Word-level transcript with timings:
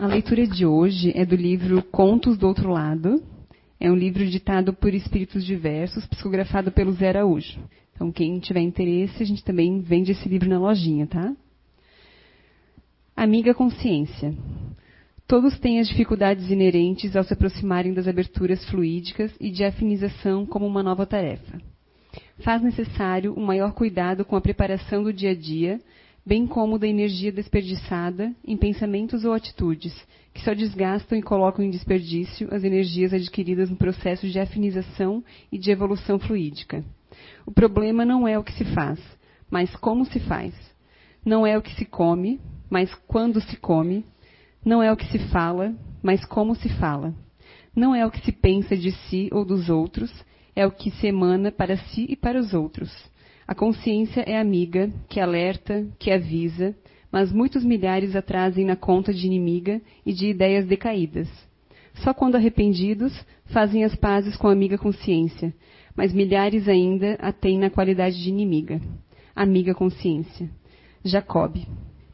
A 0.00 0.06
leitura 0.06 0.46
de 0.46 0.64
hoje 0.64 1.10
é 1.12 1.26
do 1.26 1.34
livro 1.34 1.82
Contos 1.82 2.38
do 2.38 2.46
Outro 2.46 2.70
Lado. 2.70 3.20
É 3.80 3.90
um 3.90 3.96
livro 3.96 4.24
ditado 4.24 4.72
por 4.72 4.94
espíritos 4.94 5.44
diversos, 5.44 6.06
psicografado 6.06 6.70
pelo 6.70 6.92
Zé 6.92 7.08
Araújo. 7.08 7.58
Então, 7.92 8.12
quem 8.12 8.38
tiver 8.38 8.60
interesse, 8.60 9.20
a 9.20 9.26
gente 9.26 9.42
também 9.42 9.80
vende 9.80 10.12
esse 10.12 10.28
livro 10.28 10.48
na 10.48 10.60
lojinha, 10.60 11.08
tá? 11.08 11.34
Amiga 13.16 13.52
Consciência. 13.54 14.32
Todos 15.26 15.58
têm 15.58 15.80
as 15.80 15.88
dificuldades 15.88 16.48
inerentes 16.48 17.16
ao 17.16 17.24
se 17.24 17.32
aproximarem 17.32 17.92
das 17.92 18.06
aberturas 18.06 18.64
fluídicas 18.66 19.34
e 19.40 19.50
de 19.50 19.64
afinização 19.64 20.46
como 20.46 20.64
uma 20.64 20.84
nova 20.84 21.04
tarefa. 21.04 21.60
Faz 22.38 22.62
necessário 22.62 23.34
um 23.36 23.44
maior 23.44 23.72
cuidado 23.72 24.24
com 24.24 24.36
a 24.36 24.40
preparação 24.40 25.02
do 25.02 25.12
dia 25.12 25.32
a 25.32 25.34
dia 25.34 25.80
bem 26.24 26.46
como 26.46 26.78
da 26.78 26.86
energia 26.86 27.32
desperdiçada 27.32 28.32
em 28.44 28.56
pensamentos 28.56 29.24
ou 29.24 29.32
atitudes, 29.32 29.94
que 30.32 30.42
só 30.42 30.54
desgastam 30.54 31.18
e 31.18 31.22
colocam 31.22 31.64
em 31.64 31.70
desperdício 31.70 32.48
as 32.52 32.64
energias 32.64 33.12
adquiridas 33.12 33.68
no 33.68 33.76
processo 33.76 34.28
de 34.28 34.38
afinização 34.38 35.22
e 35.50 35.58
de 35.58 35.70
evolução 35.70 36.18
fluídica. 36.18 36.84
O 37.44 37.52
problema 37.52 38.04
não 38.04 38.26
é 38.26 38.38
o 38.38 38.44
que 38.44 38.52
se 38.52 38.64
faz, 38.66 39.00
mas 39.50 39.74
como 39.76 40.06
se 40.06 40.20
faz. 40.20 40.54
Não 41.24 41.46
é 41.46 41.58
o 41.58 41.62
que 41.62 41.74
se 41.74 41.84
come, 41.84 42.40
mas 42.70 42.92
quando 43.06 43.40
se 43.40 43.56
come. 43.56 44.04
Não 44.64 44.82
é 44.82 44.92
o 44.92 44.96
que 44.96 45.06
se 45.06 45.18
fala, 45.30 45.74
mas 46.02 46.24
como 46.24 46.54
se 46.54 46.68
fala. 46.68 47.14
Não 47.74 47.94
é 47.94 48.06
o 48.06 48.10
que 48.10 48.24
se 48.24 48.32
pensa 48.32 48.76
de 48.76 48.92
si 48.92 49.28
ou 49.32 49.44
dos 49.44 49.68
outros, 49.68 50.12
é 50.54 50.66
o 50.66 50.70
que 50.70 50.90
se 50.92 51.06
emana 51.06 51.50
para 51.50 51.76
si 51.76 52.06
e 52.08 52.16
para 52.16 52.38
os 52.38 52.54
outros. 52.54 52.90
A 53.46 53.54
consciência 53.54 54.20
é 54.20 54.38
amiga, 54.38 54.90
que 55.08 55.18
alerta, 55.20 55.86
que 55.98 56.10
avisa, 56.10 56.74
mas 57.10 57.32
muitos 57.32 57.64
milhares 57.64 58.16
a 58.16 58.22
trazem 58.22 58.64
na 58.64 58.76
conta 58.76 59.12
de 59.12 59.26
inimiga 59.26 59.80
e 60.06 60.12
de 60.12 60.28
ideias 60.28 60.66
decaídas. 60.66 61.28
Só 61.96 62.14
quando 62.14 62.36
arrependidos 62.36 63.12
fazem 63.46 63.84
as 63.84 63.94
pazes 63.94 64.36
com 64.36 64.48
a 64.48 64.52
amiga 64.52 64.78
consciência, 64.78 65.52
mas 65.94 66.12
milhares 66.12 66.68
ainda 66.68 67.14
a 67.20 67.32
têm 67.32 67.58
na 67.58 67.68
qualidade 67.68 68.22
de 68.22 68.28
inimiga. 68.28 68.80
Amiga 69.36 69.74
consciência. 69.74 70.48
Jacob. 71.04 71.56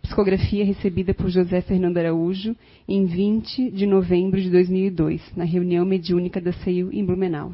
Psicografia 0.03 0.65
recebida 0.65 1.13
por 1.13 1.29
José 1.29 1.61
Fernando 1.61 1.99
Araújo 1.99 2.57
em 2.89 3.05
20 3.05 3.71
de 3.71 3.87
novembro 3.87 4.41
de 4.41 4.51
2002, 4.51 5.37
na 5.37 5.45
reunião 5.45 5.85
mediúnica 5.85 6.41
da 6.41 6.53
CEIU 6.53 6.91
em 6.91 7.05
Blumenau. 7.05 7.53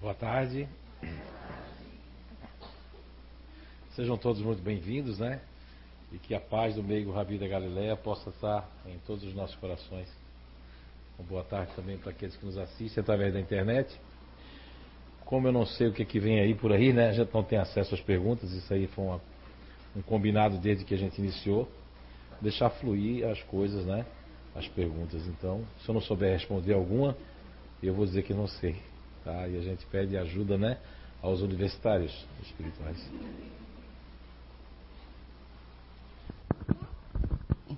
Boa 0.00 0.14
tarde. 0.14 0.66
Sejam 3.96 4.18
todos 4.18 4.42
muito 4.42 4.62
bem-vindos, 4.62 5.18
né? 5.18 5.40
E 6.12 6.18
que 6.18 6.34
a 6.34 6.40
paz 6.40 6.74
do 6.74 6.82
meio 6.82 7.10
Rabi 7.10 7.38
da 7.38 7.48
Galileia 7.48 7.96
possa 7.96 8.28
estar 8.28 8.68
em 8.84 8.98
todos 9.06 9.24
os 9.24 9.34
nossos 9.34 9.56
corações. 9.56 10.06
Uma 11.18 11.26
boa 11.26 11.42
tarde 11.42 11.72
também 11.74 11.96
para 11.96 12.10
aqueles 12.10 12.36
que 12.36 12.44
nos 12.44 12.58
assistem 12.58 13.00
através 13.00 13.32
da 13.32 13.40
internet. 13.40 13.98
Como 15.24 15.48
eu 15.48 15.52
não 15.52 15.64
sei 15.64 15.86
o 15.86 15.94
que, 15.94 16.04
que 16.04 16.20
vem 16.20 16.40
aí 16.40 16.54
por 16.54 16.72
aí, 16.72 16.92
né? 16.92 17.08
A 17.08 17.12
gente 17.12 17.32
não 17.32 17.42
tem 17.42 17.58
acesso 17.58 17.94
às 17.94 18.00
perguntas, 18.02 18.52
isso 18.52 18.70
aí 18.70 18.86
foi 18.86 19.02
uma, 19.02 19.20
um 19.96 20.02
combinado 20.02 20.58
desde 20.58 20.84
que 20.84 20.92
a 20.92 20.98
gente 20.98 21.18
iniciou. 21.18 21.66
Deixar 22.38 22.68
fluir 22.68 23.26
as 23.26 23.42
coisas, 23.44 23.86
né? 23.86 24.04
As 24.54 24.68
perguntas. 24.68 25.26
Então, 25.26 25.64
se 25.82 25.88
eu 25.88 25.94
não 25.94 26.02
souber 26.02 26.34
responder 26.34 26.74
alguma, 26.74 27.16
eu 27.82 27.94
vou 27.94 28.04
dizer 28.04 28.24
que 28.24 28.34
não 28.34 28.46
sei. 28.46 28.76
Tá? 29.24 29.48
E 29.48 29.56
a 29.56 29.62
gente 29.62 29.86
pede 29.86 30.18
ajuda, 30.18 30.58
né? 30.58 30.76
Aos 31.22 31.40
universitários 31.40 32.26
espirituais. 32.42 33.02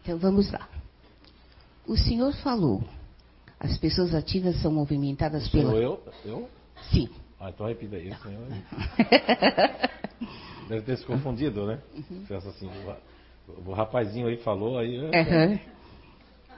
Então 0.08 0.18
vamos 0.18 0.50
lá. 0.50 0.66
O 1.86 1.94
senhor 1.94 2.32
falou, 2.36 2.82
as 3.60 3.76
pessoas 3.76 4.14
ativas 4.14 4.56
são 4.62 4.72
movimentadas 4.72 5.46
Sou 5.48 5.60
pela. 5.60 5.74
eu? 5.74 6.02
Eu? 6.24 6.48
Sim. 6.90 7.10
Ah, 7.38 7.50
então 7.50 7.66
repita 7.66 7.96
aí, 7.96 8.10
senhor. 8.22 8.46
Deve 10.66 10.80
ter 10.80 10.96
se 10.96 11.04
confundido, 11.04 11.66
né? 11.66 11.78
Uhum. 11.94 12.24
Pensa 12.26 12.48
assim, 12.48 12.66
o, 12.66 13.70
o 13.70 13.74
rapazinho 13.74 14.28
aí 14.28 14.38
falou, 14.38 14.78
aí. 14.78 14.98
Uhum. 14.98 15.58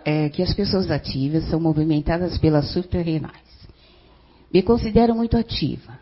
É 0.05 0.29
que 0.29 0.45
as 0.45 0.55
pessoas 0.55 0.89
ativas 0.89 1.43
são 1.51 1.59
movimentadas 1.59 2.39
pelas 2.39 2.73
suprarrenais. 2.73 3.69
Me 4.55 4.63
considero 4.63 5.13
muito 5.13 5.37
ativa 5.37 5.99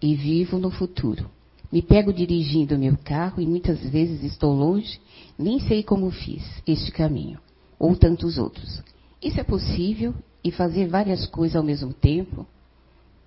e 0.00 0.14
vivo 0.14 0.56
no 0.56 0.70
futuro. 0.70 1.28
Me 1.72 1.80
pego 1.80 2.12
dirigindo 2.12 2.78
meu 2.78 2.98
carro 2.98 3.40
e 3.40 3.46
muitas 3.46 3.80
vezes 3.80 4.22
estou 4.22 4.52
longe, 4.52 5.00
nem 5.38 5.58
sei 5.58 5.82
como 5.82 6.10
fiz 6.10 6.44
este 6.66 6.92
caminho, 6.92 7.40
ou 7.78 7.96
tantos 7.96 8.36
outros. 8.36 8.82
Isso 9.22 9.40
é 9.40 9.44
possível 9.44 10.14
e 10.44 10.50
fazer 10.50 10.86
várias 10.86 11.26
coisas 11.26 11.56
ao 11.56 11.62
mesmo 11.62 11.94
tempo 11.94 12.46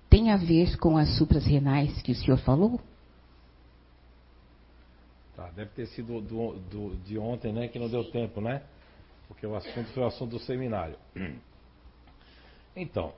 tem 0.08 0.30
a 0.30 0.36
ver 0.36 0.78
com 0.78 0.96
as 0.96 1.16
supras 1.16 1.44
renais 1.44 2.00
que 2.02 2.12
o 2.12 2.14
senhor 2.14 2.38
falou? 2.38 2.80
Tá, 5.34 5.50
deve 5.50 5.70
ter 5.72 5.86
sido 5.88 6.20
do, 6.20 6.52
do, 6.70 6.96
de 7.04 7.18
ontem, 7.18 7.52
né? 7.52 7.68
Que 7.68 7.78
não 7.78 7.88
deu 7.88 8.04
tempo, 8.10 8.40
né? 8.40 8.62
Porque 9.28 9.46
o 9.46 9.56
assunto 9.56 9.88
foi 9.92 10.02
o 10.04 10.06
assunto 10.06 10.30
do 10.30 10.38
seminário. 10.38 10.96
Então, 12.78 13.14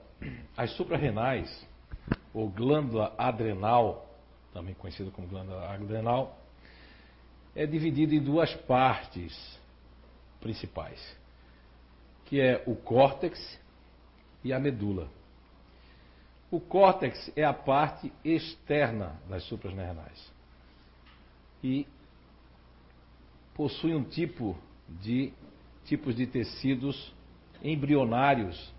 as 0.57 0.71
suprarrenais, 0.77 1.67
ou 2.33 2.49
glândula 2.49 3.13
adrenal, 3.19 4.08
também 4.59 4.75
conhecido 4.75 5.13
como 5.13 5.29
glândula 5.29 5.73
adrenal, 5.73 6.37
é 7.55 7.65
dividido 7.65 8.13
em 8.13 8.21
duas 8.21 8.53
partes 8.63 9.33
principais, 10.41 11.17
que 12.25 12.41
é 12.41 12.65
o 12.67 12.75
córtex 12.75 13.39
e 14.43 14.53
a 14.53 14.59
medula. 14.59 15.09
O 16.51 16.59
córtex 16.59 17.31
é 17.37 17.45
a 17.45 17.55
parte 17.55 18.13
externa 18.25 19.17
das 19.29 19.45
suprarrenais 19.45 20.33
e 21.63 21.87
possui 23.55 23.95
um 23.95 24.03
tipo 24.03 24.59
de 24.89 25.33
tipos 25.85 26.17
de 26.17 26.27
tecidos 26.27 27.15
embrionários 27.63 28.73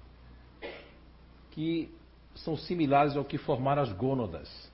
que 1.52 1.90
são 2.36 2.58
similares 2.58 3.16
ao 3.16 3.24
que 3.24 3.38
formaram 3.38 3.82
as 3.82 3.94
gônadas 3.94 4.69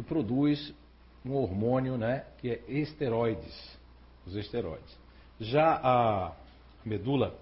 e 0.00 0.02
produz 0.02 0.74
um 1.22 1.34
hormônio, 1.34 1.98
né, 1.98 2.24
que 2.38 2.50
é 2.50 2.62
esteroides, 2.66 3.78
os 4.26 4.34
esteroides. 4.34 4.98
Já 5.38 5.78
a 5.82 6.32
medula, 6.84 7.38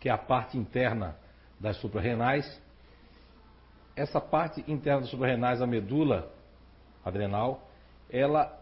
que 0.00 0.08
é 0.08 0.12
a 0.12 0.18
parte 0.18 0.58
interna 0.58 1.16
das 1.60 1.76
suprarrenais, 1.76 2.60
essa 3.94 4.20
parte 4.20 4.64
interna 4.66 5.02
das 5.02 5.10
suprarrenais, 5.10 5.62
a 5.62 5.66
medula 5.66 6.28
adrenal, 7.04 7.70
ela, 8.10 8.52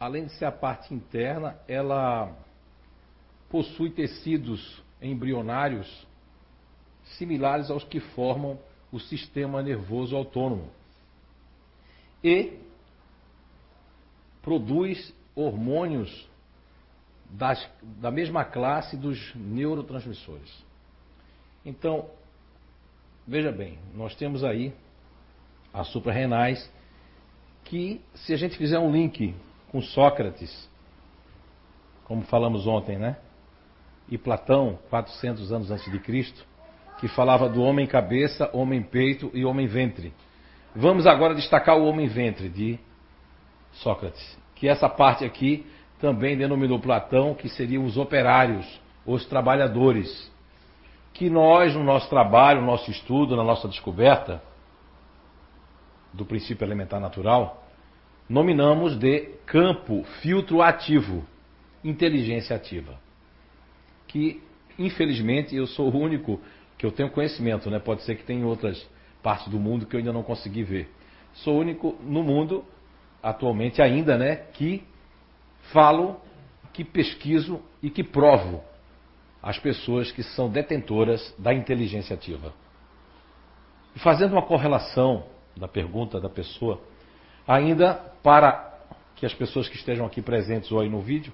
além 0.00 0.24
de 0.24 0.32
ser 0.32 0.46
a 0.46 0.52
parte 0.52 0.94
interna, 0.94 1.58
ela 1.68 2.34
possui 3.50 3.90
tecidos 3.90 4.82
embrionários 5.02 6.06
similares 7.18 7.70
aos 7.70 7.84
que 7.84 8.00
formam 8.00 8.58
o 8.90 8.98
sistema 8.98 9.62
nervoso 9.62 10.16
autônomo. 10.16 10.70
E 12.24 12.69
produz 14.42 15.14
hormônios 15.34 16.28
das, 17.30 17.64
da 18.00 18.10
mesma 18.10 18.44
classe 18.44 18.96
dos 18.96 19.34
neurotransmissores. 19.34 20.64
Então, 21.64 22.08
veja 23.26 23.52
bem, 23.52 23.78
nós 23.94 24.14
temos 24.14 24.42
aí 24.42 24.72
as 25.72 25.88
suprarrenais 25.88 26.70
que, 27.64 28.00
se 28.14 28.32
a 28.32 28.36
gente 28.36 28.56
fizer 28.56 28.78
um 28.78 28.90
link 28.90 29.34
com 29.70 29.80
Sócrates, 29.80 30.68
como 32.04 32.22
falamos 32.22 32.66
ontem, 32.66 32.98
né? 32.98 33.16
E 34.08 34.18
Platão, 34.18 34.78
400 34.88 35.52
anos 35.52 35.70
antes 35.70 35.90
de 35.92 36.00
Cristo, 36.00 36.44
que 36.98 37.06
falava 37.06 37.48
do 37.48 37.62
homem 37.62 37.86
cabeça, 37.86 38.50
homem 38.52 38.82
peito 38.82 39.30
e 39.32 39.44
homem 39.44 39.66
ventre. 39.66 40.12
Vamos 40.74 41.06
agora 41.06 41.34
destacar 41.34 41.78
o 41.78 41.86
homem 41.86 42.08
ventre 42.08 42.48
de 42.48 42.78
Sócrates, 43.72 44.38
que 44.54 44.68
essa 44.68 44.88
parte 44.88 45.24
aqui 45.24 45.66
também 46.00 46.36
denominou 46.36 46.78
Platão, 46.78 47.34
que 47.34 47.48
seriam 47.48 47.84
os 47.84 47.96
operários, 47.96 48.66
os 49.06 49.24
trabalhadores, 49.26 50.30
que 51.12 51.28
nós, 51.28 51.74
no 51.74 51.84
nosso 51.84 52.08
trabalho, 52.08 52.60
no 52.60 52.66
nosso 52.66 52.90
estudo, 52.90 53.36
na 53.36 53.44
nossa 53.44 53.68
descoberta 53.68 54.42
do 56.12 56.24
princípio 56.24 56.64
elementar 56.64 57.00
natural, 57.00 57.64
nominamos 58.28 58.96
de 58.96 59.20
campo 59.46 60.04
filtro 60.22 60.62
ativo, 60.62 61.24
inteligência 61.84 62.56
ativa. 62.56 62.98
Que, 64.06 64.42
infelizmente, 64.78 65.54
eu 65.54 65.66
sou 65.66 65.90
o 65.90 65.96
único 65.96 66.40
que 66.78 66.86
eu 66.86 66.92
tenho 66.92 67.10
conhecimento, 67.10 67.70
né? 67.70 67.78
Pode 67.78 68.02
ser 68.02 68.16
que 68.16 68.24
tenha 68.24 68.46
outras 68.46 68.88
partes 69.22 69.48
do 69.48 69.58
mundo 69.58 69.86
que 69.86 69.94
eu 69.94 69.98
ainda 69.98 70.12
não 70.12 70.22
consegui 70.22 70.62
ver. 70.62 70.90
Sou 71.34 71.56
o 71.56 71.60
único 71.60 71.96
no 72.02 72.22
mundo 72.22 72.64
atualmente 73.22 73.82
ainda, 73.82 74.16
né, 74.16 74.36
que 74.36 74.82
falo, 75.72 76.20
que 76.72 76.84
pesquiso 76.84 77.60
e 77.82 77.90
que 77.90 78.02
provo 78.02 78.62
as 79.42 79.58
pessoas 79.58 80.12
que 80.12 80.22
são 80.22 80.48
detentoras 80.48 81.34
da 81.38 81.52
inteligência 81.52 82.14
ativa. 82.14 82.52
E 83.94 83.98
fazendo 83.98 84.32
uma 84.32 84.42
correlação 84.42 85.24
da 85.56 85.66
pergunta 85.66 86.20
da 86.20 86.28
pessoa, 86.28 86.80
ainda 87.46 87.94
para 88.22 88.78
que 89.16 89.26
as 89.26 89.34
pessoas 89.34 89.68
que 89.68 89.76
estejam 89.76 90.06
aqui 90.06 90.22
presentes 90.22 90.70
ou 90.70 90.80
aí 90.80 90.88
no 90.88 91.00
vídeo, 91.00 91.32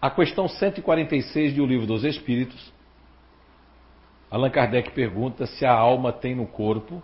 a 0.00 0.10
questão 0.10 0.46
146 0.48 1.54
do 1.54 1.64
Livro 1.64 1.86
dos 1.86 2.04
Espíritos, 2.04 2.72
Allan 4.30 4.50
Kardec 4.50 4.90
pergunta 4.90 5.46
se 5.46 5.64
a 5.64 5.72
alma 5.72 6.12
tem 6.12 6.34
no 6.34 6.46
corpo 6.46 7.02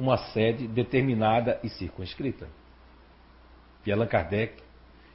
uma 0.00 0.16
sede 0.16 0.66
determinada 0.66 1.60
e 1.62 1.68
circunscrita. 1.68 2.48
E 3.84 3.92
Allan 3.92 4.06
Kardec 4.06 4.62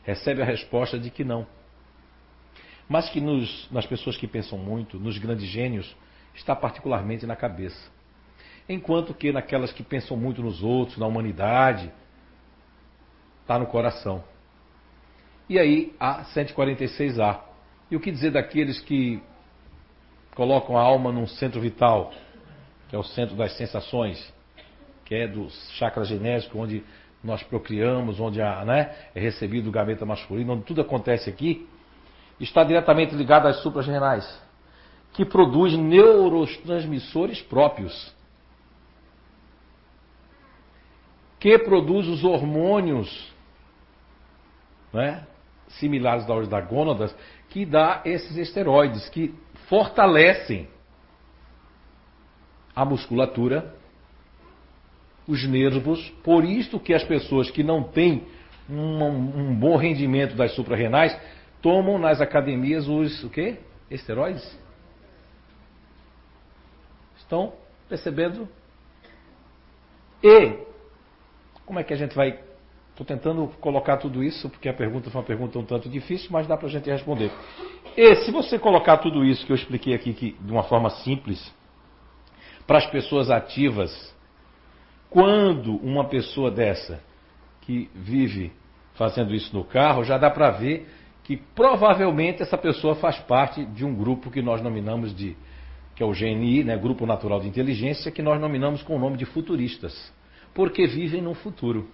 recebe 0.03 0.41
a 0.41 0.45
resposta 0.45 0.99
de 0.99 1.09
que 1.09 1.23
não. 1.23 1.45
Mas 2.87 3.09
que 3.09 3.19
nos, 3.19 3.69
nas 3.71 3.85
pessoas 3.85 4.15
que 4.15 4.27
pensam 4.27 4.59
muito, 4.59 4.99
nos 4.99 5.17
grandes 5.17 5.47
gênios, 5.47 5.95
está 6.35 6.55
particularmente 6.55 7.25
na 7.25 7.35
cabeça. 7.35 7.91
Enquanto 8.69 9.13
que 9.13 9.31
naquelas 9.31 9.71
que 9.71 9.83
pensam 9.83 10.15
muito 10.15 10.41
nos 10.41 10.61
outros, 10.61 10.97
na 10.97 11.07
humanidade, 11.07 11.91
está 13.41 13.57
no 13.57 13.65
coração. 13.65 14.23
E 15.49 15.57
aí 15.57 15.95
a 15.99 16.25
146A. 16.25 17.41
E 17.89 17.95
o 17.95 17.99
que 17.99 18.11
dizer 18.11 18.31
daqueles 18.31 18.79
que 18.81 19.21
colocam 20.35 20.77
a 20.77 20.81
alma 20.81 21.11
num 21.11 21.27
centro 21.27 21.61
vital, 21.61 22.11
que 22.89 22.95
é 22.95 22.99
o 22.99 23.03
centro 23.03 23.35
das 23.35 23.55
sensações, 23.57 24.34
que 25.05 25.15
é 25.15 25.27
do 25.27 25.49
chakra 25.77 26.03
genésico, 26.03 26.57
onde 26.57 26.83
nós 27.23 27.41
procriamos, 27.43 28.19
onde 28.19 28.41
a, 28.41 28.65
né, 28.65 28.93
é 29.13 29.19
recebido 29.19 29.69
o 29.69 29.71
gaveta 29.71 30.05
masculino, 30.05 30.53
onde 30.53 30.63
tudo 30.63 30.81
acontece 30.81 31.29
aqui, 31.29 31.67
está 32.39 32.63
diretamente 32.63 33.15
ligado 33.15 33.47
às 33.47 33.61
suprarrenais, 33.61 34.41
que 35.13 35.23
produz 35.23 35.73
neurotransmissores 35.77 37.41
próprios, 37.41 38.13
que 41.39 41.57
produz 41.59 42.07
os 42.07 42.23
hormônios 42.23 43.33
né, 44.91 45.25
similares 45.69 46.29
aos 46.29 46.47
da 46.47 46.59
gônadas, 46.59 47.15
que 47.49 47.65
dá 47.65 48.01
esses 48.05 48.35
esteroides, 48.37 49.07
que 49.09 49.33
fortalecem 49.67 50.67
a 52.75 52.83
musculatura, 52.83 53.73
os 55.27 55.47
nervos, 55.47 56.09
por 56.23 56.43
isso 56.43 56.79
que 56.79 56.93
as 56.93 57.03
pessoas 57.03 57.49
que 57.49 57.63
não 57.63 57.83
têm 57.83 58.23
um, 58.69 59.03
um 59.03 59.55
bom 59.55 59.75
rendimento 59.75 60.35
das 60.35 60.53
suprarrenais 60.53 61.17
tomam 61.61 61.97
nas 61.97 62.21
academias 62.21 62.87
os 62.87 63.23
o 63.23 63.29
quê? 63.29 63.57
Esteroides? 63.89 64.57
Estão 67.17 67.53
percebendo? 67.89 68.47
E 70.23 70.59
como 71.65 71.79
é 71.79 71.83
que 71.83 71.93
a 71.93 71.97
gente 71.97 72.15
vai 72.15 72.39
Estou 72.95 73.05
tentando 73.05 73.45
colocar 73.59 73.97
tudo 73.97 74.23
isso, 74.23 74.49
porque 74.49 74.69
a 74.69 74.73
pergunta 74.73 75.11
foi 75.11 75.19
uma 75.19 75.27
pergunta 75.27 75.59
um 75.59 75.65
tanto 75.65 75.89
difícil, 75.89 76.29
mas 76.31 76.47
dá 76.47 76.55
para 76.55 76.67
a 76.69 76.71
gente 76.71 76.89
responder. 76.89 77.29
E 77.97 78.15
se 78.23 78.31
você 78.31 78.57
colocar 78.57 78.99
tudo 78.99 79.25
isso 79.25 79.45
que 79.45 79.51
eu 79.51 79.55
expliquei 79.57 79.93
aqui 79.93 80.13
que, 80.13 80.31
de 80.39 80.49
uma 80.49 80.63
forma 80.63 80.89
simples, 80.89 81.53
para 82.65 82.77
as 82.77 82.85
pessoas 82.85 83.29
ativas, 83.29 84.14
quando 85.15 85.77
uma 85.77 86.03
pessoa 86.03 86.51
dessa 86.51 86.99
que 87.61 87.89
vive 87.95 88.51
fazendo 88.95 89.33
isso 89.33 89.55
no 89.55 89.63
carro, 89.63 90.03
já 90.03 90.17
dá 90.17 90.29
para 90.29 90.51
ver 90.51 90.89
que 91.23 91.37
provavelmente 91.37 92.41
essa 92.41 92.57
pessoa 92.57 92.95
faz 92.95 93.17
parte 93.19 93.63
de 93.63 93.85
um 93.85 93.95
grupo 93.95 94.29
que 94.29 94.41
nós 94.41 94.61
nominamos 94.61 95.15
de, 95.15 95.37
que 95.95 96.03
é 96.03 96.05
o 96.05 96.11
GNI, 96.11 96.65
né, 96.65 96.75
Grupo 96.75 97.05
Natural 97.05 97.39
de 97.39 97.47
Inteligência, 97.47 98.11
que 98.11 98.21
nós 98.21 98.41
nominamos 98.41 98.83
com 98.83 98.97
o 98.97 98.99
nome 98.99 99.15
de 99.15 99.23
futuristas, 99.23 100.13
porque 100.53 100.85
vivem 100.85 101.21
no 101.21 101.33
futuro. 101.33 101.87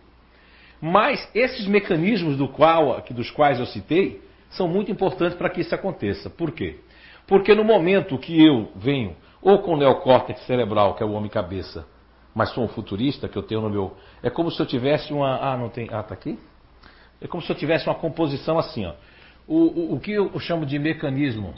Mas 0.82 1.30
esses 1.36 1.68
mecanismos 1.68 2.38
do 2.38 2.48
qual, 2.48 3.06
dos 3.12 3.30
quais 3.30 3.60
eu 3.60 3.68
citei 3.68 4.20
são 4.50 4.68
muito 4.68 4.92
importantes 4.92 5.38
para 5.38 5.52
que 5.52 5.62
isso 5.62 5.76
aconteça. 5.76 6.28
Por 6.28 6.54
quê? 6.54 6.80
Porque 7.28 7.54
no 7.54 7.64
momento 7.64 8.18
que 8.18 8.44
eu 8.44 8.72
venho 8.76 9.16
ou 9.44 9.60
com 9.60 9.76
o 9.76 9.78
neocórtex 9.78 10.44
cerebral, 10.48 10.96
que 10.96 11.04
é 11.04 11.06
o 11.06 11.12
homem-cabeça, 11.12 11.86
mas 12.34 12.54
sou 12.54 12.64
um 12.64 12.68
futurista, 12.68 13.28
que 13.28 13.38
eu 13.38 13.44
tenho 13.44 13.62
no 13.62 13.70
meu. 13.70 13.98
É 14.24 14.30
como 14.30 14.50
se 14.52 14.60
eu 14.62 14.66
tivesse 14.66 15.12
uma. 15.14 15.38
Ah, 15.38 15.58
não 15.58 15.70
tem. 15.70 15.90
Ah, 15.92 16.04
tá 16.04 16.14
aqui? 16.14 16.40
É 17.20 17.28
como 17.28 17.44
se 17.44 17.52
eu 17.52 17.56
tivesse 17.56 17.88
uma 17.88 17.96
composição 17.96 18.58
assim, 18.58 18.86
ó. 18.86 18.94
O, 19.48 19.56
o, 19.56 19.96
o 19.96 20.00
que 20.00 20.12
eu 20.12 20.40
chamo 20.40 20.66
de 20.66 20.80
mecanismo 20.80 21.54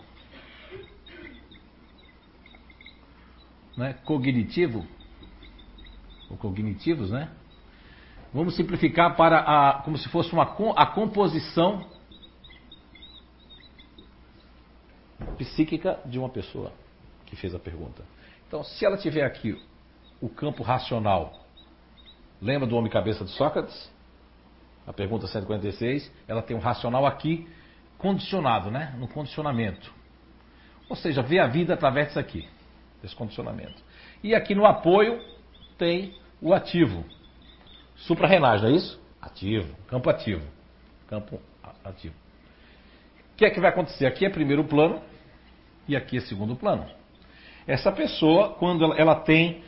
né, 3.78 3.96
cognitivo, 4.06 4.86
ou 6.30 6.38
cognitivos, 6.38 7.12
né? 7.12 7.30
Vamos 8.34 8.56
simplificar 8.56 9.16
para 9.16 9.40
a, 9.40 9.74
como 9.84 9.98
se 9.98 10.10
fosse 10.10 10.34
uma, 10.34 10.44
a 10.76 10.86
composição 10.88 11.86
psíquica 15.38 16.00
de 16.06 16.18
uma 16.18 16.30
pessoa 16.30 16.72
que 17.26 17.36
fez 17.36 17.54
a 17.54 17.60
pergunta. 17.60 18.04
Então, 18.48 18.64
se 18.64 18.84
ela 18.86 18.98
tiver 18.98 19.24
aqui 19.24 19.62
o 20.24 20.30
campo 20.30 20.64
racional, 20.64 21.34
lembra 22.42 22.66
do 22.66 22.78
homem 22.78 22.90
cabeça 22.90 23.26
de 23.26 23.32
Sócrates? 23.32 23.92
A 24.88 24.94
pergunta 24.94 25.28
146, 25.28 26.10
ela 26.30 26.42
tem 26.42 26.56
um 26.56 26.62
racional 26.62 27.06
aqui 27.06 27.46
condicionado, 27.98 28.72
né? 28.72 28.96
No 28.98 29.10
condicionamento. 29.10 29.94
Ou 30.88 30.96
seja, 30.96 31.22
vê 31.22 31.40
a 31.40 31.48
vida 31.48 31.74
através 31.74 32.08
disso 32.08 32.20
aqui, 32.20 32.48
desse 33.02 33.14
condicionamento. 33.14 33.84
E 34.24 34.34
aqui 34.34 34.56
no 34.56 34.66
apoio 34.66 35.22
tem 35.78 36.18
o 36.42 36.54
ativo, 36.54 37.04
Suprarrenais, 37.98 38.62
não 38.62 38.70
é 38.70 38.74
isso? 38.74 39.02
Ativo, 39.22 39.76
campo 39.88 40.10
ativo. 40.10 40.46
Campo 41.08 41.40
ativo. 41.84 42.16
O 43.34 43.36
que 43.36 43.46
é 43.46 43.50
que 43.50 43.60
vai 43.60 43.72
acontecer? 43.72 44.06
Aqui 44.06 44.26
é 44.26 44.30
primeiro 44.30 44.64
plano 44.64 45.02
e 45.86 45.98
aqui 45.98 46.18
é 46.18 46.22
segundo 46.22 46.56
plano. 46.56 46.86
Essa 47.68 47.92
pessoa, 47.92 48.52
quando 48.56 48.86
ela, 48.86 48.96
ela 48.98 49.16
tem 49.16 49.64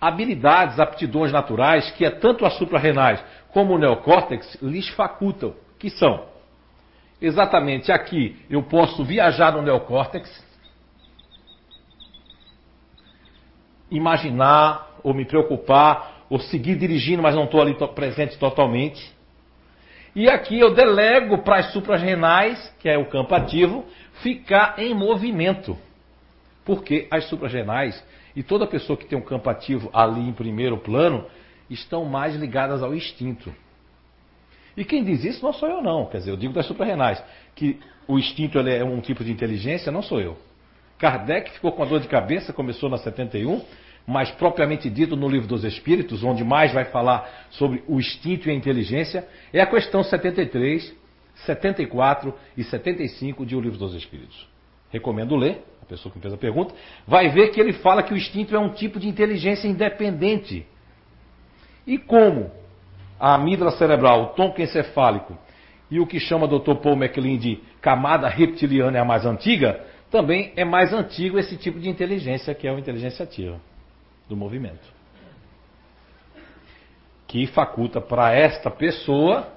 habilidades, 0.00 0.78
aptidões 0.78 1.32
naturais, 1.32 1.90
que 1.92 2.04
é 2.04 2.10
tanto 2.10 2.44
as 2.44 2.54
suprarrenais 2.54 3.22
como 3.50 3.74
o 3.74 3.78
neocórtex 3.78 4.58
lhes 4.62 4.88
facultam, 4.90 5.54
que 5.78 5.90
são 5.90 6.26
exatamente 7.20 7.90
aqui 7.90 8.36
eu 8.50 8.62
posso 8.62 9.04
viajar 9.04 9.52
no 9.52 9.62
neocórtex, 9.62 10.44
imaginar 13.90 14.98
ou 15.02 15.14
me 15.14 15.24
preocupar 15.24 16.26
ou 16.28 16.40
seguir 16.40 16.76
dirigindo, 16.76 17.22
mas 17.22 17.34
não 17.34 17.44
estou 17.44 17.60
ali 17.62 17.74
presente 17.94 18.36
totalmente. 18.36 19.14
E 20.14 20.28
aqui 20.28 20.58
eu 20.58 20.74
delego 20.74 21.38
para 21.38 21.58
as 21.58 21.72
suprarrenais, 21.72 22.74
que 22.80 22.88
é 22.88 22.98
o 22.98 23.06
campo 23.06 23.34
ativo, 23.34 23.84
ficar 24.22 24.78
em 24.78 24.94
movimento. 24.94 25.76
Porque 26.64 27.06
as 27.10 27.28
suprarrenais 27.28 28.02
e 28.36 28.42
toda 28.42 28.66
pessoa 28.66 28.98
que 28.98 29.06
tem 29.06 29.18
um 29.18 29.22
campo 29.22 29.48
ativo 29.48 29.88
ali 29.94 30.20
em 30.20 30.32
primeiro 30.32 30.76
plano 30.76 31.24
estão 31.70 32.04
mais 32.04 32.36
ligadas 32.36 32.82
ao 32.82 32.94
instinto. 32.94 33.52
E 34.76 34.84
quem 34.84 35.02
diz 35.02 35.24
isso 35.24 35.42
não 35.42 35.54
sou 35.54 35.68
eu 35.68 35.82
não, 35.82 36.04
quer 36.04 36.18
dizer, 36.18 36.30
eu 36.30 36.36
digo 36.36 36.52
das 36.52 36.66
suprarrenais, 36.66 37.22
que 37.54 37.80
o 38.06 38.18
instinto 38.18 38.58
é 38.58 38.84
um 38.84 39.00
tipo 39.00 39.24
de 39.24 39.32
inteligência, 39.32 39.90
não 39.90 40.02
sou 40.02 40.20
eu. 40.20 40.36
Kardec 40.98 41.50
ficou 41.52 41.72
com 41.72 41.82
a 41.82 41.86
dor 41.86 42.00
de 42.00 42.08
cabeça, 42.08 42.52
começou 42.52 42.90
na 42.90 42.98
71, 42.98 43.62
mas 44.06 44.30
propriamente 44.32 44.88
dito 44.90 45.16
no 45.16 45.28
livro 45.28 45.48
dos 45.48 45.64
Espíritos, 45.64 46.22
onde 46.22 46.44
mais 46.44 46.72
vai 46.72 46.84
falar 46.84 47.46
sobre 47.50 47.82
o 47.88 47.98
instinto 47.98 48.48
e 48.48 48.52
a 48.52 48.54
inteligência, 48.54 49.26
é 49.52 49.60
a 49.60 49.66
questão 49.66 50.02
73, 50.02 50.94
74 51.46 52.34
e 52.56 52.62
75 52.62 53.44
de 53.44 53.56
O 53.56 53.60
Livro 53.60 53.78
dos 53.78 53.94
Espíritos. 53.94 54.46
Recomendo 54.90 55.36
ler, 55.36 55.64
a 55.82 55.86
pessoa 55.86 56.10
que 56.10 56.18
me 56.18 56.22
fez 56.22 56.34
a 56.34 56.38
pergunta, 56.38 56.74
vai 57.06 57.28
ver 57.28 57.50
que 57.50 57.60
ele 57.60 57.72
fala 57.74 58.02
que 58.02 58.12
o 58.12 58.16
instinto 58.16 58.54
é 58.54 58.58
um 58.58 58.70
tipo 58.70 58.98
de 58.98 59.08
inteligência 59.08 59.68
independente. 59.68 60.66
E 61.86 61.98
como 61.98 62.50
a 63.18 63.34
amígdala 63.34 63.72
cerebral, 63.72 64.22
o 64.22 64.26
tronco 64.28 64.60
encefálico 64.60 65.38
e 65.90 66.00
o 66.00 66.06
que 66.06 66.18
chama 66.18 66.48
Dr. 66.48 66.76
Paul 66.82 66.96
MacLean 66.96 67.38
de 67.38 67.60
camada 67.80 68.28
reptiliana 68.28 68.98
é 68.98 69.00
a 69.00 69.04
mais 69.04 69.24
antiga, 69.24 69.84
também 70.10 70.52
é 70.56 70.64
mais 70.64 70.92
antigo 70.92 71.38
esse 71.38 71.56
tipo 71.56 71.78
de 71.78 71.88
inteligência 71.88 72.54
que 72.54 72.66
é 72.66 72.70
a 72.70 72.78
inteligência 72.78 73.24
ativa 73.24 73.60
do 74.28 74.36
movimento. 74.36 74.94
Que 77.26 77.46
faculta 77.46 78.00
para 78.00 78.32
esta 78.32 78.70
pessoa, 78.70 79.52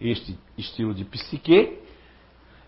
este 0.00 0.38
estilo 0.56 0.94
de 0.94 1.04
psique, 1.04 1.78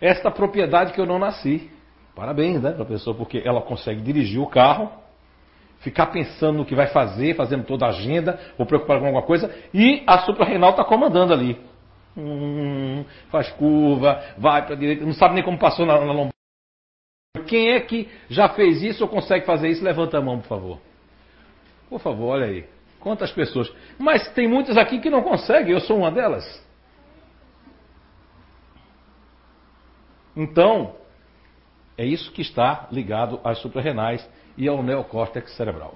esta 0.00 0.30
propriedade 0.30 0.92
que 0.92 1.00
eu 1.00 1.06
não 1.06 1.18
nasci. 1.18 1.70
Parabéns, 2.14 2.60
né, 2.60 2.72
para 2.72 2.82
a 2.82 2.86
pessoa, 2.86 3.16
porque 3.16 3.42
ela 3.44 3.60
consegue 3.60 4.00
dirigir 4.00 4.40
o 4.40 4.46
carro, 4.46 4.90
ficar 5.80 6.06
pensando 6.06 6.58
no 6.58 6.64
que 6.64 6.74
vai 6.74 6.88
fazer, 6.88 7.34
fazendo 7.34 7.64
toda 7.64 7.86
a 7.86 7.88
agenda, 7.90 8.38
ou 8.58 8.66
preocupar 8.66 8.98
com 8.98 9.06
alguma 9.06 9.22
coisa, 9.22 9.54
e 9.72 10.02
a 10.06 10.18
suprarrenal 10.20 10.70
está 10.70 10.84
comandando 10.84 11.32
ali. 11.32 11.58
Hum, 12.16 13.04
faz 13.30 13.50
curva, 13.52 14.22
vai 14.36 14.62
para 14.64 14.74
a 14.74 14.78
direita, 14.78 15.04
não 15.04 15.12
sabe 15.12 15.34
nem 15.34 15.44
como 15.44 15.58
passou 15.58 15.86
na, 15.86 15.98
na 15.98 16.12
lombar. 16.12 16.32
Quem 17.46 17.70
é 17.70 17.80
que 17.80 18.08
já 18.28 18.48
fez 18.50 18.82
isso 18.82 19.04
ou 19.04 19.08
consegue 19.08 19.46
fazer 19.46 19.68
isso? 19.68 19.84
Levanta 19.84 20.18
a 20.18 20.20
mão, 20.20 20.40
por 20.40 20.48
favor. 20.48 20.78
Por 21.88 22.00
favor, 22.00 22.30
olha 22.30 22.46
aí. 22.46 22.64
Quantas 22.98 23.32
pessoas? 23.32 23.72
Mas 23.98 24.28
tem 24.34 24.46
muitas 24.46 24.76
aqui 24.76 24.98
que 24.98 25.08
não 25.08 25.22
conseguem, 25.22 25.72
eu 25.72 25.80
sou 25.80 25.98
uma 25.98 26.10
delas. 26.10 26.44
Então, 30.36 30.94
é 31.96 32.04
isso 32.04 32.32
que 32.32 32.42
está 32.42 32.88
ligado 32.90 33.40
às 33.44 33.58
suprarrenais 33.58 34.26
e 34.56 34.68
ao 34.68 34.82
neocórtex 34.82 35.54
cerebral. 35.56 35.94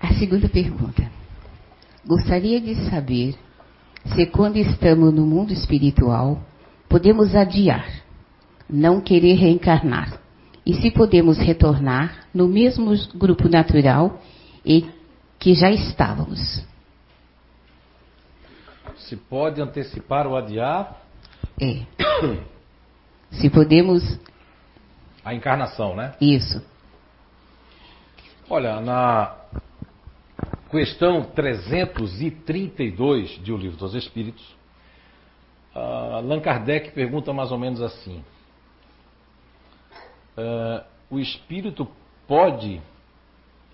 A 0.00 0.14
segunda 0.18 0.48
pergunta. 0.48 1.10
Gostaria 2.06 2.60
de 2.60 2.74
saber 2.88 3.34
se 4.14 4.26
quando 4.26 4.56
estamos 4.56 5.12
no 5.12 5.26
mundo 5.26 5.52
espiritual 5.52 6.40
podemos 6.88 7.34
adiar, 7.34 7.88
não 8.70 9.00
querer 9.00 9.34
reencarnar, 9.34 10.20
e 10.64 10.74
se 10.74 10.90
podemos 10.90 11.38
retornar 11.38 12.26
no 12.32 12.46
mesmo 12.46 12.92
grupo 13.16 13.48
natural 13.48 14.20
em 14.64 14.88
que 15.38 15.54
já 15.54 15.70
estávamos. 15.70 16.64
Se 18.98 19.16
pode 19.16 19.60
antecipar 19.60 20.26
ou 20.26 20.36
adiar? 20.36 21.00
É. 21.60 21.84
Se 23.40 23.50
podemos. 23.50 24.18
A 25.24 25.34
encarnação, 25.34 25.96
né? 25.96 26.14
Isso. 26.20 26.64
Olha, 28.48 28.80
na 28.80 29.34
questão 30.70 31.24
332 31.24 33.42
de 33.42 33.52
O 33.52 33.56
Livro 33.56 33.76
dos 33.76 33.94
Espíritos, 33.94 34.56
Allan 35.74 36.40
Kardec 36.40 36.92
pergunta 36.92 37.32
mais 37.32 37.50
ou 37.50 37.58
menos 37.58 37.82
assim: 37.82 38.24
uh, 40.36 40.84
o 41.10 41.18
espírito 41.18 41.88
pode 42.26 42.80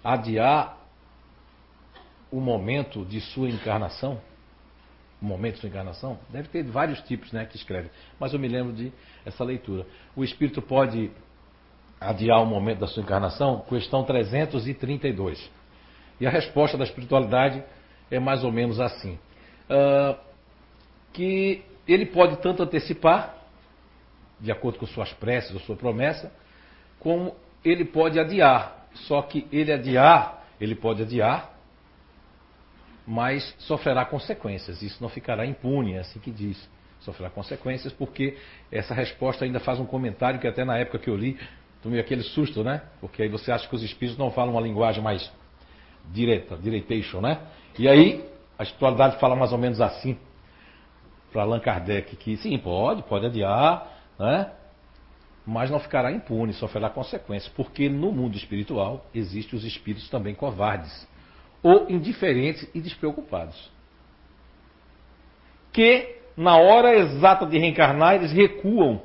adiar 0.03 0.79
o 2.31 2.41
momento 2.41 3.05
de 3.05 3.21
sua 3.21 3.49
encarnação? 3.49 4.21
O 5.23 5.25
momento 5.25 5.61
de 5.61 5.67
encarnação? 5.69 6.19
Deve 6.31 6.49
ter 6.49 6.65
vários 6.65 7.01
tipos 7.03 7.31
né, 7.31 7.47
que 7.47 7.57
escreve, 7.57 7.89
mas 8.19 8.33
eu 8.33 8.41
me 8.41 8.49
lembro 8.49 8.73
de 8.73 8.93
essa 9.25 9.45
leitura. 9.45 9.87
O 10.17 10.25
espírito 10.25 10.61
pode 10.61 11.13
adiar 12.01 12.43
o 12.43 12.47
momento 12.47 12.81
da 12.81 12.89
sua 12.89 13.05
encarnação? 13.05 13.61
Questão 13.69 14.03
332. 14.03 15.49
E 16.21 16.27
a 16.27 16.31
resposta 16.31 16.77
da 16.77 16.83
espiritualidade 16.83 17.63
é 18.11 18.19
mais 18.19 18.43
ou 18.43 18.51
menos 18.51 18.81
assim: 18.81 19.17
uh, 19.71 20.19
que 21.13 21.63
ele 21.87 22.07
pode 22.07 22.39
tanto 22.39 22.63
antecipar, 22.63 23.37
de 24.41 24.51
acordo 24.51 24.79
com 24.79 24.87
suas 24.87 25.13
preces 25.13 25.53
ou 25.53 25.61
sua 25.61 25.77
promessa, 25.77 26.33
como 26.99 27.35
ele 27.65 27.85
pode 27.85 28.19
adiar. 28.19 28.89
Só 29.07 29.23
que 29.23 29.47
ele 29.53 29.73
adiar, 29.73 30.45
ele 30.61 30.75
pode 30.75 31.03
adiar, 31.03 31.52
mas 33.07 33.55
sofrerá 33.59 34.05
consequências. 34.05 34.83
Isso 34.83 35.03
não 35.03 35.09
ficará 35.09 35.45
impune, 35.47 35.95
é 35.95 36.01
assim 36.01 36.21
que 36.21 36.31
diz. 36.31 36.69
Sofrerá 37.01 37.31
consequências, 37.31 37.93
porque 37.93 38.37
essa 38.71 38.95
resposta 38.95 39.45
ainda 39.45 39.59
faz 39.59 39.81
um 39.81 39.87
comentário 39.87 40.39
que 40.39 40.47
até 40.47 40.65
na 40.65 40.79
época 40.79 40.99
que 40.99 41.11
eu 41.11 41.17
li, 41.17 41.39
tomei 41.83 41.99
aquele 41.99 42.23
susto, 42.23 42.63
né? 42.63 42.83
Porque 43.01 43.23
aí 43.23 43.29
você 43.29 43.51
acha 43.51 43.69
que 43.69 43.75
os 43.75 43.83
espíritos 43.83 44.19
não 44.19 44.31
falam 44.31 44.55
uma 44.55 44.61
linguagem 44.61 45.03
mais 45.03 45.31
direta, 46.13 46.57
direitation, 46.57 47.21
né? 47.21 47.41
E 47.79 47.89
aí 47.89 48.25
a 48.59 48.63
espiritualidade 48.63 49.19
fala 49.19 49.35
mais 49.35 49.53
ou 49.53 49.59
menos 49.59 49.81
assim 49.81 50.17
para 51.33 51.43
Allan 51.43 51.61
Kardec 51.61 52.15
que 52.17 52.37
sim, 52.37 52.57
pode, 52.59 53.03
pode 53.03 53.27
adiar, 53.27 53.91
né? 54.19 54.51
mas 55.47 55.71
não 55.71 55.81
ficará 55.81 56.13
impune, 56.13 56.53
sofrerá 56.53 56.89
consequências, 56.89 57.53
porque 57.53 57.89
no 57.89 58.13
mundo 58.13 58.37
espiritual 58.37 59.05
existem 59.15 59.59
os 59.59 59.65
espíritos 59.65 60.09
também 60.09 60.35
covardes, 60.35 61.09
ou 61.63 61.89
indiferentes 61.89 62.69
e 62.75 62.81
despreocupados, 62.81 63.71
que 65.73 66.17
na 66.37 66.57
hora 66.57 66.95
exata 66.95 67.47
de 67.47 67.59
reencarnar 67.59 68.15
eles 68.15 68.33
recuam 68.33 69.03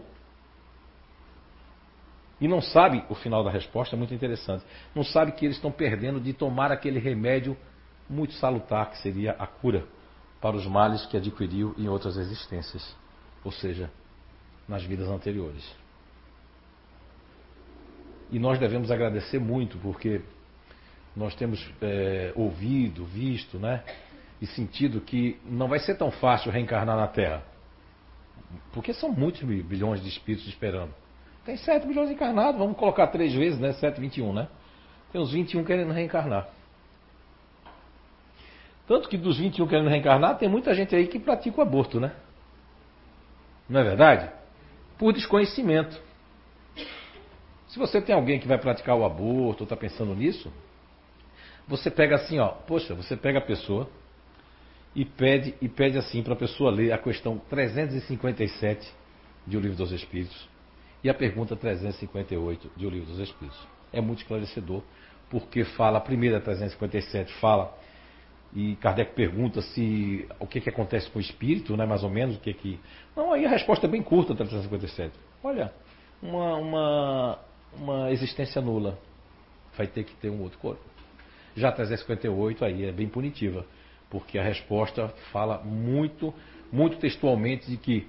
e 2.39 2.47
não 2.47 2.61
sabe 2.61 3.03
o 3.09 3.15
final 3.15 3.43
da 3.43 3.49
resposta 3.49 3.95
é 3.95 3.97
muito 3.97 4.13
interessante. 4.13 4.63
Não 4.93 5.03
sabe 5.03 5.31
que 5.31 5.45
eles 5.45 5.57
estão 5.57 5.71
perdendo 5.71 6.19
de 6.19 6.33
tomar 6.33 6.71
aquele 6.71 6.99
remédio 6.99 7.57
muito 8.09 8.33
salutar 8.35 8.91
que 8.91 8.99
seria 8.99 9.31
a 9.39 9.47
cura 9.47 9.85
para 10.39 10.55
os 10.55 10.65
males 10.67 11.05
que 11.07 11.17
adquiriu 11.17 11.73
em 11.77 11.87
outras 11.87 12.15
existências, 12.15 12.95
ou 13.43 13.51
seja, 13.51 13.89
nas 14.67 14.83
vidas 14.83 15.09
anteriores. 15.09 15.75
E 18.29 18.37
nós 18.37 18.59
devemos 18.59 18.91
agradecer 18.91 19.39
muito, 19.39 19.77
porque 19.79 20.21
nós 21.17 21.33
temos 21.33 21.67
é, 21.81 22.31
ouvido, 22.35 23.03
visto, 23.03 23.57
né, 23.57 23.83
e 24.39 24.45
sentido 24.45 25.01
que 25.01 25.39
não 25.43 25.67
vai 25.67 25.79
ser 25.79 25.95
tão 25.95 26.11
fácil 26.11 26.51
reencarnar 26.51 26.95
na 26.95 27.07
Terra. 27.07 27.43
Porque 28.71 28.93
são 28.93 29.11
muitos 29.11 29.41
bilhões 29.41 30.01
de 30.01 30.07
espíritos 30.07 30.47
esperando. 30.47 30.93
Tem 31.43 31.57
7 31.57 31.87
bilhões 31.87 32.11
encarnados, 32.11 32.59
vamos 32.59 32.77
colocar 32.77 33.07
três 33.07 33.33
vezes, 33.33 33.59
né? 33.59 33.73
7, 33.73 33.99
21, 33.99 34.31
né? 34.31 34.47
Tem 35.11 35.19
uns 35.19 35.31
21 35.31 35.63
querendo 35.63 35.91
reencarnar. 35.91 36.47
Tanto 38.87 39.09
que 39.09 39.17
dos 39.17 39.39
21 39.39 39.67
querendo 39.67 39.89
reencarnar, 39.89 40.37
tem 40.37 40.47
muita 40.47 40.73
gente 40.75 40.95
aí 40.95 41.07
que 41.07 41.19
pratica 41.19 41.59
o 41.59 41.61
aborto, 41.61 41.99
né? 41.99 42.11
Não 43.67 43.79
é 43.79 43.83
verdade? 43.83 44.29
Por 44.97 45.13
desconhecimento. 45.13 45.99
Se 47.69 47.79
você 47.79 48.01
tem 48.01 48.13
alguém 48.13 48.39
que 48.39 48.47
vai 48.47 48.57
praticar 48.57 48.95
o 48.95 49.03
aborto 49.03 49.63
ou 49.63 49.65
está 49.65 49.75
pensando 49.75 50.13
nisso, 50.13 50.51
você 51.67 51.91
pega 51.91 52.15
assim, 52.15 52.39
ó, 52.39 52.49
poxa, 52.49 52.95
você 52.95 53.15
pega 53.15 53.39
a 53.39 53.41
pessoa 53.41 53.89
e 54.95 55.03
pede 55.03 55.53
e 55.61 55.67
pede 55.67 55.97
assim 55.97 56.23
para 56.23 56.33
a 56.33 56.37
pessoa 56.37 56.71
ler 56.71 56.91
a 56.91 56.97
questão 56.97 57.37
357 57.49 58.91
de 59.45 59.57
O 59.57 59.59
Livro 59.59 59.77
dos 59.77 59.91
Espíritos 59.91 60.47
e 61.03 61.09
a 61.09 61.13
pergunta 61.13 61.55
358 61.55 62.71
de 62.75 62.85
O 62.85 62.89
Livro 62.89 63.07
dos 63.07 63.19
Espíritos. 63.19 63.59
É 63.91 64.01
muito 64.01 64.19
esclarecedor, 64.19 64.81
porque 65.29 65.63
fala, 65.63 65.97
a 65.97 66.01
primeira 66.01 66.39
357 66.39 67.33
fala 67.33 67.77
e 68.53 68.75
Kardec 68.77 69.13
pergunta 69.13 69.61
se 69.61 70.27
o 70.39 70.47
que, 70.47 70.61
que 70.61 70.69
acontece 70.69 71.09
com 71.11 71.19
o 71.19 71.21
espírito, 71.21 71.75
né, 71.75 71.85
mais 71.85 72.03
ou 72.03 72.09
menos, 72.09 72.37
o 72.37 72.39
que 72.39 72.53
que. 72.53 72.79
Não, 73.15 73.33
aí 73.33 73.45
a 73.45 73.49
resposta 73.49 73.85
é 73.85 73.89
bem 73.89 74.01
curta, 74.01 74.33
357. 74.33 75.13
Olha, 75.43 75.71
uma, 76.21 76.55
uma, 76.55 77.39
uma 77.73 78.11
existência 78.11 78.61
nula. 78.61 78.97
Vai 79.77 79.85
ter 79.85 80.05
que 80.05 80.15
ter 80.15 80.29
um 80.29 80.41
outro 80.41 80.57
corpo. 80.59 80.81
Já 81.57 81.71
358 81.71 82.63
aí 82.63 82.85
é 82.85 82.91
bem 82.93 83.09
punitiva, 83.09 83.65
porque 84.09 84.39
a 84.39 84.43
resposta 84.43 85.09
fala 85.33 85.57
muito, 85.57 86.33
muito 86.71 86.97
textualmente 86.97 87.69
de 87.69 87.75
que 87.75 88.07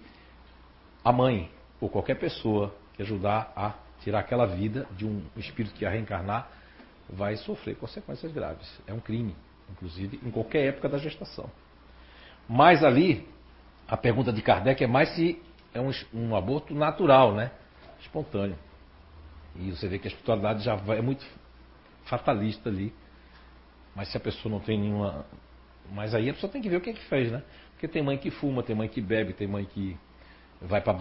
a 1.05 1.11
mãe 1.11 1.51
ou 1.81 1.89
qualquer 1.89 2.19
pessoa 2.19 2.73
que 2.95 3.03
ajudar 3.03 3.53
a 3.57 3.75
tirar 4.05 4.21
aquela 4.21 4.47
vida 4.47 4.87
de 4.97 5.05
um 5.05 5.23
espírito 5.37 5.75
que 5.75 5.83
ia 5.83 5.91
reencarnar 5.91 6.49
vai 7.09 7.37
sofrer 7.37 7.75
consequências 7.77 8.31
graves. 8.31 8.69
É 8.87 8.93
um 8.93 9.01
crime 9.01 9.35
inclusive 9.73 10.21
em 10.25 10.31
qualquer 10.31 10.67
época 10.67 10.89
da 10.89 10.99
gestação. 10.99 11.51
Mas 12.49 12.83
ali, 12.83 13.29
a 13.87 13.97
pergunta 13.97 14.33
de 14.33 14.43
Kardec 14.43 14.83
é 14.83 14.87
mais 14.87 15.11
se 15.15 15.41
é 15.75 15.81
um, 15.81 15.91
um 16.13 16.35
aborto 16.35 16.75
natural, 16.75 17.35
né? 17.35 17.51
Espontâneo. 18.01 18.57
E 19.57 19.71
você 19.71 19.89
vê 19.89 19.99
que 19.99 20.07
a 20.07 20.11
espiritualidade 20.11 20.65
já 20.65 20.75
vai, 20.75 20.99
é 20.99 21.03
muito 21.03 21.27
fatalista 22.05 22.69
ali. 22.69 22.93
Mas 23.99 24.13
se 24.13 24.17
a 24.17 24.21
pessoa 24.21 24.51
não 24.53 24.61
tem 24.61 24.79
nenhuma. 24.79 25.27
Mas 25.91 26.15
aí 26.15 26.31
a 26.31 26.33
pessoa 26.33 26.51
tem 26.51 26.63
que 26.63 26.69
ver 26.69 26.77
o 26.77 26.81
que 26.81 26.91
é 26.91 26.93
que 26.93 27.05
fez, 27.07 27.33
né? 27.33 27.43
Porque 27.73 27.89
tem 27.89 28.01
mãe 28.01 28.17
que 28.17 28.31
fuma, 28.31 28.63
tem 28.63 28.77
mãe 28.77 28.89
que 28.89 29.01
bebe, 29.01 29.33
tem 29.33 29.49
mãe 29.49 29.65
que 29.65 29.99
vai 30.63 30.81
para 30.81 30.93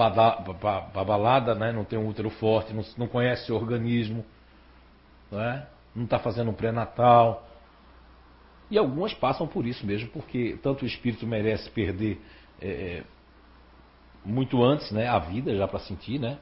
balada, 1.03 1.53
né? 1.53 1.71
não 1.71 1.83
tem 1.83 1.97
um 1.97 2.07
útero 2.07 2.31
forte, 2.31 2.73
não, 2.73 2.83
não 2.97 3.07
conhece 3.07 3.51
o 3.51 3.55
organismo, 3.55 4.25
né? 5.31 5.67
não 5.95 6.05
está 6.05 6.17
fazendo 6.17 6.49
um 6.49 6.53
pré-natal, 6.53 7.47
e 8.69 8.77
algumas 8.77 9.13
passam 9.13 9.47
por 9.47 9.65
isso 9.65 9.85
mesmo, 9.85 10.09
porque 10.09 10.59
tanto 10.63 10.83
o 10.83 10.87
espírito 10.87 11.25
merece 11.25 11.69
perder 11.69 12.19
é, 12.59 12.67
é 12.67 13.03
muito 14.25 14.63
antes 14.63 14.91
né, 14.91 15.07
a 15.07 15.19
vida, 15.19 15.55
já 15.55 15.67
para 15.67 15.79
sentir, 15.79 16.19
né? 16.19 16.37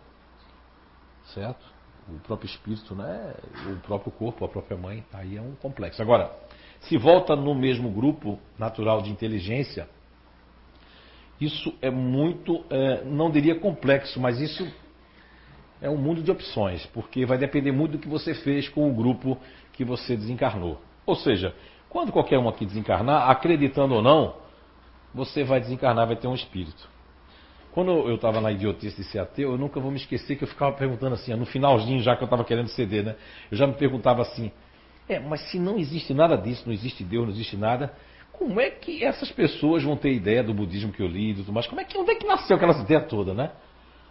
Certo? 1.33 1.63
O 2.09 2.19
próprio 2.19 2.47
espírito, 2.47 2.95
né? 2.95 3.35
O 3.71 3.79
próprio 3.81 4.11
corpo, 4.11 4.43
a 4.43 4.49
própria 4.49 4.77
mãe, 4.77 5.05
aí 5.13 5.37
é 5.37 5.41
um 5.41 5.55
complexo. 5.55 6.01
Agora, 6.01 6.31
se 6.81 6.97
volta 6.97 7.35
no 7.35 7.55
mesmo 7.55 7.89
grupo 7.89 8.39
natural 8.57 9.01
de 9.01 9.09
inteligência, 9.09 9.87
isso 11.41 11.73
é 11.81 11.89
muito, 11.89 12.63
é, 12.69 13.03
não 13.03 13.29
diria 13.29 13.55
complexo, 13.59 14.19
mas 14.19 14.39
isso 14.39 14.65
é 15.81 15.89
um 15.89 15.97
mundo 15.97 16.23
de 16.23 16.31
opções, 16.31 16.85
porque 16.87 17.25
vai 17.25 17.37
depender 17.37 17.71
muito 17.71 17.93
do 17.93 17.99
que 17.99 18.07
você 18.07 18.33
fez 18.33 18.69
com 18.69 18.89
o 18.89 18.93
grupo 18.93 19.37
que 19.73 19.83
você 19.83 20.15
desencarnou. 20.15 20.79
Ou 21.05 21.15
seja, 21.15 21.53
Quando 21.95 22.11
qualquer 22.11 22.37
um 22.37 22.49
aqui 22.49 22.65
desencarnar, 22.65 23.29
acreditando 23.29 23.95
ou 23.95 24.01
não, 24.01 24.35
você 25.13 25.45
vai 25.45 25.61
desencarnar, 25.61 26.05
vai 26.05 26.17
ter 26.17 26.27
um 26.27 26.35
espírito. 26.35 26.89
Quando 27.71 27.89
eu 27.89 28.15
estava 28.15 28.41
na 28.41 28.51
idiotice 28.51 28.97
de 28.97 29.03
ser 29.05 29.19
ateu, 29.19 29.51
eu 29.51 29.57
nunca 29.57 29.79
vou 29.79 29.89
me 29.89 29.95
esquecer 29.95 30.35
que 30.35 30.43
eu 30.43 30.47
ficava 30.49 30.73
perguntando 30.75 31.15
assim, 31.15 31.33
no 31.35 31.45
finalzinho 31.45 32.01
já 32.01 32.17
que 32.17 32.21
eu 32.21 32.25
estava 32.25 32.43
querendo 32.43 32.67
ceder, 32.67 33.05
né? 33.05 33.15
Eu 33.49 33.57
já 33.57 33.65
me 33.65 33.75
perguntava 33.75 34.23
assim, 34.23 34.51
é, 35.07 35.19
mas 35.19 35.41
se 35.49 35.59
não 35.59 35.77
existe 35.77 36.13
nada 36.13 36.35
disso, 36.35 36.63
não 36.65 36.73
existe 36.73 37.03
Deus, 37.03 37.25
não 37.25 37.33
existe 37.33 37.55
nada, 37.55 37.93
como 38.31 38.59
é 38.59 38.69
que 38.69 39.03
essas 39.03 39.31
pessoas 39.31 39.83
vão 39.83 39.95
ter 39.95 40.11
ideia 40.11 40.43
do 40.43 40.53
budismo 40.53 40.91
que 40.91 41.01
eu 41.01 41.07
li 41.07 41.31
e 41.31 41.35
tudo 41.35 41.53
mais? 41.53 41.67
Como 41.67 41.79
é 41.79 41.83
que, 41.83 41.97
onde 41.97 42.11
é 42.11 42.15
que 42.15 42.25
nasceu 42.25 42.55
aquela 42.55 42.77
ideia 42.81 43.01
toda, 43.01 43.33
né? 43.33 43.51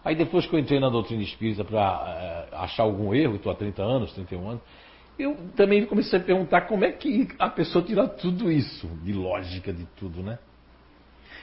Aí 0.04 0.14
depois 0.14 0.46
que 0.46 0.54
eu 0.54 0.58
entrei 0.58 0.78
na 0.78 0.88
doutrina 0.88 1.22
espírita 1.22 1.64
para 1.64 2.48
é, 2.52 2.56
achar 2.56 2.82
algum 2.82 3.14
erro, 3.14 3.36
estou 3.36 3.50
há 3.50 3.54
30 3.54 3.82
anos, 3.82 4.12
31 4.12 4.48
anos, 4.48 4.62
eu 5.18 5.36
também 5.56 5.84
comecei 5.86 6.18
a 6.18 6.22
perguntar 6.22 6.62
como 6.62 6.84
é 6.84 6.92
que 6.92 7.28
a 7.38 7.48
pessoa 7.48 7.84
tira 7.84 8.06
tudo 8.08 8.50
isso, 8.50 8.86
de 9.02 9.12
lógica 9.12 9.72
de 9.72 9.86
tudo, 9.96 10.22
né? 10.22 10.38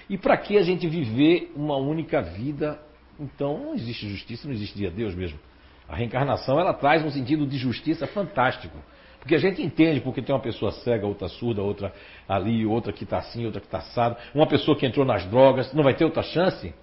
E 0.09 0.17
para 0.17 0.35
que 0.37 0.57
a 0.57 0.61
gente 0.61 0.87
viver 0.87 1.51
uma 1.55 1.77
única 1.77 2.21
vida? 2.21 2.79
Então 3.19 3.57
não 3.57 3.73
existe 3.73 4.09
justiça, 4.09 4.47
não 4.47 4.53
existiria 4.53 4.91
Deus 4.91 5.15
mesmo. 5.15 5.39
A 5.87 5.95
reencarnação 5.95 6.59
ela 6.59 6.73
traz 6.73 7.03
um 7.03 7.09
sentido 7.09 7.45
de 7.45 7.57
justiça 7.57 8.07
fantástico. 8.07 8.77
Porque 9.21 9.35
a 9.35 9.37
gente 9.37 9.61
entende 9.61 10.01
porque 10.01 10.19
tem 10.19 10.33
uma 10.33 10.41
pessoa 10.41 10.71
cega, 10.71 11.05
outra 11.05 11.29
surda, 11.29 11.61
outra 11.61 11.93
ali, 12.27 12.65
outra 12.65 12.91
que 12.91 13.03
está 13.03 13.19
assim, 13.19 13.45
outra 13.45 13.61
que 13.61 13.67
está 13.67 13.77
assado. 13.77 14.17
Uma 14.33 14.47
pessoa 14.47 14.75
que 14.75 14.83
entrou 14.83 15.05
nas 15.05 15.23
drogas, 15.27 15.71
não 15.73 15.83
vai 15.83 15.93
ter 15.93 16.03
outra 16.03 16.23
chance? 16.23 16.73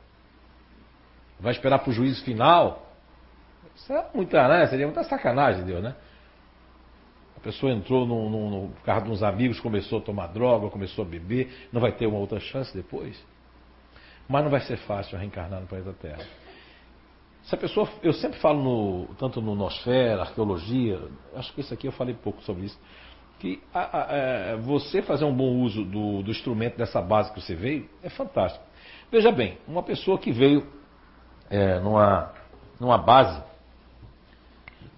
Vai 1.40 1.52
esperar 1.52 1.80
para 1.80 1.90
o 1.90 1.92
juízo 1.92 2.25
final? 2.25 2.87
Isso 3.75 3.92
é 3.92 4.07
muita, 4.14 4.47
né? 4.47 4.68
Seria 4.68 4.87
muita 4.87 5.02
sacanagem, 5.02 5.64
Deus, 5.64 5.83
né? 5.83 5.97
A 7.37 7.40
pessoa 7.40 7.73
entrou 7.73 8.07
no, 8.07 8.30
no, 8.30 8.50
no 8.50 8.73
carro 8.85 9.02
de 9.02 9.11
uns 9.11 9.23
amigos, 9.23 9.59
começou 9.59 9.99
a 9.99 10.02
tomar 10.02 10.28
droga, 10.28 10.71
começou 10.71 11.04
a 11.04 11.09
beber, 11.09 11.68
não 11.73 11.80
vai 11.80 11.90
ter 11.90 12.07
uma 12.07 12.18
outra 12.18 12.38
chance 12.38 12.73
depois? 12.73 13.21
Mas 14.28 14.45
não 14.45 14.50
vai 14.50 14.61
ser 14.61 14.76
fácil 14.78 15.18
reencarnar 15.18 15.61
no 15.61 15.66
planeta 15.66 15.92
Terra. 15.95 16.25
Se 17.49 17.55
a 17.55 17.59
pessoa, 17.59 17.88
eu 18.02 18.12
sempre 18.12 18.38
falo 18.40 18.62
no, 18.62 19.14
tanto 19.14 19.40
no 19.40 19.55
Nosfera, 19.55 20.21
arqueologia, 20.21 21.00
acho 21.35 21.50
que 21.55 21.62
isso 21.62 21.73
aqui 21.73 21.88
eu 21.88 21.93
falei 21.93 22.14
pouco 22.14 22.43
sobre 22.43 22.67
isso, 22.67 22.78
que 23.38 23.62
a, 23.73 23.81
a, 23.81 24.02
a, 24.02 24.17
é, 24.17 24.57
você 24.57 25.00
fazer 25.00 25.25
um 25.25 25.33
bom 25.35 25.62
uso 25.62 25.83
do, 25.83 26.23
do 26.23 26.31
instrumento 26.31 26.76
dessa 26.76 27.00
base 27.00 27.33
que 27.33 27.40
você 27.40 27.55
veio 27.55 27.88
é 28.02 28.11
fantástico. 28.11 28.62
Veja 29.11 29.33
bem, 29.33 29.57
uma 29.67 29.83
pessoa 29.83 30.19
que 30.19 30.31
veio 30.31 30.71
é, 31.49 31.81
numa, 31.81 32.35
numa 32.78 32.99
base, 32.99 33.43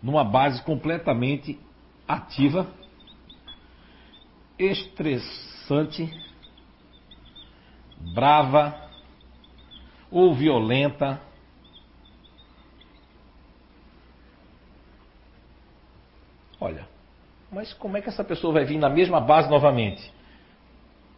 numa 0.02 0.24
base 0.24 0.60
completamente 0.64 1.56
ativa, 2.08 2.66
estressante, 4.58 6.12
brava 8.12 8.74
ou 10.10 10.34
violenta. 10.34 11.29
Olha, 16.60 16.86
mas 17.50 17.72
como 17.72 17.96
é 17.96 18.02
que 18.02 18.08
essa 18.08 18.22
pessoa 18.22 18.52
vai 18.52 18.64
vir 18.64 18.78
na 18.78 18.88
mesma 18.88 19.20
base 19.20 19.48
novamente? 19.48 20.12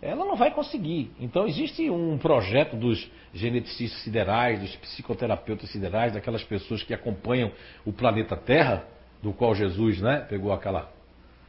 ela 0.02 0.25
não 0.25 0.34
vai 0.34 0.50
conseguir. 0.50 1.12
Então 1.20 1.46
existe 1.46 1.88
um 1.88 2.18
projeto 2.18 2.76
dos 2.76 3.08
geneticistas 3.32 4.02
siderais, 4.02 4.61
dos 4.61 4.75
psicoterapeutas 4.75 5.70
siderais, 5.70 6.12
daquelas 6.12 6.42
pessoas 6.42 6.82
que 6.82 6.92
acompanham 6.92 7.52
o 7.87 7.92
planeta 7.92 8.37
Terra, 8.37 8.84
do 9.22 9.32
qual 9.32 9.54
Jesus 9.54 10.00
né, 10.00 10.26
pegou 10.28 10.52
aquela, 10.52 10.90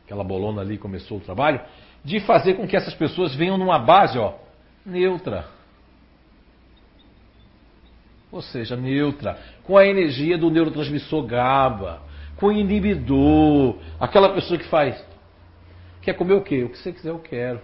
aquela 0.05 0.23
bolona 0.23 0.61
ali 0.61 0.75
e 0.75 0.77
começou 0.77 1.17
o 1.17 1.21
trabalho, 1.21 1.59
de 2.05 2.19
fazer 2.19 2.53
com 2.53 2.67
que 2.67 2.77
essas 2.77 2.93
pessoas 2.93 3.33
venham 3.33 3.57
numa 3.57 3.79
base 3.79 4.19
ó, 4.19 4.35
neutra. 4.85 5.47
Ou 8.31 8.41
seja, 8.41 8.75
neutra, 8.75 9.39
com 9.63 9.75
a 9.75 9.85
energia 9.85 10.37
do 10.37 10.51
neurotransmissor 10.51 11.25
GABA, 11.25 12.01
com 12.37 12.51
inibidor, 12.51 13.75
aquela 13.99 14.33
pessoa 14.33 14.57
que 14.57 14.67
faz. 14.67 15.03
Quer 16.01 16.13
comer 16.13 16.33
o 16.33 16.41
quê? 16.41 16.63
O 16.63 16.69
que 16.69 16.77
você 16.77 16.91
quiser, 16.91 17.09
eu 17.09 17.19
quero. 17.19 17.61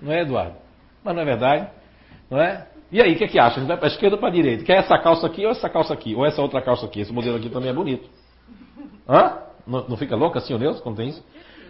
Não 0.00 0.12
é, 0.12 0.22
Eduardo? 0.22 0.56
Mas 1.04 1.14
não 1.14 1.22
é 1.22 1.24
verdade? 1.24 1.68
Não 2.30 2.40
é? 2.40 2.66
E 2.90 3.02
aí, 3.02 3.12
o 3.12 3.16
que, 3.16 3.24
é 3.24 3.28
que 3.28 3.38
acha? 3.38 3.60
Vai 3.60 3.76
para 3.76 3.86
a 3.86 3.90
esquerda 3.90 4.16
ou 4.16 4.20
para 4.20 4.28
a 4.28 4.32
direita? 4.32 4.64
Quer 4.64 4.78
essa 4.78 4.98
calça 4.98 5.26
aqui 5.26 5.44
ou 5.44 5.50
essa 5.52 5.68
calça 5.68 5.92
aqui? 5.92 6.14
Ou 6.14 6.24
essa 6.24 6.40
outra 6.40 6.62
calça 6.62 6.86
aqui? 6.86 7.00
Esse 7.00 7.12
modelo 7.12 7.36
aqui 7.36 7.50
também 7.50 7.68
é 7.68 7.72
bonito. 7.72 8.08
Hã? 9.06 9.38
Não, 9.66 9.86
não 9.88 9.96
fica 9.96 10.16
louco 10.16 10.38
assim 10.38 10.54
o 10.54 10.58
Deus 10.58 10.80
quando 10.80 10.96
tem 10.96 11.08
isso? 11.08 11.22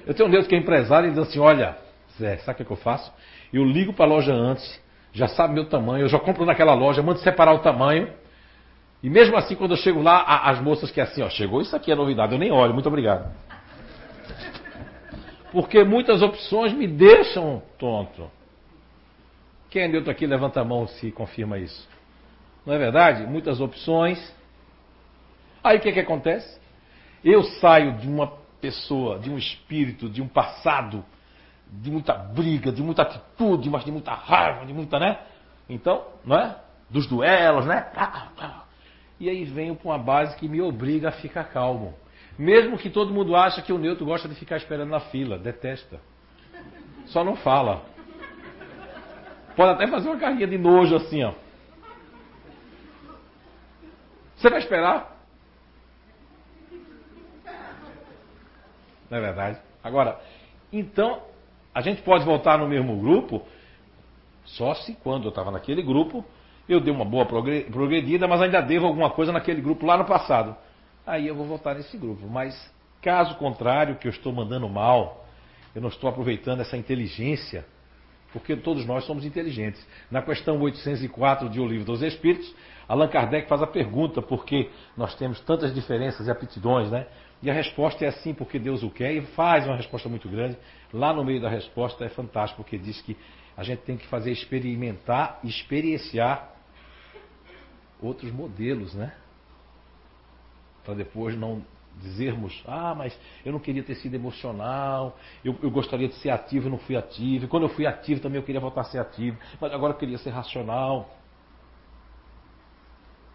Eu 0.06 0.14
tenho 0.14 0.28
um 0.28 0.32
Deus 0.32 0.46
que 0.46 0.54
é 0.54 0.58
empresário 0.58 1.08
e 1.08 1.10
diz 1.10 1.18
assim: 1.18 1.40
olha, 1.40 1.76
Zé, 2.16 2.36
sabe 2.38 2.52
o 2.52 2.56
que, 2.56 2.62
é 2.62 2.66
que 2.66 2.72
eu 2.72 2.76
faço? 2.76 3.12
Eu 3.52 3.64
ligo 3.64 3.92
para 3.92 4.04
a 4.04 4.08
loja 4.08 4.32
antes, 4.32 4.80
já 5.12 5.26
sabe 5.26 5.54
meu 5.54 5.64
tamanho, 5.68 6.04
eu 6.04 6.08
já 6.08 6.18
compro 6.20 6.44
naquela 6.44 6.74
loja, 6.74 7.02
mando 7.02 7.18
separar 7.18 7.54
o 7.54 7.58
tamanho. 7.58 8.08
E 9.02 9.08
mesmo 9.08 9.36
assim, 9.36 9.54
quando 9.54 9.72
eu 9.72 9.76
chego 9.76 10.02
lá, 10.02 10.42
as 10.44 10.60
moças 10.60 10.90
que 10.90 11.00
é 11.00 11.04
assim, 11.04 11.22
ó, 11.22 11.30
chegou 11.30 11.60
isso 11.60 11.74
aqui 11.74 11.92
é 11.92 11.94
novidade, 11.94 12.32
eu 12.32 12.38
nem 12.38 12.50
olho, 12.50 12.74
muito 12.74 12.88
obrigado. 12.88 13.32
Porque 15.52 15.84
muitas 15.84 16.20
opções 16.20 16.72
me 16.72 16.86
deixam 16.86 17.62
tonto. 17.78 18.30
Quem 19.70 19.82
é 19.82 19.88
neutro 19.88 20.10
aqui, 20.10 20.26
levanta 20.26 20.60
a 20.60 20.64
mão 20.64 20.86
se 20.86 21.12
confirma 21.12 21.58
isso. 21.58 21.88
Não 22.66 22.74
é 22.74 22.78
verdade? 22.78 23.26
Muitas 23.26 23.60
opções. 23.60 24.34
Aí 25.62 25.78
o 25.78 25.80
que, 25.80 25.92
que 25.92 26.00
acontece? 26.00 26.60
Eu 27.24 27.42
saio 27.42 27.92
de 27.98 28.08
uma 28.08 28.32
pessoa, 28.60 29.18
de 29.18 29.30
um 29.30 29.38
espírito, 29.38 30.08
de 30.08 30.20
um 30.20 30.28
passado, 30.28 31.04
de 31.70 31.90
muita 31.90 32.14
briga, 32.14 32.72
de 32.72 32.82
muita 32.82 33.02
atitude, 33.02 33.70
mas 33.70 33.84
de 33.84 33.92
muita 33.92 34.12
raiva, 34.12 34.66
de 34.66 34.72
muita, 34.72 34.98
né? 34.98 35.18
Então, 35.68 36.04
não 36.24 36.36
é? 36.36 36.56
Dos 36.90 37.06
duelos, 37.06 37.66
né? 37.66 37.86
E 39.20 39.28
aí 39.28 39.44
venho 39.44 39.74
para 39.74 39.88
uma 39.88 39.98
base 39.98 40.36
que 40.36 40.48
me 40.48 40.60
obriga 40.60 41.08
a 41.08 41.12
ficar 41.12 41.44
calmo. 41.44 41.94
Mesmo 42.38 42.78
que 42.78 42.88
todo 42.88 43.12
mundo 43.12 43.34
acha 43.34 43.60
que 43.60 43.72
o 43.72 43.78
neutro 43.78 44.06
gosta 44.06 44.28
de 44.28 44.34
ficar 44.36 44.56
esperando 44.56 44.90
na 44.90 45.00
fila, 45.00 45.38
detesta. 45.38 46.00
Só 47.06 47.24
não 47.24 47.34
fala. 47.34 47.82
Pode 49.56 49.72
até 49.72 49.88
fazer 49.88 50.08
uma 50.08 50.18
carinha 50.18 50.46
de 50.46 50.56
nojo 50.56 50.94
assim, 50.94 51.24
ó. 51.24 51.32
Você 54.36 54.48
vai 54.48 54.60
esperar? 54.60 55.18
Não 59.10 59.18
é 59.18 59.20
verdade? 59.20 59.58
Agora, 59.82 60.20
então, 60.72 61.22
a 61.74 61.80
gente 61.80 62.02
pode 62.02 62.24
voltar 62.24 62.58
no 62.58 62.68
mesmo 62.68 62.96
grupo 63.00 63.44
só 64.44 64.74
se 64.74 64.94
quando 64.94 65.24
eu 65.24 65.30
estava 65.30 65.50
naquele 65.50 65.82
grupo 65.82 66.24
eu 66.68 66.80
dei 66.80 66.92
uma 66.92 67.04
boa 67.04 67.26
progredida, 67.26 68.28
mas 68.28 68.42
ainda 68.42 68.60
devo 68.60 68.86
alguma 68.86 69.10
coisa 69.10 69.32
naquele 69.32 69.60
grupo 69.60 69.86
lá 69.86 69.96
no 69.96 70.04
passado 70.04 70.56
aí 71.08 71.26
eu 71.26 71.34
vou 71.34 71.46
votar 71.46 71.74
nesse 71.74 71.96
grupo. 71.96 72.28
Mas 72.28 72.54
caso 73.00 73.34
contrário, 73.36 73.96
que 73.96 74.06
eu 74.06 74.10
estou 74.10 74.32
mandando 74.32 74.68
mal, 74.68 75.26
eu 75.74 75.80
não 75.80 75.88
estou 75.88 76.08
aproveitando 76.10 76.60
essa 76.60 76.76
inteligência, 76.76 77.64
porque 78.32 78.54
todos 78.54 78.84
nós 78.84 79.04
somos 79.04 79.24
inteligentes. 79.24 79.84
Na 80.10 80.20
questão 80.20 80.60
804 80.60 81.48
de 81.48 81.60
O 81.60 81.66
Livro 81.66 81.86
dos 81.86 82.02
Espíritos, 82.02 82.54
Allan 82.86 83.08
Kardec 83.08 83.48
faz 83.48 83.62
a 83.62 83.66
pergunta 83.66 84.20
por 84.20 84.44
que 84.44 84.70
nós 84.96 85.14
temos 85.14 85.40
tantas 85.40 85.74
diferenças 85.74 86.26
e 86.26 86.30
aptidões, 86.30 86.90
né? 86.90 87.06
E 87.42 87.50
a 87.50 87.54
resposta 87.54 88.04
é 88.04 88.08
assim, 88.08 88.34
porque 88.34 88.58
Deus 88.58 88.82
o 88.82 88.90
quer, 88.90 89.12
e 89.12 89.22
faz 89.22 89.64
uma 89.64 89.76
resposta 89.76 90.08
muito 90.08 90.28
grande. 90.28 90.58
Lá 90.92 91.12
no 91.12 91.24
meio 91.24 91.40
da 91.40 91.48
resposta 91.48 92.04
é 92.04 92.08
fantástico, 92.08 92.62
porque 92.62 92.76
diz 92.76 93.00
que 93.00 93.16
a 93.56 93.62
gente 93.62 93.80
tem 93.80 93.96
que 93.96 94.06
fazer 94.08 94.32
experimentar, 94.32 95.38
experienciar 95.44 96.57
outros 98.00 98.32
modelos, 98.32 98.94
né? 98.94 99.12
para 100.88 100.94
depois 100.94 101.36
não 101.36 101.62
dizermos, 102.00 102.64
ah, 102.66 102.94
mas 102.94 103.18
eu 103.44 103.52
não 103.52 103.58
queria 103.58 103.82
ter 103.82 103.94
sido 103.96 104.14
emocional, 104.14 105.18
eu, 105.44 105.54
eu 105.62 105.70
gostaria 105.70 106.08
de 106.08 106.14
ser 106.14 106.30
ativo 106.30 106.66
e 106.66 106.70
não 106.70 106.78
fui 106.78 106.96
ativo, 106.96 107.44
e 107.44 107.48
quando 107.48 107.64
eu 107.64 107.68
fui 107.68 107.86
ativo 107.86 108.22
também 108.22 108.40
eu 108.40 108.42
queria 108.42 108.58
voltar 108.58 108.80
a 108.80 108.84
ser 108.84 108.98
ativo, 108.98 109.36
mas 109.60 109.70
agora 109.70 109.92
eu 109.92 109.98
queria 109.98 110.16
ser 110.16 110.30
racional. 110.30 111.10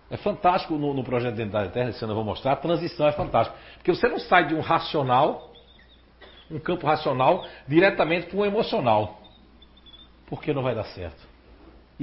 É 0.09 0.17
fantástico 0.17 0.73
no, 0.75 0.95
no 0.95 1.03
projeto 1.03 1.35
de 1.35 1.41
Identidade 1.41 1.67
Eterna, 1.67 1.91
esse 1.91 2.03
ano 2.03 2.13
eu 2.13 2.15
vou 2.15 2.25
mostrar, 2.25 2.53
a 2.53 2.55
transição 2.55 3.07
é 3.07 3.11
fantástica. 3.11 3.55
Porque 3.75 3.93
você 3.93 4.07
não 4.07 4.17
sai 4.17 4.47
de 4.47 4.55
um 4.55 4.59
racional, 4.59 5.53
um 6.49 6.59
campo 6.59 6.87
racional, 6.87 7.45
diretamente 7.67 8.27
para 8.27 8.37
um 8.39 8.45
emocional. 8.45 9.21
Porque 10.25 10.51
não 10.53 10.63
vai 10.63 10.73
dar 10.73 10.85
certo. 10.85 11.32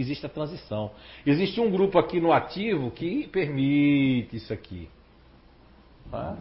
Existe 0.00 0.24
a 0.24 0.28
transição. 0.30 0.92
Existe 1.26 1.60
um 1.60 1.70
grupo 1.70 1.98
aqui 1.98 2.20
no 2.20 2.32
ativo 2.32 2.90
que 2.90 3.28
permite 3.28 4.36
isso 4.36 4.50
aqui. 4.50 4.88
Tá? 6.10 6.36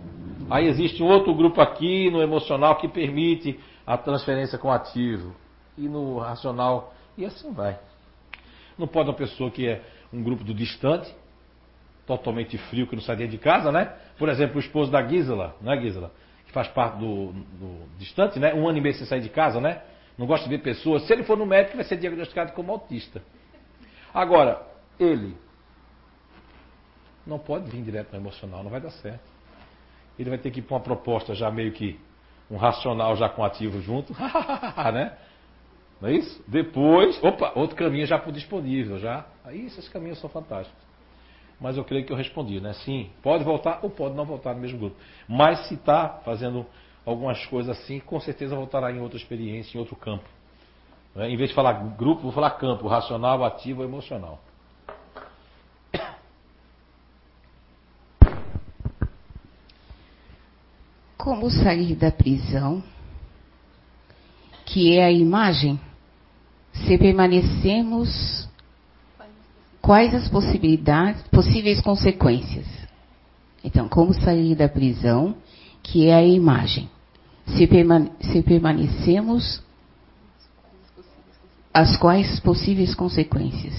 Aí 0.49 0.67
existe 0.67 1.03
outro 1.03 1.35
grupo 1.35 1.59
aqui 1.59 2.09
no 2.09 2.21
emocional 2.21 2.77
que 2.77 2.87
permite 2.87 3.59
a 3.85 3.97
transferência 3.97 4.57
com 4.57 4.71
ativo. 4.71 5.35
E 5.77 5.89
no 5.89 6.19
racional. 6.19 6.93
E 7.17 7.25
assim 7.25 7.51
vai. 7.51 7.77
Não 8.77 8.87
pode 8.87 9.09
uma 9.09 9.15
pessoa 9.15 9.51
que 9.51 9.67
é 9.67 9.81
um 10.13 10.23
grupo 10.23 10.45
do 10.45 10.53
distante, 10.53 11.13
totalmente 12.07 12.57
frio, 12.57 12.87
que 12.87 12.95
não 12.95 13.03
dentro 13.03 13.27
de 13.27 13.37
casa, 13.37 13.73
né? 13.73 13.93
Por 14.17 14.29
exemplo, 14.29 14.55
o 14.55 14.59
esposo 14.59 14.89
da 14.89 15.05
Gisela, 15.05 15.53
né, 15.59 15.79
Gisela? 15.81 16.11
Que 16.45 16.53
faz 16.53 16.69
parte 16.69 16.97
do, 16.97 17.33
do 17.33 17.89
distante, 17.97 18.39
né? 18.39 18.53
Um 18.53 18.69
ano 18.69 18.77
e 18.77 18.81
meio 18.81 18.95
sem 18.95 19.05
sair 19.05 19.21
de 19.21 19.29
casa, 19.29 19.59
né? 19.59 19.81
não 20.19 20.27
gosta 20.27 20.43
de 20.43 20.49
ver 20.49 20.61
pessoas. 20.61 21.07
Se 21.07 21.13
ele 21.13 21.23
for 21.23 21.37
no 21.37 21.45
médico, 21.45 21.77
vai 21.77 21.85
ser 21.85 21.95
diagnosticado 21.95 22.51
como 22.51 22.73
autista. 22.73 23.21
Agora, 24.13 24.65
ele 24.99 25.35
não 27.25 27.39
pode 27.39 27.69
vir 27.69 27.81
direto 27.83 28.11
no 28.11 28.19
emocional, 28.19 28.63
não 28.63 28.71
vai 28.71 28.81
dar 28.81 28.91
certo. 28.91 29.27
Ele 30.17 30.29
vai 30.29 30.39
ter 30.39 30.51
que 30.51 30.59
ir 30.59 30.63
para 30.63 30.75
uma 30.75 30.83
proposta 30.83 31.33
já 31.33 31.49
meio 31.49 31.71
que 31.71 31.99
um 32.49 32.57
racional 32.57 33.15
já 33.15 33.29
com 33.29 33.43
ativo 33.43 33.79
junto, 33.81 34.13
né? 34.93 35.17
Não 36.01 36.09
é 36.09 36.13
isso? 36.13 36.43
Depois, 36.47 37.21
opa, 37.23 37.51
outro 37.55 37.75
caminho 37.75 38.05
já 38.05 38.17
por 38.17 38.31
disponível, 38.31 38.97
já. 38.99 39.25
Aí 39.43 39.65
esses 39.65 39.87
caminhos 39.89 40.19
são 40.19 40.29
fantásticos. 40.29 40.89
Mas 41.59 41.75
eu 41.77 41.83
creio 41.83 42.05
que 42.05 42.11
eu 42.11 42.17
respondi, 42.17 42.59
né? 42.61 42.73
Sim, 42.73 43.09
pode 43.21 43.43
voltar 43.43 43.79
ou 43.83 43.89
pode 43.89 44.15
não 44.15 44.25
voltar 44.25 44.53
no 44.55 44.61
mesmo 44.61 44.79
grupo. 44.79 44.95
Mas 45.27 45.67
se 45.67 45.75
está 45.75 46.21
fazendo 46.23 46.65
algumas 47.05 47.45
coisas 47.47 47.77
assim, 47.77 47.99
com 47.99 48.19
certeza 48.19 48.55
voltará 48.55 48.91
em 48.91 48.99
outra 48.99 49.17
experiência, 49.17 49.77
em 49.77 49.79
outro 49.79 49.95
campo. 49.95 50.23
Né? 51.15 51.29
Em 51.29 51.37
vez 51.37 51.49
de 51.49 51.55
falar 51.55 51.73
grupo, 51.95 52.21
vou 52.23 52.31
falar 52.31 52.51
campo, 52.51 52.87
racional, 52.87 53.43
ativo, 53.43 53.83
emocional. 53.83 54.39
Como 61.17 61.49
sair 61.49 61.95
da 61.95 62.11
prisão, 62.11 62.81
que 64.65 64.97
é 64.97 65.03
a 65.03 65.11
imagem, 65.11 65.79
se 66.73 66.97
permanecemos, 66.97 68.47
quais 69.81 70.13
as 70.13 70.29
possibilidades, 70.29 71.21
possíveis 71.23 71.81
consequências? 71.81 72.67
Então, 73.63 73.89
como 73.89 74.13
sair 74.13 74.55
da 74.55 74.69
prisão, 74.69 75.35
que 75.83 76.07
é 76.07 76.13
a 76.13 76.23
imagem, 76.23 76.89
se, 77.45 77.67
permane 77.67 78.11
se 78.21 78.41
permanecemos, 78.41 79.61
as 81.73 81.97
quais 81.97 82.39
possíveis 82.39 82.95
consequências? 82.95 83.73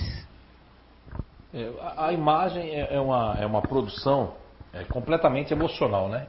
É, 1.52 1.72
a, 1.80 2.06
a, 2.06 2.12
imagem 2.12 2.70
é, 2.70 2.94
é 2.94 3.00
uma, 3.00 3.36
é 3.38 3.46
uma 3.46 3.62
produção 3.62 4.34
é, 4.72 4.84
completamente 4.84 5.52
emocional, 5.52 6.08
né? 6.08 6.28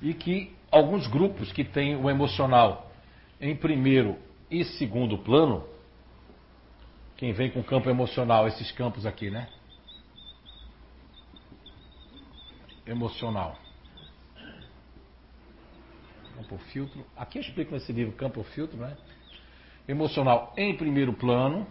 e 0.00 0.12
que 0.14 0.54
alguns 0.70 1.06
grupos 1.06 1.52
que 1.52 1.64
têm 1.64 1.96
o 1.96 2.10
emocional 2.10 2.90
em 3.40 3.54
primeiro 3.56 4.16
e 4.50 4.64
segundo 4.64 5.18
plano, 5.18 5.64
quem 7.16 7.32
vem 7.32 7.50
com 7.50 7.62
campo 7.62 7.88
emocional, 7.88 8.46
esses 8.46 8.70
campos 8.72 9.06
aqui, 9.06 9.30
né? 9.30 9.48
Emocional. 12.86 13.58
Campo 16.36 16.58
filtro. 16.70 17.04
Aqui 17.16 17.38
eu 17.38 17.42
explico 17.42 17.72
nesse 17.72 17.92
livro 17.92 18.12
campo 18.12 18.42
filtro, 18.44 18.76
né? 18.76 18.96
Emocional 19.88 20.52
em 20.56 20.76
primeiro 20.76 21.12
plano 21.12 21.66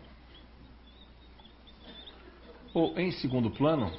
ou 2.73 2.97
em 2.97 3.12
segundo 3.12 3.49
plano 3.51 3.91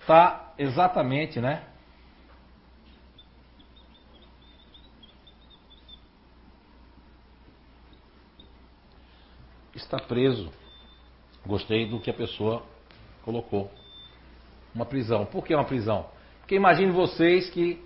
está 0.00 0.54
exatamente, 0.58 1.40
né? 1.40 1.68
está 9.78 9.98
preso. 9.98 10.50
Gostei 11.46 11.86
do 11.86 11.98
que 11.98 12.10
a 12.10 12.14
pessoa 12.14 12.62
colocou. 13.24 13.70
Uma 14.74 14.84
prisão. 14.84 15.24
Por 15.24 15.44
que 15.44 15.54
uma 15.54 15.64
prisão? 15.64 16.06
Porque 16.40 16.54
imagine 16.54 16.92
vocês 16.92 17.48
que 17.48 17.82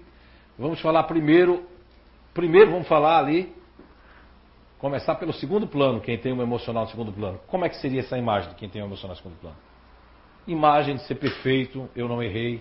vamos 0.59 0.81
falar 0.81 1.05
primeiro, 1.05 1.65
primeiro 2.35 2.73
vamos 2.73 2.89
falar 2.89 3.19
ali, 3.19 3.55
começar 4.83 5.15
pelo 5.15 5.33
segundo 5.33 5.65
plano, 5.65 6.01
quem 6.01 6.19
tem 6.19 6.33
um 6.33 6.43
emocional 6.43 6.83
no 6.83 6.91
segundo 6.91 7.13
plano. 7.13 7.39
Como 7.47 7.65
é 7.65 7.69
que 7.69 7.77
seria 7.77 8.01
essa 8.01 8.19
imagem 8.19 8.51
de 8.51 8.57
quem 8.57 8.69
tem 8.69 8.83
um 8.83 8.87
emocional 8.87 9.15
no 9.15 9.23
segundo 9.23 9.39
plano? 9.39 9.57
Imagem 10.45 10.97
de 10.97 11.03
ser 11.07 11.15
perfeito, 11.15 11.89
eu 11.95 12.09
não 12.09 12.21
errei. 12.21 12.61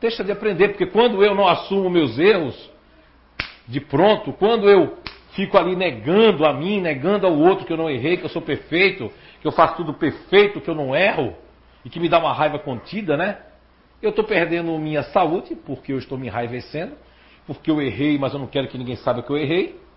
Deixa 0.00 0.22
de 0.22 0.30
aprender, 0.30 0.68
porque 0.68 0.86
quando 0.86 1.24
eu 1.24 1.34
não 1.34 1.48
assumo 1.48 1.90
meus 1.90 2.16
erros, 2.20 2.70
de 3.66 3.80
pronto, 3.80 4.32
quando 4.32 4.70
eu 4.70 4.96
fico 5.32 5.58
ali 5.58 5.74
negando 5.74 6.46
a 6.46 6.52
mim, 6.52 6.80
negando 6.80 7.26
ao 7.26 7.36
outro 7.36 7.66
que 7.66 7.72
eu 7.72 7.76
não 7.76 7.90
errei, 7.90 8.16
que 8.16 8.24
eu 8.24 8.30
sou 8.30 8.40
perfeito, 8.40 9.10
que 9.40 9.48
eu 9.48 9.52
faço 9.52 9.74
tudo 9.74 9.94
perfeito, 9.94 10.60
que 10.60 10.70
eu 10.70 10.74
não 10.76 10.94
erro, 10.94 11.34
e 11.84 11.90
que 11.90 11.98
me 11.98 12.08
dá 12.08 12.20
uma 12.20 12.32
raiva 12.32 12.60
contida, 12.60 13.16
né? 13.16 13.38
Eu 14.00 14.10
estou 14.10 14.24
perdendo 14.24 14.78
minha 14.78 15.02
saúde, 15.02 15.56
porque 15.56 15.92
eu 15.92 15.98
estou 15.98 16.16
me 16.16 16.28
enraivecendo, 16.28 16.92
porque 17.44 17.72
eu 17.72 17.82
errei, 17.82 18.16
mas 18.18 18.32
eu 18.32 18.38
não 18.38 18.46
quero 18.46 18.68
que 18.68 18.78
ninguém 18.78 18.94
saiba 18.94 19.20
que 19.20 19.30
eu 19.30 19.36
errei. 19.36 19.89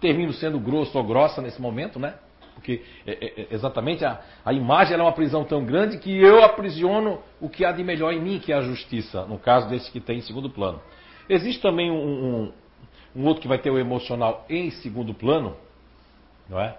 Termino 0.00 0.32
sendo 0.32 0.58
grosso 0.58 0.96
ou 0.96 1.04
grossa 1.04 1.42
nesse 1.42 1.60
momento, 1.60 1.98
né? 1.98 2.14
Porque 2.54 2.82
é, 3.06 3.12
é, 3.12 3.40
é 3.42 3.46
exatamente 3.54 4.04
a, 4.04 4.20
a 4.44 4.52
imagem 4.52 4.94
é 4.94 5.02
uma 5.02 5.12
prisão 5.12 5.44
tão 5.44 5.64
grande 5.64 5.98
que 5.98 6.14
eu 6.14 6.44
aprisiono 6.44 7.22
o 7.40 7.48
que 7.48 7.64
há 7.64 7.72
de 7.72 7.82
melhor 7.82 8.12
em 8.12 8.20
mim, 8.20 8.38
que 8.38 8.52
é 8.52 8.56
a 8.56 8.60
justiça, 8.60 9.24
no 9.24 9.38
caso 9.38 9.68
desse 9.68 9.90
que 9.90 10.00
tem 10.00 10.18
em 10.18 10.22
segundo 10.22 10.50
plano. 10.50 10.80
Existe 11.28 11.62
também 11.62 11.90
um, 11.90 11.96
um, 11.96 12.52
um 13.16 13.26
outro 13.26 13.40
que 13.40 13.48
vai 13.48 13.58
ter 13.58 13.70
o 13.70 13.78
emocional 13.78 14.44
em 14.48 14.70
segundo 14.70 15.14
plano, 15.14 15.56
não 16.48 16.60
é? 16.60 16.76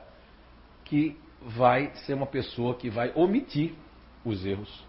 Que 0.85 1.17
vai 1.41 1.91
ser 2.05 2.13
uma 2.13 2.27
pessoa 2.27 2.75
que 2.75 2.89
vai 2.89 3.11
omitir 3.15 3.73
os 4.23 4.45
erros. 4.45 4.83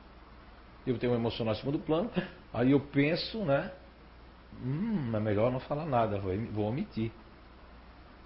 Eu 0.87 0.99
tenho 0.99 1.13
um 1.13 1.17
emocional 1.17 1.55
em 1.55 1.59
segundo 1.59 1.79
plano, 1.79 2.11
aí 2.53 2.73
eu 2.73 2.81
penso, 2.81 3.39
né? 3.45 3.71
Hum, 4.63 5.13
é 5.15 5.21
melhor 5.21 5.51
não 5.51 5.61
falar 5.61 5.87
nada, 5.87 6.19
vou, 6.19 6.37
vou 6.53 6.69
omitir. 6.69 7.11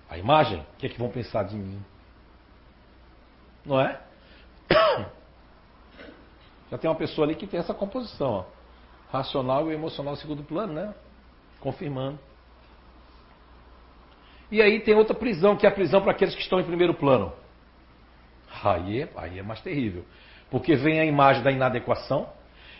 A 0.09 0.17
imagem, 0.19 0.61
o 0.61 0.77
que 0.79 0.87
é 0.87 0.89
que 0.89 0.99
vão 0.99 1.11
pensar 1.11 1.43
de 1.45 1.57
mim? 1.57 1.83
Não 3.65 3.81
é? 3.81 4.01
Já 6.71 6.79
tem 6.79 6.89
uma 6.89 6.97
pessoa 6.97 7.27
ali 7.27 7.35
que 7.35 7.47
tem 7.47 7.59
essa 7.59 7.75
composição, 7.75 8.31
ó. 8.31 8.45
Racional 9.11 9.71
e 9.71 9.75
emocional 9.75 10.15
em 10.15 10.19
segundo 10.19 10.43
plano, 10.43 10.73
né? 10.73 10.95
Confirmando. 11.61 12.19
E 14.51 14.63
aí 14.63 14.81
tem 14.81 14.95
outra 14.95 15.15
prisão, 15.15 15.57
que 15.57 15.67
é 15.67 15.69
a 15.69 15.73
prisão 15.73 16.01
para 16.01 16.13
aqueles 16.13 16.35
que 16.35 16.43
estão 16.43 16.61
em 16.61 16.65
primeiro 16.65 16.95
plano. 16.95 17.33
Aí 18.63 19.03
é, 19.03 19.09
aí 19.17 19.39
é 19.39 19.43
mais 19.43 19.61
terrível. 19.61 20.05
Porque 20.51 20.77
vem 20.77 21.01
a 21.01 21.05
imagem 21.05 21.43
da 21.43 21.51
inadequação. 21.51 22.29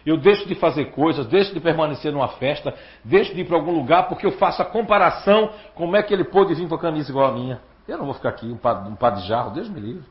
Eu 0.07 0.17
deixo 0.17 0.47
de 0.47 0.55
fazer 0.55 0.93
coisas, 0.93 1.27
deixo 1.27 1.53
de 1.53 1.61
permanecer 1.61 2.13
numa 2.13 2.29
festa, 2.29 2.73
deixo 3.05 3.35
de 3.35 3.41
ir 3.41 3.45
para 3.45 3.57
algum 3.57 3.73
lugar 3.73 4.09
porque 4.09 4.25
eu 4.25 4.33
faço 4.33 4.63
a 4.63 4.65
comparação 4.65 5.51
como 5.75 5.97
é 5.97 6.03
que 6.03 6.15
ele 6.15 6.25
pôde 6.25 6.55
vir 6.55 6.69
com 6.69 6.77
a 6.77 6.79
camisa 6.79 7.11
igual 7.11 7.29
a 7.29 7.33
minha. 7.33 7.61
Eu 7.89 7.99
não 7.99 8.05
vou 8.05 8.15
ficar 8.15 8.29
aqui 8.29 8.47
um 8.47 8.57
par, 8.57 8.87
um 8.87 8.95
par 8.95 9.17
de 9.17 9.27
jarro, 9.27 9.51
Deus 9.51 9.69
me 9.69 9.81
livre. 9.81 10.05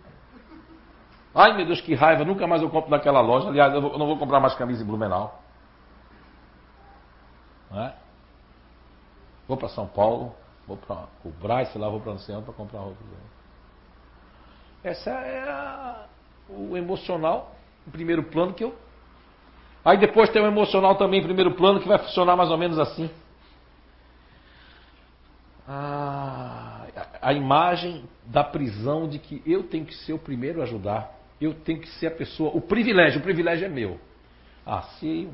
Ai 1.34 1.56
meu 1.56 1.66
Deus, 1.66 1.80
que 1.80 1.96
raiva, 1.96 2.26
nunca 2.26 2.46
mais 2.46 2.62
eu 2.62 2.70
compro 2.70 2.92
naquela 2.92 3.22
loja. 3.22 3.48
Aliás, 3.48 3.74
eu 3.74 3.82
não 3.82 4.06
vou 4.06 4.18
comprar 4.18 4.40
mais 4.40 4.54
camisa 4.56 4.84
em 4.84 4.86
Blumenau. 4.86 5.42
É? 7.74 7.94
Vou 9.48 9.58
para 9.58 9.70
São 9.70 9.88
Paulo, 9.88 10.34
Vou 10.68 10.78
para 10.78 11.08
o 11.24 11.30
Braz, 11.30 11.74
lá, 11.76 11.88
vou 11.90 12.00
para 12.00 12.14
o 12.14 12.20
centro 12.20 12.44
para 12.44 12.54
comprar 12.54 12.80
roupa. 12.80 12.98
Essa 14.84 15.12
é 15.12 15.50
a, 15.50 16.06
o 16.50 16.76
emocional 16.76 17.56
em 17.88 17.92
primeiro 17.92 18.24
plano 18.24 18.54
que 18.54 18.64
eu. 18.64 18.76
Aí 19.86 20.00
depois 20.00 20.32
tem 20.32 20.42
o 20.42 20.48
emocional 20.48 20.96
também 20.96 21.20
em 21.20 21.24
primeiro 21.24 21.52
plano 21.52 21.80
que 21.80 21.88
vai 21.88 22.00
funcionar 22.00 22.36
mais 22.36 22.50
ou 22.50 22.58
menos 22.58 22.80
assim. 22.80 23.08
Ah, 25.68 26.86
a, 27.22 27.34
imagem 27.34 28.04
da 28.26 28.44
prisão 28.44 29.08
de 29.08 29.20
que 29.20 29.44
eu 29.46 29.62
tenho 29.64 29.86
que 29.86 29.94
ser 29.94 30.14
o 30.14 30.20
primeiro 30.20 30.60
a 30.60 30.64
ajudar. 30.64 31.12
Eu 31.40 31.54
tenho 31.54 31.80
que 31.80 31.90
ser 32.00 32.08
a 32.08 32.12
pessoa. 32.12 32.50
O 32.56 32.62
privilégio, 32.62 33.20
o 33.20 33.24
privilégio 33.24 33.66
é 33.66 33.70
meu. 33.70 34.00
Ah, 34.66 34.82
se 34.82 35.30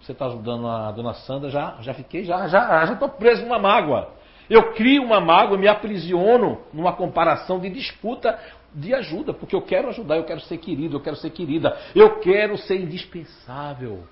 você 0.00 0.12
está 0.12 0.26
ajudando 0.26 0.68
a 0.68 0.92
dona 0.92 1.14
Sandra, 1.14 1.50
já, 1.50 1.76
já 1.80 1.94
fiquei, 1.94 2.24
já 2.24 2.46
já 2.46 2.86
já 2.86 2.92
estou 2.92 3.08
preso 3.08 3.42
numa 3.42 3.58
mágoa. 3.58 4.12
Eu 4.48 4.74
crio 4.74 5.02
uma 5.02 5.20
mágoa, 5.20 5.58
me 5.58 5.66
aprisiono 5.66 6.60
numa 6.72 6.92
comparação 6.92 7.58
de 7.58 7.70
disputa 7.70 8.38
de 8.74 8.92
ajuda, 8.92 9.32
porque 9.32 9.54
eu 9.54 9.62
quero 9.62 9.88
ajudar, 9.88 10.16
eu 10.16 10.24
quero 10.24 10.40
ser 10.40 10.58
querido, 10.58 10.96
eu 10.96 11.00
quero 11.00 11.16
ser 11.16 11.30
querida, 11.30 11.78
eu 11.94 12.18
quero 12.18 12.58
ser 12.58 12.80
indispensável 12.80 14.04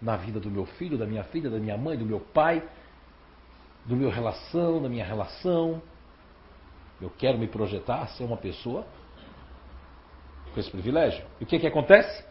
na 0.00 0.16
vida 0.16 0.38
do 0.38 0.50
meu 0.50 0.66
filho, 0.66 0.98
da 0.98 1.06
minha 1.06 1.24
filha, 1.24 1.48
da 1.48 1.58
minha 1.58 1.78
mãe, 1.78 1.96
do 1.96 2.04
meu 2.04 2.20
pai, 2.20 2.62
do 3.86 3.96
meu 3.96 4.10
relação, 4.10 4.82
da 4.82 4.88
minha 4.88 5.04
relação. 5.04 5.80
Eu 7.00 7.10
quero 7.10 7.38
me 7.38 7.46
projetar, 7.46 8.06
ser 8.08 8.24
uma 8.24 8.36
pessoa 8.36 8.86
com 10.52 10.60
esse 10.60 10.70
privilégio. 10.70 11.24
E 11.40 11.44
o 11.44 11.46
que, 11.46 11.58
que 11.58 11.66
acontece? 11.66 12.24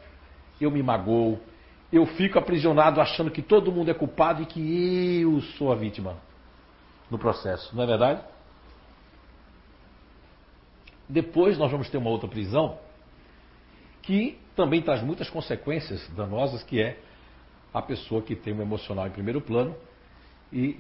Eu 0.62 0.70
me 0.70 0.84
magoo, 0.84 1.40
eu 1.92 2.06
fico 2.06 2.38
aprisionado 2.38 3.02
achando 3.02 3.32
que 3.32 3.42
todo 3.42 3.72
mundo 3.72 3.90
é 3.90 3.94
culpado 3.94 4.42
e 4.44 4.46
que 4.46 5.22
eu 5.22 5.42
sou 5.58 5.72
a 5.72 5.76
vítima 5.76 6.18
no 7.10 7.18
processo, 7.18 7.76
não 7.76 7.84
é 7.84 7.88
verdade? 7.88 8.35
Depois 11.08 11.58
nós 11.58 11.72
vamos 11.72 11.90
ter 11.90 11.98
uma 11.98 12.10
outra 12.10 12.28
prisão 12.28 12.78
que 14.02 14.38
também 14.56 14.82
traz 14.82 15.02
muitas 15.02 15.30
consequências 15.30 16.08
danosas, 16.10 16.64
que 16.64 16.82
é 16.82 16.98
a 17.74 17.82
pessoa 17.82 18.22
que 18.22 18.36
tem 18.36 18.54
um 18.54 18.62
emocional 18.62 19.08
em 19.08 19.12
primeiro 19.12 19.42
plano 19.42 19.76
e 20.52 20.80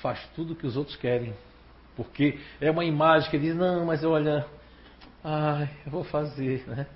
faz 0.00 0.24
tudo 0.34 0.52
o 0.52 0.56
que 0.56 0.66
os 0.66 0.76
outros 0.76 0.96
querem. 0.96 1.34
Porque 1.96 2.38
é 2.60 2.70
uma 2.70 2.84
imagem 2.84 3.30
que 3.30 3.38
diz, 3.38 3.54
não, 3.54 3.84
mas 3.84 4.02
olha, 4.04 4.46
ai, 5.22 5.68
eu 5.84 5.92
vou 5.92 6.04
fazer, 6.04 6.66
né? 6.66 6.86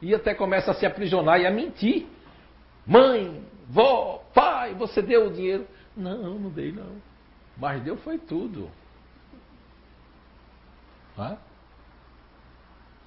E 0.00 0.14
até 0.14 0.34
começa 0.34 0.70
a 0.70 0.74
se 0.74 0.86
aprisionar 0.86 1.40
e 1.40 1.46
a 1.46 1.50
mentir. 1.50 2.06
Mãe, 2.86 3.42
vó, 3.68 4.24
pai, 4.32 4.74
você 4.74 5.02
deu 5.02 5.26
o 5.26 5.32
dinheiro? 5.32 5.66
Não, 5.96 6.38
não 6.38 6.50
dei 6.50 6.70
não. 6.70 7.02
Mas 7.56 7.82
deu 7.82 7.96
foi 7.96 8.18
tudo. 8.18 8.70
Não 11.16 11.26
é? 11.26 11.38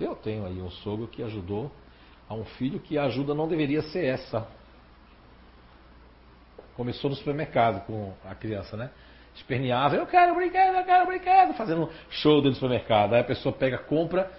Eu 0.01 0.15
tenho 0.15 0.45
aí 0.45 0.61
um 0.61 0.69
sogro 0.69 1.07
que 1.07 1.21
ajudou 1.21 1.71
a 2.27 2.33
um 2.33 2.43
filho 2.43 2.79
que 2.79 2.97
a 2.97 3.03
ajuda 3.03 3.35
não 3.35 3.47
deveria 3.47 3.81
ser 3.83 4.05
essa. 4.05 4.47
Começou 6.75 7.09
no 7.09 7.15
supermercado 7.15 7.85
com 7.85 8.13
a 8.25 8.33
criança, 8.33 8.75
né? 8.75 8.89
Esperneava, 9.35 9.95
eu 9.95 10.05
quero 10.05 10.33
brinquedo, 10.35 10.75
eu 10.75 10.83
quero 10.83 11.05
brinquedo, 11.05 11.53
fazendo 11.53 11.89
show 12.09 12.37
dentro 12.37 12.51
do 12.51 12.55
supermercado. 12.55 13.13
Aí 13.13 13.21
a 13.21 13.23
pessoa 13.23 13.53
pega, 13.53 13.77
compra, 13.77 14.31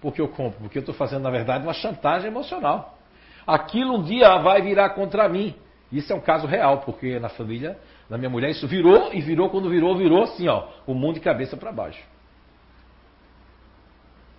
porque 0.00 0.20
eu 0.20 0.28
compro, 0.28 0.60
porque 0.60 0.78
eu 0.78 0.80
estou 0.80 0.94
fazendo, 0.94 1.22
na 1.22 1.30
verdade, 1.30 1.64
uma 1.64 1.72
chantagem 1.72 2.28
emocional. 2.28 2.98
Aquilo 3.46 3.96
um 3.96 4.02
dia 4.02 4.38
vai 4.38 4.60
virar 4.60 4.90
contra 4.90 5.28
mim. 5.28 5.54
Isso 5.92 6.12
é 6.12 6.16
um 6.16 6.20
caso 6.20 6.46
real, 6.46 6.78
porque 6.78 7.18
na 7.18 7.28
família 7.28 7.78
da 8.08 8.18
minha 8.18 8.30
mulher 8.30 8.50
isso 8.50 8.66
virou 8.66 9.12
e 9.12 9.20
virou, 9.20 9.50
quando 9.50 9.68
virou, 9.68 9.96
virou 9.96 10.22
assim, 10.22 10.48
ó, 10.48 10.68
o 10.86 10.94
mundo 10.94 11.14
de 11.14 11.20
cabeça 11.20 11.56
para 11.56 11.72
baixo. 11.72 12.02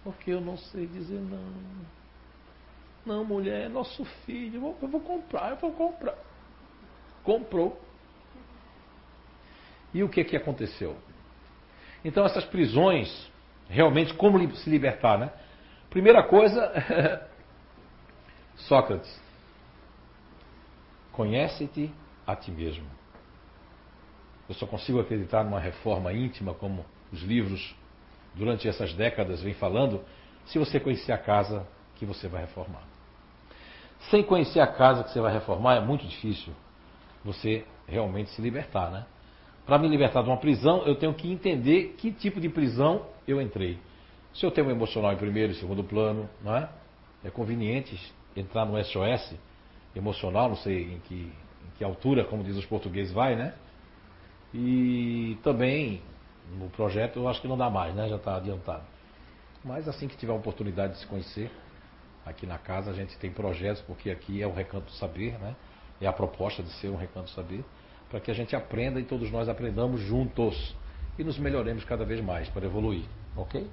Porque 0.04 0.32
eu 0.32 0.42
não 0.42 0.58
sei 0.58 0.88
dizer 0.88 1.20
não. 1.20 1.54
Não, 3.06 3.26
mulher, 3.26 3.66
é 3.66 3.70
nosso 3.70 4.06
filho, 4.26 4.56
eu 4.56 4.62
vou, 4.62 4.78
eu 4.82 4.88
vou 4.88 5.02
comprar, 5.02 5.52
eu 5.52 5.58
vou 5.58 5.72
comprar. 5.72 6.16
Comprou. 7.24 7.80
E 9.94 10.04
o 10.04 10.10
que 10.10 10.24
que 10.24 10.38
aconteceu? 10.38 10.96
Então 12.04 12.26
essas 12.26 12.46
prisões, 12.46 13.30
realmente 13.70 14.14
como 14.14 14.56
se 14.56 14.70
libertar, 14.70 15.18
né? 15.18 15.32
Primeira 15.90 16.24
coisa, 16.24 16.72
Sócrates, 18.56 19.22
conhece-te 21.12 21.92
a 22.26 22.36
ti 22.36 22.52
mesmo. 22.52 22.86
Eu 24.48 24.56
só 24.56 24.66
consigo 24.66 25.00
acreditar 25.00 25.44
numa 25.44 25.60
reforma 25.60 26.14
íntima, 26.14 26.54
como 26.54 26.86
os 27.12 27.22
livros 27.22 27.76
durante 28.36 28.68
essas 28.68 28.94
décadas 28.94 29.42
vêm 29.42 29.54
falando, 29.54 30.02
se 30.46 30.58
você 30.58 30.80
conhecer 30.80 31.12
a 31.12 31.18
casa 31.18 31.68
que 31.96 32.06
você 32.06 32.28
vai 32.28 32.42
reformar. 32.42 32.84
Sem 34.10 34.24
conhecer 34.24 34.60
a 34.60 34.68
casa 34.68 35.04
que 35.04 35.12
você 35.12 35.22
vai 35.22 35.32
reformar, 35.32 35.76
é 35.76 35.82
muito 35.82 36.06
difícil 36.06 36.54
você 37.24 37.64
realmente 37.88 38.32
se 38.32 38.42
libertar, 38.42 38.90
né? 38.90 39.06
Para 39.66 39.78
me 39.78 39.88
libertar 39.88 40.24
de 40.24 40.30
uma 40.30 40.38
prisão, 40.38 40.84
eu 40.86 40.96
tenho 40.96 41.14
que 41.14 41.32
entender 41.32 41.96
que 41.98 42.12
tipo 42.12 42.40
de 42.42 42.50
prisão 42.50 43.06
eu 43.28 43.40
entrei. 43.40 43.78
Se 44.34 44.46
eu 44.46 44.50
tenho 44.50 44.68
um 44.68 44.72
emocional 44.72 45.14
em 45.14 45.18
primeiro 45.18 45.52
e 45.52 45.56
segundo 45.56 45.84
plano, 45.84 46.28
não 46.44 46.56
é? 46.56 46.70
É 47.24 47.30
conveniente 47.30 48.00
entrar 48.36 48.66
no 48.66 48.84
SOS 48.84 49.36
emocional, 49.96 50.50
não 50.50 50.56
sei 50.56 50.96
em 50.96 51.00
que, 51.00 51.16
em 51.16 51.78
que 51.78 51.84
altura, 51.84 52.24
como 52.24 52.44
diz 52.44 52.56
os 52.56 52.66
portugueses, 52.66 53.14
vai, 53.14 53.36
né? 53.36 53.54
E 54.54 55.38
também 55.44 56.02
no 56.58 56.70
projeto 56.70 57.18
eu 57.18 57.28
acho 57.28 57.42
que 57.42 57.48
não 57.48 57.58
dá 57.58 57.70
mais, 57.70 57.94
né? 57.96 58.08
Já 58.10 58.16
está 58.16 58.36
adiantado. 58.36 58.84
Mas 59.64 59.88
assim 59.88 60.08
que 60.08 60.18
tiver 60.18 60.32
a 60.32 60.36
oportunidade 60.36 60.94
de 60.94 61.00
se 61.00 61.08
conhecer, 61.08 61.52
aqui 62.26 62.46
na 62.46 62.58
casa 62.58 62.92
a 62.92 62.94
gente 62.94 63.18
tem 63.18 63.32
projetos, 63.32 63.82
porque 63.84 64.10
aqui 64.10 64.42
é 64.42 64.48
o 64.48 64.54
Recanto 64.54 64.86
do 64.86 64.92
Saber, 64.94 65.38
né? 65.40 65.56
É 66.00 66.08
a 66.08 66.14
proposta 66.14 66.64
de 66.64 66.70
ser 66.74 66.90
um 66.90 66.98
Recanto 66.98 67.26
do 67.26 67.32
Saber, 67.32 67.64
para 68.10 68.20
que 68.20 68.32
a 68.32 68.34
gente 68.34 68.56
aprenda 68.56 69.00
e 69.00 69.04
todos 69.04 69.32
nós 69.32 69.48
aprendamos 69.48 70.02
juntos 70.02 70.76
e 71.18 71.24
nos 71.24 71.38
melhoremos 71.38 71.84
cada 71.84 72.04
vez 72.04 72.24
mais 72.24 72.50
para 72.50 72.66
evoluir, 72.66 73.06
ok? 73.36 73.68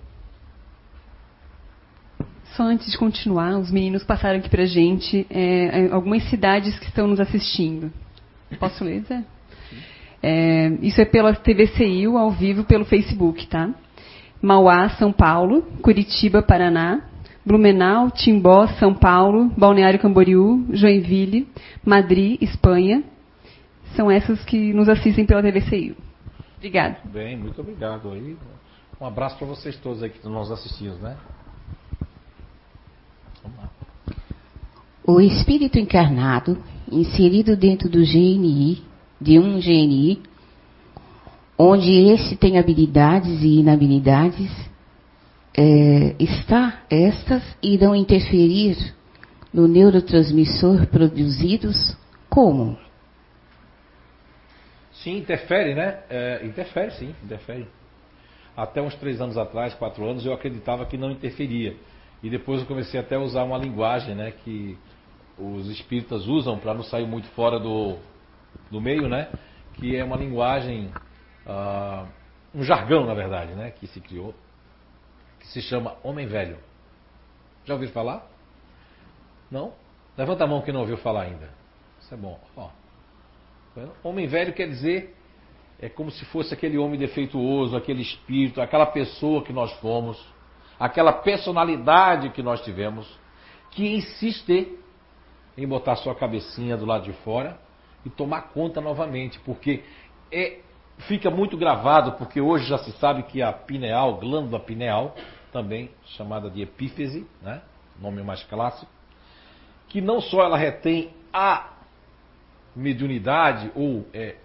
Só 2.57 2.65
antes 2.65 2.91
de 2.91 2.99
continuar, 2.99 3.57
os 3.59 3.71
meninos 3.71 4.05
passaram 4.05 4.39
aqui 4.39 4.49
para 4.49 4.65
gente 4.65 5.27
é, 5.31 5.87
é, 5.87 5.93
algumas 5.93 6.29
cidades 6.29 6.79
que 6.79 6.87
estão 6.87 7.07
nos 7.07 7.21
assistindo. 7.21 7.93
Posso 8.59 8.83
ler, 8.85 9.03
Zé? 9.03 9.25
É, 10.23 10.69
isso 10.83 11.01
é 11.01 11.05
pela 11.05 11.35
TVCIU, 11.35 12.19
ao 12.19 12.31
vivo, 12.31 12.65
pelo 12.65 12.85
Facebook, 12.85 13.47
tá? 13.47 13.71
Mauá, 14.43 14.89
São 14.91 15.13
Paulo, 15.13 15.63
Curitiba, 15.83 16.43
Paraná, 16.43 17.03
Blumenau, 17.45 18.11
Timbó, 18.11 18.67
São 18.79 18.95
Paulo, 18.95 19.51
Balneário 19.57 19.99
Camboriú, 19.99 20.67
Joinville, 20.71 21.49
Madrid, 21.85 22.41
Espanha. 22.43 23.03
São 23.97 24.11
essas 24.11 24.45
que 24.45 24.73
nos 24.73 24.89
assistem 24.89 25.25
pela 25.25 25.43
TVCIU. 25.43 25.97
Obrigada. 26.57 26.99
Bem, 27.05 27.37
muito 27.37 27.61
obrigado. 27.61 28.11
aí. 28.13 28.37
um 29.01 29.07
abraço 29.07 29.39
para 29.39 29.47
vocês 29.47 29.77
todos 29.77 30.03
aí 30.03 30.11
que 30.11 30.27
nos 30.29 30.51
assistindo, 30.51 30.97
né? 31.01 31.17
O 35.05 35.21
espírito 35.21 35.79
encarnado, 35.79 36.59
inserido 36.93 37.57
dentro 37.57 37.89
do 37.89 38.01
GNI, 38.01 38.83
de 39.21 39.39
um 39.39 39.59
GNI, 39.59 40.23
onde 41.59 41.91
esse 42.11 42.37
tem 42.37 42.59
habilidades 42.59 43.43
e 43.43 43.59
inabilidades, 43.59 44.51
é, 45.57 46.15
está, 46.21 46.83
estas 46.89 47.43
irão 47.63 47.95
interferir 47.97 48.77
no 49.53 49.67
neurotransmissor 49.67 50.87
produzidos 50.87 51.97
como? 52.29 52.79
Sim, 54.93 55.19
interfere, 55.19 55.75
né? 55.75 55.99
É, 56.09 56.45
interfere, 56.45 56.93
sim, 56.93 57.15
interfere. 57.25 57.67
Até 58.57 58.83
uns 58.83 58.95
três 58.97 59.21
anos 59.21 59.37
atrás, 59.37 59.75
quatro 59.75 60.09
anos, 60.09 60.25
eu 60.25 60.33
acreditava 60.33 60.87
que 60.87 60.97
não 60.97 61.11
interferia. 61.11 61.77
E 62.23 62.29
depois 62.29 62.61
eu 62.61 62.67
comecei 62.67 62.99
até 62.99 63.15
a 63.15 63.21
usar 63.21 63.45
uma 63.45 63.59
linguagem 63.59 64.15
né, 64.15 64.33
que 64.45 64.77
os 65.39 65.69
espíritas 65.71 66.27
usam 66.27 66.59
para 66.59 66.75
não 66.75 66.83
sair 66.83 67.07
muito 67.07 67.29
fora 67.29 67.61
do, 67.61 67.97
do 68.71 68.81
meio, 68.81 69.09
né? 69.09 69.31
Que 69.75 69.97
é 69.97 70.05
uma 70.05 70.17
linguagem, 70.17 70.93
uh, 71.47 72.07
um 72.55 72.63
jargão, 72.63 73.07
na 73.07 73.15
verdade, 73.15 73.55
né? 73.55 73.71
Que 73.71 73.87
se 73.87 74.01
criou, 74.01 74.35
que 75.41 75.47
se 75.49 75.63
chama 75.63 75.97
homem 76.03 76.27
velho. 76.27 76.59
Já 77.65 77.75
ouviu 77.75 77.89
falar? 77.91 78.27
Não? 79.51 79.73
Levanta 80.17 80.45
a 80.45 80.47
mão 80.47 80.63
que 80.63 80.73
não 80.73 80.81
ouviu 80.81 80.97
falar 80.99 81.23
ainda. 81.23 81.51
Isso 82.01 82.13
é 82.13 82.17
bom. 82.17 82.41
Ó. 82.57 82.71
Homem 84.03 84.27
velho 84.27 84.53
quer 84.53 84.69
dizer 84.69 85.15
é 85.81 85.89
como 85.89 86.11
se 86.11 86.25
fosse 86.27 86.53
aquele 86.53 86.77
homem 86.77 86.99
defeituoso, 86.99 87.77
aquele 87.77 88.03
espírito, 88.03 88.61
aquela 88.61 88.87
pessoa 88.87 89.45
que 89.45 89.53
nós 89.53 89.73
fomos 89.75 90.19
aquela 90.79 91.13
personalidade 91.13 92.31
que 92.31 92.43
nós 92.43 92.61
tivemos, 92.63 93.09
que 93.71 93.97
insiste 93.97 94.79
em 95.57 95.67
botar 95.67 95.97
sua 95.97 96.15
cabecinha 96.15 96.77
do 96.77 96.87
lado 96.87 97.05
de 97.05 97.13
fora 97.25 97.59
e 98.05 98.11
tomar 98.11 98.43
conta 98.53 98.81
novamente, 98.81 99.39
porque 99.41 99.83
é, 100.33 100.61
fica 101.07 101.31
muito 101.31 101.57
gravado, 101.57 102.13
porque 102.13 102.41
hoje 102.41 102.67
já 102.67 102.79
se 102.79 102.93
sabe 102.93 103.23
que 103.25 103.43
a 103.43 103.53
pineal, 103.53 104.17
glândula 104.17 104.61
pineal, 104.61 105.15
também 105.53 105.91
chamada 106.17 106.51
de 106.51 106.63
epífise, 106.63 107.27
né, 107.43 107.63
nome 108.01 108.23
mais 108.23 108.43
clássico, 108.45 108.91
que 109.89 110.01
não 110.01 110.21
só 110.21 110.43
ela 110.45 110.57
retém 110.57 111.11
a 111.33 111.73
mediunidade 112.75 113.71
ou 113.75 114.07
é, 114.13 114.37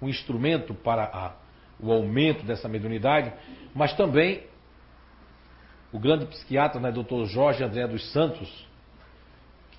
um 0.00 0.08
instrumento 0.08 0.74
para 0.74 1.04
a, 1.04 1.32
o 1.80 1.92
aumento 1.92 2.44
dessa 2.44 2.68
mediunidade, 2.68 3.32
mas 3.74 3.94
também 3.94 4.44
o 5.92 5.98
grande 5.98 6.26
psiquiatra, 6.26 6.80
né, 6.80 6.90
Dr. 6.90 7.24
Jorge 7.26 7.62
André 7.62 7.86
dos 7.86 8.12
Santos, 8.12 8.66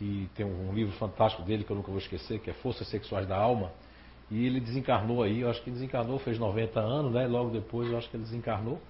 que 0.03 0.29
tem 0.35 0.45
um 0.45 0.73
livro 0.73 0.93
fantástico 0.97 1.43
dele 1.43 1.63
que 1.63 1.71
eu 1.71 1.77
nunca 1.77 1.89
vou 1.89 1.99
esquecer, 1.99 2.39
que 2.39 2.49
é 2.49 2.53
Forças 2.53 2.87
Sexuais 2.89 3.25
da 3.25 3.37
Alma, 3.37 3.71
e 4.29 4.45
ele 4.45 4.59
desencarnou 4.59 5.23
aí, 5.23 5.41
eu 5.41 5.49
acho 5.49 5.61
que 5.61 5.71
desencarnou, 5.71 6.19
fez 6.19 6.37
90 6.37 6.79
anos, 6.79 7.13
né? 7.13 7.25
Logo 7.25 7.51
depois 7.51 7.89
eu 7.89 7.97
acho 7.97 8.09
que 8.09 8.17
ele 8.17 8.23
desencarnou. 8.23 8.81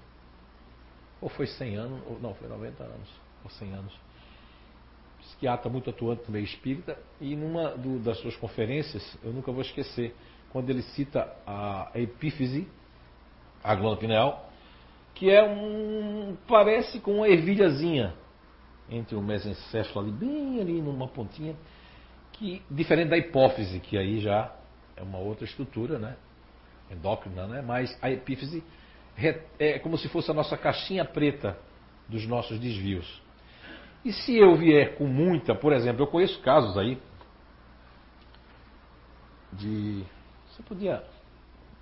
Ou 1.21 1.29
foi 1.29 1.45
100 1.45 1.75
anos, 1.75 2.01
ou 2.07 2.19
não, 2.19 2.33
foi 2.33 2.47
90 2.47 2.83
anos, 2.83 3.09
ou 3.43 3.49
100 3.49 3.73
anos. 3.73 3.93
Psiquiatra 5.19 5.69
muito 5.69 5.89
atuante 5.89 6.29
meio 6.31 6.45
espírita, 6.45 6.97
e 7.21 7.35
numa 7.35 7.69
do, 7.71 7.99
das 7.99 8.17
suas 8.19 8.35
conferências, 8.35 9.17
eu 9.23 9.31
nunca 9.31 9.51
vou 9.51 9.61
esquecer, 9.61 10.15
quando 10.51 10.69
ele 10.69 10.81
cita 10.81 11.31
a 11.45 11.91
epífise, 11.93 12.67
a 13.63 13.75
glândula 13.75 13.97
pineal, 13.97 14.49
que 15.13 15.29
é 15.29 15.43
um. 15.43 16.35
parece 16.47 16.99
com 16.99 17.17
uma 17.17 17.27
ervilhazinha 17.27 18.15
entre 18.89 19.15
o 19.15 19.21
mesencéfalo 19.21 20.05
ali, 20.05 20.11
bem 20.11 20.59
ali 20.59 20.81
numa 20.81 21.07
pontinha, 21.07 21.55
que 22.33 22.61
diferente 22.69 23.09
da 23.09 23.17
hipófise, 23.17 23.79
que 23.79 23.97
aí 23.97 24.19
já 24.19 24.53
é 24.95 25.01
uma 25.01 25.17
outra 25.17 25.45
estrutura, 25.45 25.97
né? 25.97 26.15
Endócrina, 26.91 27.47
né? 27.47 27.61
Mas 27.61 27.97
a 28.01 28.11
epífise 28.11 28.63
é 29.59 29.79
como 29.79 29.97
se 29.97 30.09
fosse 30.09 30.29
a 30.31 30.33
nossa 30.33 30.57
caixinha 30.57 31.05
preta 31.05 31.57
dos 32.07 32.27
nossos 32.27 32.59
desvios. 32.59 33.21
E 34.03 34.11
se 34.11 34.35
eu 34.35 34.55
vier 34.55 34.95
com 34.95 35.05
muita, 35.05 35.55
por 35.55 35.71
exemplo, 35.71 36.03
eu 36.03 36.07
conheço 36.07 36.39
casos 36.41 36.77
aí 36.77 36.99
de. 39.53 40.03
Você 40.49 40.61
podia 40.63 41.03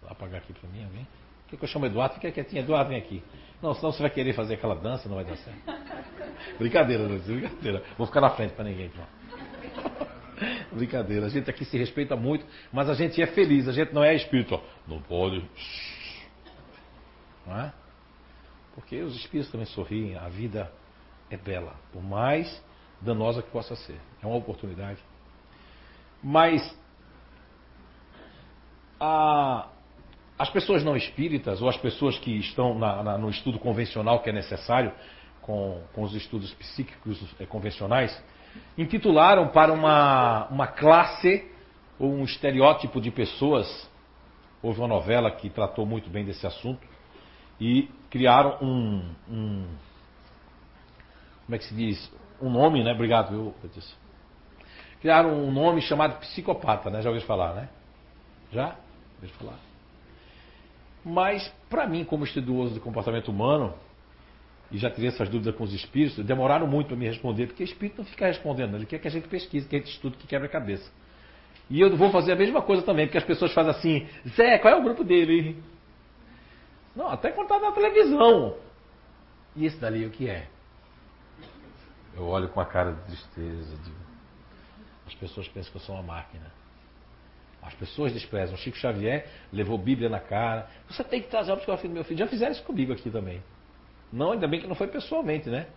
apagar 0.08 0.42
aqui 0.42 0.54
para 0.54 0.70
mim 0.70 0.84
alguém. 0.84 1.08
Por 1.52 1.60
que 1.60 1.66
eu 1.66 1.70
chamo 1.70 1.86
Eduardo? 1.86 2.16
Fica 2.16 2.32
quietinho, 2.32 2.62
Eduardo, 2.62 2.90
vem 2.90 2.98
aqui. 2.98 3.22
Não, 3.62 3.74
senão 3.74 3.92
você 3.92 4.02
vai 4.02 4.10
querer 4.10 4.34
fazer 4.34 4.54
aquela 4.54 4.74
dança, 4.74 5.10
não 5.10 5.18
vai 5.18 5.26
dar 5.26 5.36
certo. 5.36 5.60
brincadeira, 6.58 7.04
Luiz, 7.04 7.24
brincadeira. 7.24 7.84
Vou 7.98 8.08
ficar 8.08 8.22
na 8.22 8.30
frente 8.30 8.54
para 8.54 8.64
ninguém. 8.64 8.90
Pronto. 8.90 10.12
Brincadeira, 10.72 11.26
a 11.28 11.30
gente 11.30 11.50
aqui 11.50 11.64
se 11.66 11.78
respeita 11.78 12.16
muito, 12.16 12.46
mas 12.72 12.90
a 12.90 12.96
gente 12.96 13.22
é 13.22 13.28
feliz, 13.28 13.68
a 13.68 13.72
gente 13.72 13.94
não 13.94 14.04
é 14.04 14.16
espírito. 14.16 14.60
Não 14.88 15.00
pode. 15.02 15.46
Não 17.46 17.60
é? 17.60 17.74
Porque 18.74 19.02
os 19.02 19.16
espíritos 19.16 19.52
também 19.52 19.68
sorriem, 19.68 20.16
a 20.16 20.30
vida 20.30 20.72
é 21.30 21.38
bela, 21.38 21.76
por 21.92 22.02
mais 22.02 22.64
danosa 23.02 23.44
que 23.44 23.52
possa 23.52 23.76
ser. 23.76 24.00
É 24.24 24.26
uma 24.26 24.38
oportunidade. 24.38 25.00
Mas 26.24 26.76
a, 29.00 29.68
as 30.42 30.50
pessoas 30.50 30.84
não 30.84 30.96
espíritas, 30.96 31.62
ou 31.62 31.70
as 31.70 31.78
pessoas 31.78 32.18
que 32.18 32.32
estão 32.40 32.74
na, 32.74 33.04
na, 33.04 33.16
no 33.16 33.30
estudo 33.30 33.60
convencional 33.60 34.22
que 34.22 34.30
é 34.32 34.34
necessário, 34.34 34.92
com, 35.40 35.84
com 35.94 36.02
os 36.02 36.16
estudos 36.16 36.52
psíquicos 36.56 37.24
eh, 37.40 37.46
convencionais, 37.46 38.12
intitularam 38.76 39.50
para 39.50 39.72
uma, 39.72 40.48
uma 40.48 40.66
classe 40.66 41.48
ou 42.00 42.12
um 42.12 42.24
estereótipo 42.24 43.00
de 43.00 43.12
pessoas. 43.12 43.88
Houve 44.64 44.80
uma 44.80 44.88
novela 44.88 45.30
que 45.30 45.48
tratou 45.48 45.86
muito 45.86 46.10
bem 46.10 46.26
desse 46.26 46.48
assunto 46.48 46.82
e 47.60 47.88
criaram 48.10 48.58
um, 48.64 49.14
um 49.30 49.68
como 51.46 51.56
é 51.56 51.60
que 51.60 51.66
se 51.66 51.76
diz? 51.76 52.12
Um 52.42 52.50
nome, 52.50 52.84
né? 52.84 52.94
Obrigado, 52.94 53.36
eu, 53.36 53.54
Criaram 55.02 55.36
um 55.36 55.52
nome 55.52 55.82
chamado 55.82 56.20
psicopata, 56.20 56.90
né? 56.90 57.04
Já 57.04 57.12
ouviu 57.12 57.26
falar, 57.28 57.54
né? 57.54 57.70
Já? 58.52 58.76
Ouviu 59.22 59.36
falar. 59.38 59.71
Mas, 61.04 61.48
para 61.70 61.88
mim, 61.88 62.04
como 62.04 62.24
estudioso 62.24 62.76
do 62.76 62.80
comportamento 62.80 63.30
humano, 63.30 63.74
e 64.72 64.78
já 64.78 64.90
tirei 64.90 65.10
essas 65.10 65.28
dúvidas 65.28 65.56
com 65.56 65.64
os 65.64 65.74
espíritos, 65.74 66.24
demoraram 66.24 66.66
muito 66.66 66.88
para 66.88 66.96
me 66.96 67.06
responder, 67.06 67.48
porque 67.48 67.64
o 67.64 67.66
espírito 67.66 67.98
não 68.00 68.06
fica 68.06 68.28
respondendo, 68.28 68.76
ele 68.76 68.86
quer 68.86 69.00
que 69.00 69.08
a 69.08 69.12
gente 69.12 69.28
pesquise, 69.28 69.68
que 69.68 69.76
a 69.76 69.80
gente 69.80 69.92
estude, 69.92 70.18
que 70.18 70.28
quebra 70.28 70.48
a 70.48 70.52
cabeça. 70.52 70.90
E 71.70 71.82
eu 71.82 71.96
vou 71.96 72.10
fazer 72.12 72.34
a 72.34 72.36
mesma 72.36 72.62
coisa 72.62 72.82
também, 72.82 73.06
porque 73.08 73.18
as 73.18 73.24
pessoas 73.24 73.54
fazem 73.54 73.72
assim, 73.72 74.08
Zé, 74.36 74.58
qual 74.60 74.74
é 74.74 74.78
o 74.78 74.84
grupo 74.84 75.04
dele? 75.04 75.62
Não, 76.96 77.10
até 77.10 77.32
quando 77.32 77.54
está 77.54 77.60
na 77.60 77.72
televisão. 77.72 78.56
E 79.56 79.66
esse 79.66 79.78
dali 79.78 80.06
o 80.06 80.10
que 80.10 80.30
é? 80.30 80.48
Eu 82.16 82.28
olho 82.28 82.50
com 82.50 82.60
a 82.60 82.66
cara 82.66 82.92
de 82.92 83.02
tristeza, 83.04 83.78
as 85.08 85.16
pessoas 85.16 85.48
pensam 85.48 85.72
que 85.72 85.78
eu 85.78 85.82
sou 85.82 85.96
uma 85.96 86.04
máquina. 86.04 86.61
As 87.62 87.74
pessoas 87.76 88.12
desprezam. 88.12 88.58
Chico 88.58 88.78
Xavier 88.78 89.28
levou 89.54 89.78
Bíblia 89.78 90.10
na 90.10 90.20
cara. 90.20 90.68
Você 90.90 91.04
tem 91.04 91.22
que 91.22 91.30
trazer 91.30 91.52
a 91.52 91.56
psicografia 91.56 91.90
do 91.90 91.94
meu 91.94 92.04
filho. 92.04 92.20
Já 92.20 92.28
fizeram 92.28 92.52
isso 92.52 92.64
comigo 92.64 92.92
aqui 92.92 93.10
também. 93.10 93.42
Não, 94.12 94.32
ainda 94.32 94.48
bem 94.48 94.60
que 94.60 94.68
não 94.68 94.76
foi 94.76 94.88
pessoalmente, 94.88 95.50
né? 95.50 95.68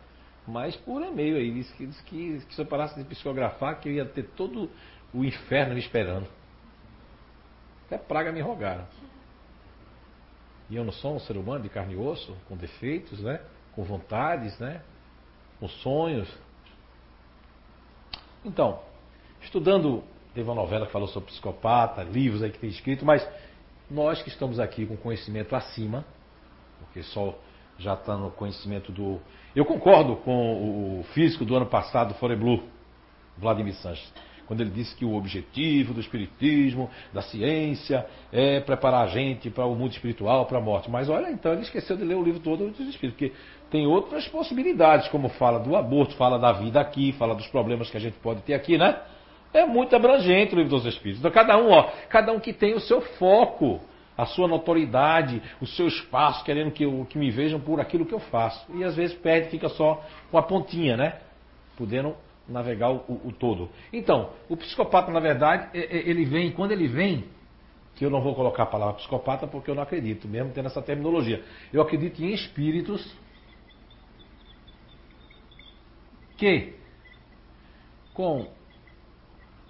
Mas 0.46 0.74
por 0.76 1.02
e-mail 1.02 1.36
aí. 1.36 1.52
Disse 1.52 1.74
que, 1.74 1.86
disse 1.86 2.02
que, 2.04 2.38
que 2.46 2.54
se 2.54 2.60
eu 2.60 2.66
parasse 2.66 2.96
de 2.96 3.04
psicografar, 3.04 3.80
que 3.80 3.88
eu 3.88 3.92
ia 3.92 4.04
ter 4.06 4.24
todo 4.30 4.70
o 5.12 5.24
inferno 5.24 5.74
me 5.74 5.80
esperando. 5.80 6.26
Até 7.86 7.98
praga 7.98 8.32
me 8.32 8.40
rogaram. 8.40 8.86
E 10.70 10.76
eu 10.76 10.84
não 10.84 10.92
sou 10.92 11.14
um 11.14 11.20
ser 11.20 11.36
humano 11.36 11.62
de 11.62 11.68
carne 11.68 11.94
e 11.94 11.96
osso, 11.96 12.34
com 12.48 12.56
defeitos, 12.56 13.20
né? 13.20 13.40
Com 13.74 13.84
vontades, 13.84 14.58
né? 14.58 14.80
Com 15.60 15.68
sonhos. 15.68 16.28
Então, 18.44 18.82
estudando, 19.42 20.02
teve 20.34 20.48
uma 20.48 20.54
novela 20.54 20.86
que 20.86 20.92
falou 20.92 21.08
sobre 21.08 21.30
psicopata, 21.30 22.02
livros 22.02 22.42
aí 22.42 22.50
que 22.50 22.58
tem 22.58 22.68
escrito, 22.68 23.04
mas 23.04 23.26
nós 23.90 24.20
que 24.22 24.28
estamos 24.28 24.58
aqui 24.58 24.84
com 24.84 24.96
conhecimento 24.96 25.54
acima, 25.54 26.04
porque 26.80 27.02
só 27.02 27.34
já 27.78 27.94
está 27.94 28.16
no 28.16 28.30
conhecimento 28.30 28.92
do. 28.92 29.20
Eu 29.54 29.64
concordo 29.64 30.16
com 30.16 31.00
o 31.00 31.04
físico 31.14 31.44
do 31.44 31.56
ano 31.56 31.66
passado, 31.66 32.14
Foreblu, 32.14 32.62
Vladimir 33.38 33.74
Sanches, 33.74 34.12
quando 34.46 34.60
ele 34.60 34.70
disse 34.70 34.94
que 34.96 35.04
o 35.04 35.14
objetivo 35.14 35.94
do 35.94 36.00
espiritismo, 36.00 36.90
da 37.12 37.22
ciência, 37.22 38.06
é 38.32 38.60
preparar 38.60 39.04
a 39.04 39.06
gente 39.08 39.50
para 39.50 39.64
o 39.64 39.74
mundo 39.74 39.92
espiritual, 39.92 40.46
para 40.46 40.58
a 40.58 40.60
morte. 40.60 40.90
Mas 40.90 41.08
olha, 41.08 41.30
então 41.30 41.52
ele 41.52 41.62
esqueceu 41.62 41.96
de 41.96 42.04
ler 42.04 42.14
o 42.14 42.22
livro 42.22 42.40
todo 42.40 42.68
dos 42.68 42.88
espíritos, 42.88 43.12
porque 43.12 43.32
tem 43.70 43.86
outras 43.86 44.26
possibilidades, 44.28 45.08
como 45.08 45.28
fala 45.30 45.58
do 45.58 45.76
aborto, 45.76 46.14
fala 46.16 46.38
da 46.38 46.52
vida 46.52 46.80
aqui, 46.80 47.12
fala 47.12 47.34
dos 47.34 47.46
problemas 47.46 47.90
que 47.90 47.96
a 47.96 48.00
gente 48.00 48.16
pode 48.18 48.42
ter 48.42 48.54
aqui, 48.54 48.76
né? 48.76 49.00
É 49.54 49.64
muito 49.64 49.96
abrangente 49.96 50.54
o 50.54 50.58
livro 50.58 50.70
dos 50.70 50.84
espíritos. 50.84 51.20
Então 51.20 51.30
cada 51.30 51.56
um, 51.56 51.70
ó, 51.70 51.90
cada 52.10 52.30
um 52.32 52.38
que 52.38 52.52
tem 52.52 52.74
o 52.74 52.80
seu 52.80 53.00
foco 53.00 53.80
a 54.16 54.26
sua 54.26 54.46
notoriedade, 54.46 55.42
o 55.60 55.66
seu 55.66 55.88
espaço, 55.88 56.44
querendo 56.44 56.70
que, 56.70 56.84
eu, 56.84 57.06
que 57.10 57.18
me 57.18 57.30
vejam 57.30 57.60
por 57.60 57.80
aquilo 57.80 58.06
que 58.06 58.14
eu 58.14 58.20
faço. 58.20 58.64
E 58.76 58.84
às 58.84 58.94
vezes 58.94 59.16
perde, 59.16 59.50
fica 59.50 59.68
só 59.68 60.02
com 60.30 60.38
a 60.38 60.42
pontinha, 60.42 60.96
né? 60.96 61.18
Podendo 61.76 62.14
navegar 62.48 62.92
o, 62.92 63.20
o, 63.24 63.32
todo. 63.32 63.68
Então, 63.92 64.30
o 64.48 64.56
psicopata, 64.56 65.10
na 65.10 65.20
verdade, 65.20 65.68
ele 65.72 66.24
vem, 66.24 66.52
quando 66.52 66.72
ele 66.72 66.86
vem, 66.86 67.24
que 67.96 68.04
eu 68.04 68.10
não 68.10 68.20
vou 68.20 68.34
colocar 68.34 68.64
a 68.64 68.66
palavra 68.66 68.94
psicopata 68.94 69.46
porque 69.46 69.70
eu 69.70 69.74
não 69.74 69.82
acredito, 69.82 70.28
mesmo 70.28 70.52
tendo 70.52 70.66
essa 70.66 70.82
terminologia. 70.82 71.42
Eu 71.72 71.82
acredito 71.82 72.22
em 72.22 72.32
espíritos 72.32 73.16
que, 76.36 76.74
com 78.12 78.48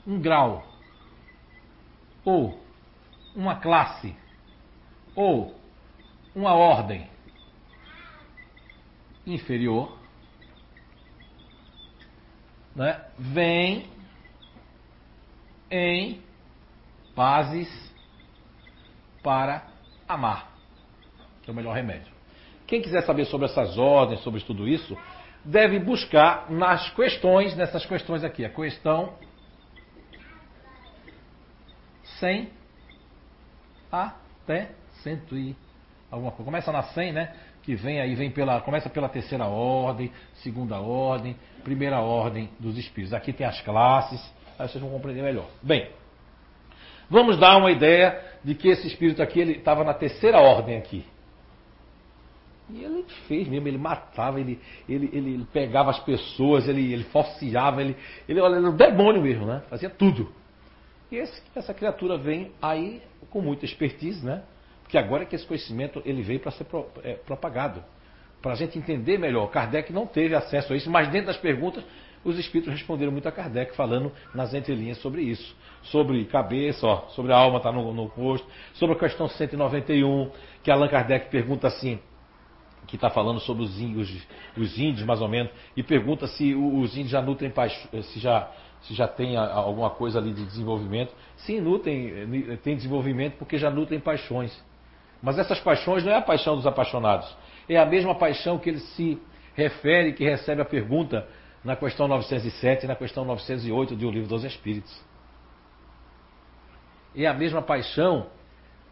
um 0.07 0.21
grau 0.21 0.67
ou 2.25 2.59
uma 3.35 3.57
classe 3.57 4.15
ou 5.15 5.55
uma 6.35 6.55
ordem 6.55 7.09
inferior 9.27 9.97
né, 12.75 13.05
vem 13.19 13.87
em 15.71 16.21
bases 17.15 17.69
para 19.23 19.67
amar, 20.09 20.53
que 21.43 21.51
é 21.51 21.53
o 21.53 21.57
melhor 21.57 21.75
remédio. 21.75 22.13
Quem 22.67 22.83
quiser 22.83 23.03
saber 23.03 23.25
sobre 23.27 23.47
essas 23.47 23.79
ordens, 23.79 24.21
sobre 24.21 24.41
tudo 24.43 24.67
isso, 24.67 24.97
deve 25.45 25.79
buscar 25.79 26.51
nas 26.51 26.91
questões, 26.91 27.57
nessas 27.57 27.87
questões 27.87 28.25
aqui, 28.25 28.45
a 28.45 28.51
questão 28.51 29.15
100 32.25 32.49
até 33.93 34.71
cento 35.03 35.37
e 35.37 35.55
alguma 36.11 36.31
coisa. 36.31 36.45
Começa 36.45 36.73
na 36.73 36.83
100, 36.83 37.13
né? 37.13 37.35
Que 37.63 37.75
vem 37.75 38.01
aí, 38.01 38.15
vem 38.15 38.31
pela, 38.31 38.61
começa 38.63 38.89
pela 38.89 39.11
terceira 39.11 39.45
ordem, 39.47 40.11
segunda 40.37 40.81
ordem, 40.81 41.37
primeira 41.63 42.01
ordem 42.01 42.49
dos 42.59 42.79
espíritos. 42.79 43.13
Aqui 43.13 43.33
tem 43.33 43.47
as 43.47 43.61
classes, 43.61 44.21
aí 44.59 44.67
vocês 44.67 44.83
vão 44.83 44.91
compreender 44.91 45.23
melhor. 45.23 45.47
Bem, 45.63 45.91
vamos 47.11 47.39
dar 47.39 47.59
uma 47.59 47.71
ideia 47.71 48.19
de 48.43 48.55
que 48.55 48.69
esse 48.69 48.87
espírito 48.87 49.23
aqui 49.23 49.41
ele 49.41 49.53
estava 49.53 49.85
na 49.85 49.93
terceira 49.93 50.39
ordem 50.39 50.79
aqui. 50.79 51.05
E 52.71 52.83
ele 52.83 53.05
fez 53.29 53.47
mesmo, 53.47 53.69
ele 53.69 53.77
matava, 53.77 54.41
ele, 54.41 54.59
ele, 54.89 55.11
ele, 55.13 55.47
pegava 55.53 55.91
as 55.91 55.99
pessoas, 56.01 56.67
ele, 56.67 56.91
ele 56.95 57.05
falseava, 57.05 57.83
ele, 57.83 57.95
ele, 58.27 58.41
ele 58.41 58.57
era 58.57 58.71
um 58.71 58.77
demônio 58.77 59.21
mesmo, 59.21 59.45
né? 59.45 59.63
Fazia 59.69 59.91
tudo. 59.91 60.33
E 61.11 61.17
esse, 61.17 61.43
essa 61.55 61.75
criatura 61.75 62.17
vem 62.17 62.53
aí 62.61 63.03
com 63.31 63.41
muita 63.41 63.65
expertise, 63.65 64.25
né? 64.25 64.43
Porque 64.83 64.99
agora 64.99 65.23
é 65.23 65.27
que 65.27 65.35
esse 65.35 65.47
conhecimento 65.47 66.03
ele 66.05 66.23
veio 66.23 66.41
para 66.41 66.53
ser 66.53 66.65
pro, 66.65 66.87
é, 67.03 67.15
propagado. 67.15 67.83
Para 68.43 68.53
a 68.53 68.55
gente 68.55 68.79
entender 68.79 69.19
melhor. 69.19 69.47
Kardec 69.51 69.93
não 69.93 70.07
teve 70.07 70.35
acesso 70.35 70.73
a 70.73 70.77
isso, 70.77 70.91
mas 70.91 71.09
dentro 71.09 71.29
das 71.29 71.37
perguntas, 71.39 71.83
os 72.25 72.39
espíritos 72.39 72.73
responderam 72.73 73.13
muito 73.13 73.29
a 73.29 73.33
Kardec, 73.33 73.75
falando 73.77 74.13
nas 74.35 74.55
entrelinhas 74.55 74.99
sobre 74.99 75.23
isso. 75.23 75.55
Sobre 75.83 76.25
cabeça, 76.27 76.87
ó, 76.87 77.09
sobre 77.09 77.33
a 77.33 77.37
alma 77.37 77.59
estar 77.59 77.71
tá 77.71 77.77
no, 77.77 77.93
no 77.93 78.05
rosto, 78.05 78.47
sobre 78.75 78.97
a 78.97 78.99
questão 78.99 79.29
191, 79.29 80.31
que 80.63 80.71
Allan 80.71 80.89
Kardec 80.89 81.31
pergunta 81.31 81.67
assim, 81.67 81.99
que 82.87 82.97
está 82.97 83.11
falando 83.11 83.41
sobre 83.41 83.65
os 83.65 83.81
índios, 83.81 84.27
os 84.57 84.79
índios, 84.79 85.05
mais 85.07 85.21
ou 85.21 85.29
menos, 85.29 85.53
e 85.77 85.83
pergunta 85.83 86.27
se 86.27 86.55
os 86.55 86.95
índios 86.95 87.11
já 87.11 87.23
nutrem 87.23 87.53
se 88.03 88.21
já, 88.21 88.51
se 88.87 88.95
já 88.95 89.09
tem 89.09 89.37
alguma 89.37 89.91
coisa 89.91 90.19
ali 90.19 90.33
de 90.33 90.45
desenvolvimento. 90.45 91.15
Sim, 91.39 91.61
nutrem, 91.61 92.57
tem 92.63 92.77
desenvolvimento 92.77 93.37
porque 93.39 93.57
já 93.59 93.71
nutrem 93.71 93.99
paixões. 93.99 94.63
Mas 95.23 95.39
essas 95.39 95.59
paixões 95.59 96.05
não 96.05 96.13
é 96.13 96.17
a 96.17 96.23
paixão 96.23 96.55
dos 96.55 96.67
apaixonados. 96.67 97.35
É 97.69 97.79
a 97.79 97.87
mesma 97.87 98.15
paixão 98.15 98.59
que 98.59 98.69
ele 98.69 98.81
se 98.81 99.19
refere, 99.55 100.13
que 100.13 100.25
recebe 100.25 100.61
a 100.61 100.65
pergunta 100.65 101.27
na 101.65 101.75
questão 101.75 102.07
907 102.07 102.85
e 102.85 102.89
na 102.89 102.95
questão 102.95 103.25
908 103.25 103.97
do 103.97 104.11
Livro 104.11 104.29
dos 104.29 104.45
Espíritos. 104.45 105.03
É 107.17 107.27
a 107.27 107.33
mesma 107.33 107.63
paixão 107.63 108.27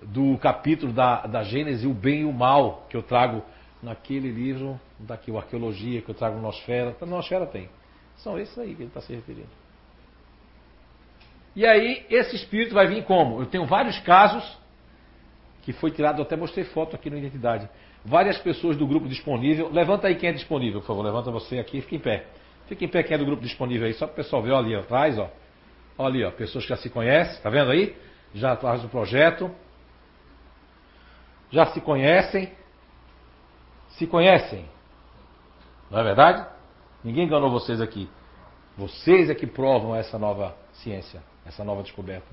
do 0.00 0.38
capítulo 0.38 0.92
da, 0.92 1.26
da 1.26 1.42
Gênese, 1.42 1.86
o 1.86 1.92
bem 1.92 2.20
e 2.20 2.24
o 2.24 2.32
mal, 2.32 2.86
que 2.88 2.96
eu 2.96 3.02
trago 3.02 3.42
naquele 3.82 4.30
livro, 4.30 4.80
daqui, 4.98 5.30
o 5.30 5.36
Arqueologia, 5.36 6.00
que 6.00 6.08
eu 6.08 6.14
trago 6.14 6.36
no 6.36 6.42
Nosfera. 6.42 6.96
Na 7.00 7.06
Nosfera 7.06 7.44
tem. 7.44 7.68
São 8.16 8.38
esses 8.38 8.56
aí 8.58 8.74
que 8.74 8.82
ele 8.82 8.88
está 8.88 9.00
se 9.00 9.12
referindo. 9.12 9.61
E 11.54 11.66
aí, 11.66 12.06
esse 12.08 12.34
espírito 12.36 12.74
vai 12.74 12.86
vir 12.86 13.04
como? 13.04 13.40
Eu 13.40 13.46
tenho 13.46 13.66
vários 13.66 13.98
casos 14.00 14.58
que 15.62 15.72
foi 15.72 15.90
tirado, 15.90 16.22
até 16.22 16.36
mostrei 16.36 16.64
foto 16.64 16.96
aqui 16.96 17.08
no 17.10 17.16
Identidade. 17.16 17.68
Várias 18.04 18.38
pessoas 18.38 18.76
do 18.76 18.86
grupo 18.86 19.08
disponível. 19.08 19.70
Levanta 19.70 20.08
aí 20.08 20.16
quem 20.16 20.30
é 20.30 20.32
disponível, 20.32 20.80
por 20.80 20.86
favor. 20.88 21.02
Levanta 21.02 21.30
você 21.30 21.58
aqui 21.58 21.80
fica 21.82 21.94
em 21.96 22.00
pé. 22.00 22.26
Fica 22.66 22.84
em 22.84 22.88
pé 22.88 23.02
quem 23.02 23.14
é 23.14 23.18
do 23.18 23.24
grupo 23.24 23.42
disponível 23.42 23.86
aí, 23.86 23.94
só 23.94 24.06
para 24.06 24.14
o 24.14 24.16
pessoal 24.16 24.42
ver. 24.42 24.54
Ali 24.54 24.74
atrás, 24.74 25.18
ó. 25.18 25.30
Olha 25.98 26.08
ali, 26.08 26.24
ó. 26.24 26.30
Pessoas 26.30 26.64
que 26.64 26.70
já 26.70 26.76
se 26.76 26.90
conhecem, 26.90 27.40
tá 27.42 27.50
vendo 27.50 27.70
aí? 27.70 27.94
Já 28.34 28.52
atrás 28.52 28.82
do 28.82 28.88
projeto. 28.88 29.50
Já 31.50 31.66
se 31.66 31.80
conhecem. 31.80 32.50
Se 33.90 34.06
conhecem. 34.06 34.64
Não 35.90 36.00
é 36.00 36.02
verdade? 36.02 36.46
Ninguém 37.04 37.26
enganou 37.26 37.50
vocês 37.50 37.80
aqui. 37.80 38.08
Vocês 38.76 39.28
é 39.28 39.34
que 39.34 39.46
provam 39.46 39.94
essa 39.94 40.18
nova 40.18 40.56
ciência, 40.72 41.22
essa 41.46 41.64
nova 41.64 41.82
descoberta. 41.82 42.28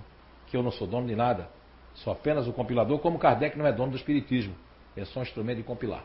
Que 0.48 0.58
eu 0.58 0.64
não 0.64 0.72
sou 0.72 0.88
dono 0.88 1.08
de 1.08 1.16
nada. 1.16 1.50
Sou 1.96 2.14
apenas 2.14 2.48
o 2.48 2.54
compilador, 2.54 3.00
como 3.00 3.20
Kardec 3.20 3.58
não 3.58 3.66
é 3.66 3.72
dono 3.72 3.92
do 3.92 3.98
Espiritismo. 3.98 4.56
É 4.96 5.06
só 5.06 5.20
um 5.20 5.24
instrumento 5.24 5.58
de 5.58 5.64
compilar. 5.64 6.04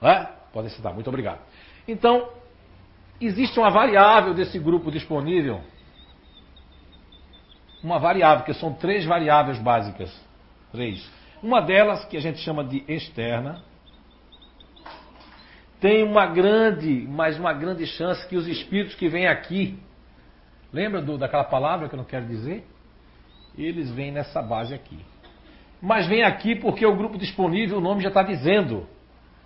Não 0.00 0.08
é? 0.08 0.30
Podem 0.52 0.70
citar. 0.70 0.92
Muito 0.92 1.08
obrigado. 1.08 1.40
Então, 1.86 2.30
existe 3.20 3.58
uma 3.58 3.70
variável 3.70 4.34
desse 4.34 4.58
grupo 4.58 4.90
disponível. 4.90 5.60
Uma 7.82 7.98
variável, 7.98 8.44
que 8.44 8.54
são 8.54 8.72
três 8.72 9.04
variáveis 9.04 9.58
básicas. 9.58 10.14
Três. 10.72 11.08
Uma 11.42 11.60
delas, 11.60 12.04
que 12.06 12.16
a 12.16 12.20
gente 12.20 12.38
chama 12.38 12.64
de 12.64 12.82
externa, 12.88 13.62
tem 15.80 16.02
uma 16.02 16.26
grande, 16.26 17.06
mas 17.06 17.38
uma 17.38 17.52
grande 17.52 17.86
chance 17.86 18.26
que 18.26 18.36
os 18.36 18.48
espíritos 18.48 18.94
que 18.94 19.06
vêm 19.06 19.26
aqui, 19.26 19.78
lembra 20.74 21.00
do, 21.00 21.16
daquela 21.16 21.44
palavra 21.44 21.88
que 21.88 21.94
eu 21.94 21.98
não 21.98 22.04
quero 22.04 22.26
dizer? 22.26 22.66
Eles 23.56 23.92
vêm 23.92 24.10
nessa 24.10 24.42
base 24.42 24.74
aqui. 24.74 24.98
Mas 25.80 26.08
vem 26.08 26.24
aqui 26.24 26.56
porque 26.56 26.84
o 26.84 26.96
grupo 26.96 27.16
disponível, 27.16 27.78
o 27.78 27.80
nome 27.80 28.02
já 28.02 28.08
está 28.08 28.24
dizendo. 28.24 28.86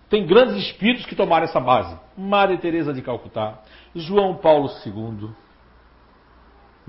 Tem 0.09 0.26
grandes 0.26 0.57
espíritos 0.57 1.05
que 1.05 1.14
tomaram 1.14 1.45
essa 1.45 1.61
base. 1.61 1.95
Maria 2.16 2.57
Teresa 2.57 2.95
de 2.95 3.03
Calcutá, 3.03 3.59
João 3.95 4.37
Paulo 4.37 4.70
II, 4.87 5.31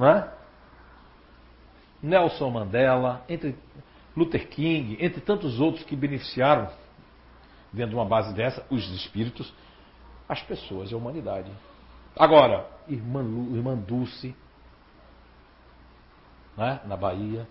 é? 0.06 0.30
Nelson 2.02 2.50
Mandela, 2.50 3.26
entre 3.28 3.58
Luther 4.16 4.48
King, 4.48 4.98
entre 5.02 5.20
tantos 5.20 5.60
outros 5.60 5.84
que 5.84 5.98
beneficiaram 5.98 6.70
dentro 7.74 7.90
de 7.90 7.96
uma 7.96 8.06
base 8.06 8.34
dessa, 8.34 8.66
os 8.70 8.90
espíritos, 8.92 9.54
as 10.30 10.42
pessoas 10.42 10.90
e 10.90 10.94
a 10.94 10.98
humanidade. 10.98 11.52
Agora, 12.18 12.68
irmã, 12.88 13.22
Lu, 13.22 13.55
irmã 13.55 13.76
Dulce, 13.76 14.36
né, 16.57 16.82
na 16.86 16.97
Bahia. 16.97 17.47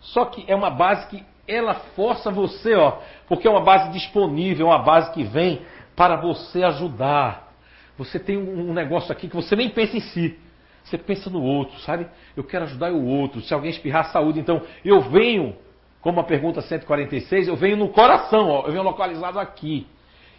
Só 0.00 0.26
que 0.26 0.44
é 0.46 0.54
uma 0.54 0.70
base 0.70 1.06
que 1.08 1.24
ela 1.46 1.74
força 1.94 2.30
você, 2.30 2.74
ó, 2.74 2.98
porque 3.28 3.46
é 3.46 3.50
uma 3.50 3.62
base 3.62 3.90
disponível, 3.92 4.66
é 4.66 4.70
uma 4.70 4.82
base 4.82 5.12
que 5.12 5.22
vem 5.22 5.64
para 5.94 6.16
você 6.16 6.62
ajudar. 6.62 7.52
Você 7.96 8.18
tem 8.18 8.36
um 8.36 8.72
negócio 8.72 9.12
aqui 9.12 9.28
que 9.28 9.36
você 9.36 9.54
nem 9.54 9.70
pensa 9.70 9.96
em 9.96 10.00
si. 10.00 10.38
Você 10.82 10.98
pensa 10.98 11.30
no 11.30 11.42
outro, 11.42 11.78
sabe? 11.80 12.06
Eu 12.36 12.44
quero 12.44 12.64
ajudar 12.64 12.92
o 12.92 13.06
outro. 13.06 13.40
Se 13.40 13.54
alguém 13.54 13.70
espirrar 13.70 14.10
saúde, 14.10 14.40
então 14.40 14.62
eu 14.84 15.00
venho 15.00 15.56
como 16.04 16.20
a 16.20 16.24
pergunta 16.24 16.60
146, 16.60 17.48
eu 17.48 17.56
venho 17.56 17.78
no 17.78 17.88
coração, 17.88 18.50
ó, 18.50 18.66
eu 18.66 18.72
venho 18.72 18.82
localizado 18.82 19.40
aqui. 19.40 19.86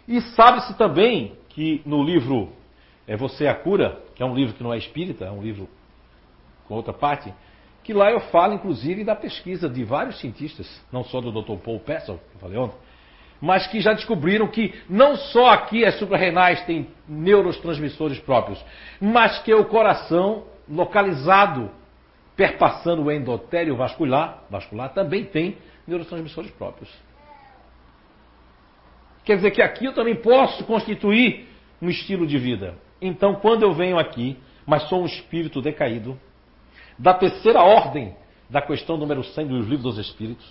E 0.08 0.20
sabe-se 0.20 0.76
também 0.76 1.36
que 1.48 1.82
no 1.84 2.02
livro 2.02 2.52
é 3.06 3.16
Você 3.16 3.46
a 3.46 3.54
Cura, 3.54 4.00
que 4.14 4.22
é 4.22 4.26
um 4.26 4.34
livro 4.34 4.54
que 4.54 4.62
não 4.62 4.72
é 4.72 4.78
espírita, 4.78 5.24
é 5.24 5.30
um 5.30 5.42
livro 5.42 5.68
com 6.66 6.74
outra 6.74 6.92
parte, 6.92 7.32
que 7.82 7.92
lá 7.92 8.10
eu 8.10 8.20
falo 8.20 8.54
inclusive 8.54 9.04
da 9.04 9.14
pesquisa 9.14 9.68
de 9.68 9.84
vários 9.84 10.18
cientistas, 10.18 10.82
não 10.92 11.04
só 11.04 11.20
do 11.20 11.30
Dr. 11.30 11.56
Paul 11.62 11.78
Pessel, 11.80 12.18
que 12.30 12.36
eu 12.36 12.40
falei 12.40 12.58
ontem, 12.58 12.76
mas 13.40 13.66
que 13.66 13.80
já 13.80 13.92
descobriram 13.92 14.48
que 14.48 14.74
não 14.88 15.16
só 15.16 15.50
aqui 15.50 15.84
as 15.84 15.98
suprarrenais 15.98 16.64
têm 16.64 16.88
neurotransmissores 17.06 18.18
próprios, 18.18 18.64
mas 19.00 19.38
que 19.40 19.54
o 19.54 19.64
coração 19.66 20.44
localizado 20.68 21.70
perpassando 22.34 23.04
o 23.04 23.10
endotélio 23.10 23.76
vascular, 23.76 24.42
vascular 24.50 24.92
também 24.92 25.24
tem 25.24 25.56
neurotransmissores 25.86 26.50
próprios. 26.50 26.90
Quer 29.26 29.36
dizer 29.36 29.50
que 29.50 29.60
aqui 29.60 29.84
eu 29.84 29.92
também 29.92 30.14
posso 30.14 30.64
constituir 30.64 31.48
um 31.82 31.90
estilo 31.90 32.26
de 32.26 32.38
vida. 32.38 32.78
Então, 33.02 33.34
quando 33.34 33.64
eu 33.64 33.74
venho 33.74 33.98
aqui, 33.98 34.38
mas 34.64 34.88
sou 34.88 35.02
um 35.02 35.06
espírito 35.06 35.60
decaído, 35.60 36.18
da 36.98 37.12
terceira 37.12 37.60
ordem 37.60 38.16
da 38.48 38.62
questão 38.62 38.96
número 38.96 39.22
100 39.22 39.48
dos 39.48 39.66
livros 39.66 39.82
dos 39.82 39.98
espíritos, 39.98 40.46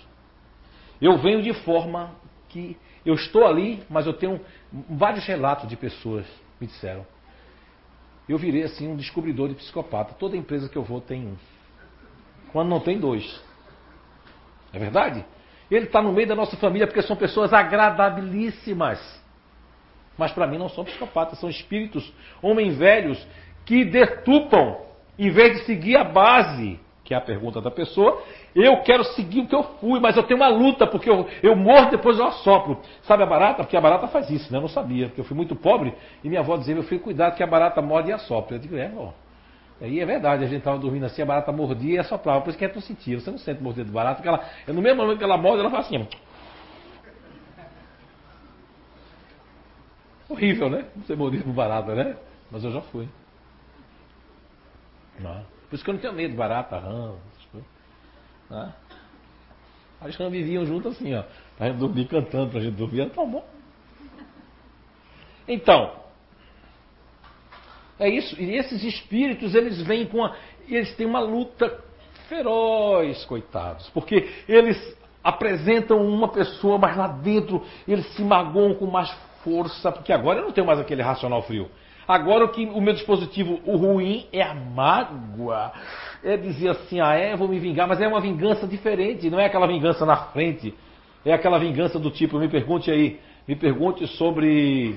eu 1.00 1.16
venho 1.16 1.42
de 1.42 1.52
forma 1.52 2.14
que 2.50 2.76
eu 3.04 3.14
estou 3.14 3.46
ali, 3.46 3.82
mas 3.88 4.06
eu 4.06 4.12
tenho 4.12 4.40
vários 4.90 5.24
relatos 5.24 5.68
de 5.68 5.76
pessoas 5.76 6.26
me 6.60 6.66
disseram. 6.66 7.06
Eu 8.28 8.38
virei 8.38 8.64
assim 8.64 8.88
um 8.88 8.96
descobridor 8.96 9.48
de 9.48 9.54
psicopata. 9.54 10.14
Toda 10.14 10.36
empresa 10.36 10.68
que 10.68 10.76
eu 10.76 10.82
vou 10.82 11.00
tem 11.00 11.26
um 11.26 11.36
quando 12.52 12.68
não 12.68 12.80
tem 12.80 12.98
dois. 12.98 13.40
É 14.72 14.78
verdade? 14.78 15.24
Ele 15.70 15.86
está 15.86 16.00
no 16.00 16.12
meio 16.12 16.28
da 16.28 16.34
nossa 16.34 16.56
família 16.56 16.86
porque 16.86 17.02
são 17.02 17.16
pessoas 17.16 17.52
agradabilíssimas. 17.52 19.00
Mas 20.16 20.32
para 20.32 20.46
mim 20.46 20.58
não 20.58 20.68
são 20.68 20.84
psicopatas, 20.84 21.38
são 21.38 21.50
espíritos, 21.50 22.12
homens 22.40 22.76
velhos, 22.76 23.26
que 23.64 23.84
detupam, 23.84 24.76
em 25.18 25.30
vez 25.30 25.58
de 25.58 25.64
seguir 25.66 25.96
a 25.96 26.04
base, 26.04 26.80
que 27.04 27.12
é 27.12 27.16
a 27.16 27.20
pergunta 27.20 27.60
da 27.60 27.70
pessoa, 27.70 28.22
eu 28.54 28.78
quero 28.82 29.04
seguir 29.04 29.40
o 29.40 29.46
que 29.46 29.54
eu 29.54 29.62
fui, 29.80 30.00
mas 30.00 30.16
eu 30.16 30.22
tenho 30.22 30.40
uma 30.40 30.48
luta, 30.48 30.86
porque 30.86 31.10
eu, 31.10 31.26
eu 31.42 31.54
morro 31.54 31.90
depois 31.90 32.18
eu 32.18 32.26
assopro. 32.26 32.80
Sabe 33.02 33.22
a 33.22 33.26
barata? 33.26 33.62
Porque 33.62 33.76
a 33.76 33.80
barata 33.80 34.08
faz 34.08 34.30
isso, 34.30 34.50
né? 34.50 34.58
Eu 34.58 34.62
não 34.62 34.68
sabia, 34.68 35.06
porque 35.06 35.20
eu 35.20 35.24
fui 35.24 35.36
muito 35.36 35.54
pobre, 35.54 35.94
e 36.24 36.28
minha 36.28 36.40
avó 36.40 36.56
dizia, 36.56 36.74
meu 36.74 36.84
filho, 36.84 37.00
cuidado 37.00 37.36
que 37.36 37.42
a 37.42 37.46
barata 37.46 37.82
morde 37.82 38.10
e 38.10 38.12
assopra. 38.12 38.56
Eu 38.56 38.60
digo, 38.60 38.76
é, 38.76 38.90
ó. 38.96 39.10
Aí 39.80 40.00
é 40.00 40.06
verdade, 40.06 40.44
a 40.44 40.46
gente 40.46 40.58
estava 40.58 40.78
dormindo 40.78 41.04
assim, 41.04 41.20
a 41.20 41.26
barata 41.26 41.52
mordia 41.52 41.96
e 41.96 41.98
assoprava. 41.98 42.40
Por 42.40 42.50
isso 42.50 42.58
que 42.58 42.64
é 42.64 42.68
tu 42.68 42.80
sentia. 42.80 43.20
Você 43.20 43.30
não 43.30 43.38
sente 43.38 43.62
morder 43.62 43.84
de 43.84 43.90
barata, 43.90 44.16
porque 44.16 44.28
ela, 44.28 44.44
no 44.68 44.80
mesmo 44.80 45.02
momento 45.02 45.18
que 45.18 45.24
ela 45.24 45.36
morde, 45.36 45.60
ela 45.60 45.70
faz 45.70 45.86
assim. 45.86 46.08
Horrível, 50.28 50.70
né? 50.70 50.86
Você 50.96 51.14
morder 51.14 51.42
por 51.42 51.52
barata, 51.52 51.94
né? 51.94 52.16
Mas 52.50 52.64
eu 52.64 52.72
já 52.72 52.80
fui. 52.80 53.08
Não. 55.20 55.44
Por 55.68 55.74
isso 55.74 55.84
que 55.84 55.90
eu 55.90 55.94
não 55.94 56.00
tenho 56.00 56.12
medo 56.14 56.30
de 56.30 56.36
barata, 56.36 56.78
rã, 56.78 57.14
essas 57.32 57.44
coisas. 57.46 57.68
Né? 58.50 58.74
As 60.00 60.16
rãs 60.16 60.30
viviam 60.30 60.64
juntas 60.64 60.94
assim, 60.94 61.14
ó. 61.14 61.24
Pra 61.56 61.68
gente 61.68 61.78
dormir 61.78 62.06
cantando, 62.06 62.50
pra 62.50 62.60
gente 62.60 62.76
dormir, 62.76 63.02
era 63.02 63.10
tão 63.10 63.30
bom. 63.30 63.46
Então, 65.48 66.05
é 67.98 68.08
isso. 68.08 68.40
E 68.40 68.54
esses 68.56 68.82
espíritos, 68.84 69.54
eles 69.54 69.80
vêm 69.82 70.06
com 70.06 70.24
a, 70.24 70.34
eles 70.68 70.94
têm 70.96 71.06
uma 71.06 71.20
luta 71.20 71.80
feroz, 72.28 73.24
coitados, 73.24 73.88
porque 73.90 74.28
eles 74.48 74.96
apresentam 75.22 76.06
uma 76.06 76.28
pessoa, 76.28 76.78
mas 76.78 76.96
lá 76.96 77.08
dentro 77.08 77.62
eles 77.86 78.06
se 78.14 78.22
magoam 78.22 78.74
com 78.74 78.86
mais 78.86 79.10
força, 79.42 79.90
porque 79.90 80.12
agora 80.12 80.40
eu 80.40 80.44
não 80.44 80.52
tenho 80.52 80.66
mais 80.66 80.78
aquele 80.78 81.02
racional 81.02 81.42
frio. 81.42 81.68
Agora 82.06 82.44
o 82.44 82.48
que 82.50 82.64
o 82.66 82.80
meu 82.80 82.94
dispositivo, 82.94 83.60
o 83.64 83.76
ruim 83.76 84.26
é 84.32 84.40
a 84.40 84.54
mágoa. 84.54 85.72
É 86.22 86.36
dizer 86.36 86.68
assim, 86.68 87.00
ah 87.00 87.14
é, 87.14 87.34
vou 87.34 87.48
me 87.48 87.58
vingar, 87.58 87.88
mas 87.88 88.00
é 88.00 88.06
uma 88.06 88.20
vingança 88.20 88.66
diferente, 88.66 89.28
não 89.28 89.40
é 89.40 89.46
aquela 89.46 89.66
vingança 89.66 90.06
na 90.06 90.16
frente. 90.16 90.72
É 91.24 91.32
aquela 91.32 91.58
vingança 91.58 91.98
do 91.98 92.10
tipo, 92.10 92.38
me 92.38 92.48
pergunte 92.48 92.88
aí, 92.90 93.18
me 93.48 93.56
pergunte 93.56 94.06
sobre 94.06 94.96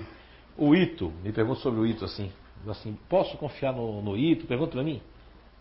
o 0.55 0.75
Ito, 0.75 1.11
me 1.23 1.31
pergunte 1.31 1.61
sobre 1.61 1.79
o 1.79 1.85
Ito 1.87 2.05
assim 2.05 2.31
assim, 2.67 2.97
posso 3.07 3.37
confiar 3.37 3.73
no, 3.73 4.01
no 4.01 4.17
Ito? 4.17 4.47
Pergunta 4.47 4.71
para 4.71 4.83
mim, 4.83 5.01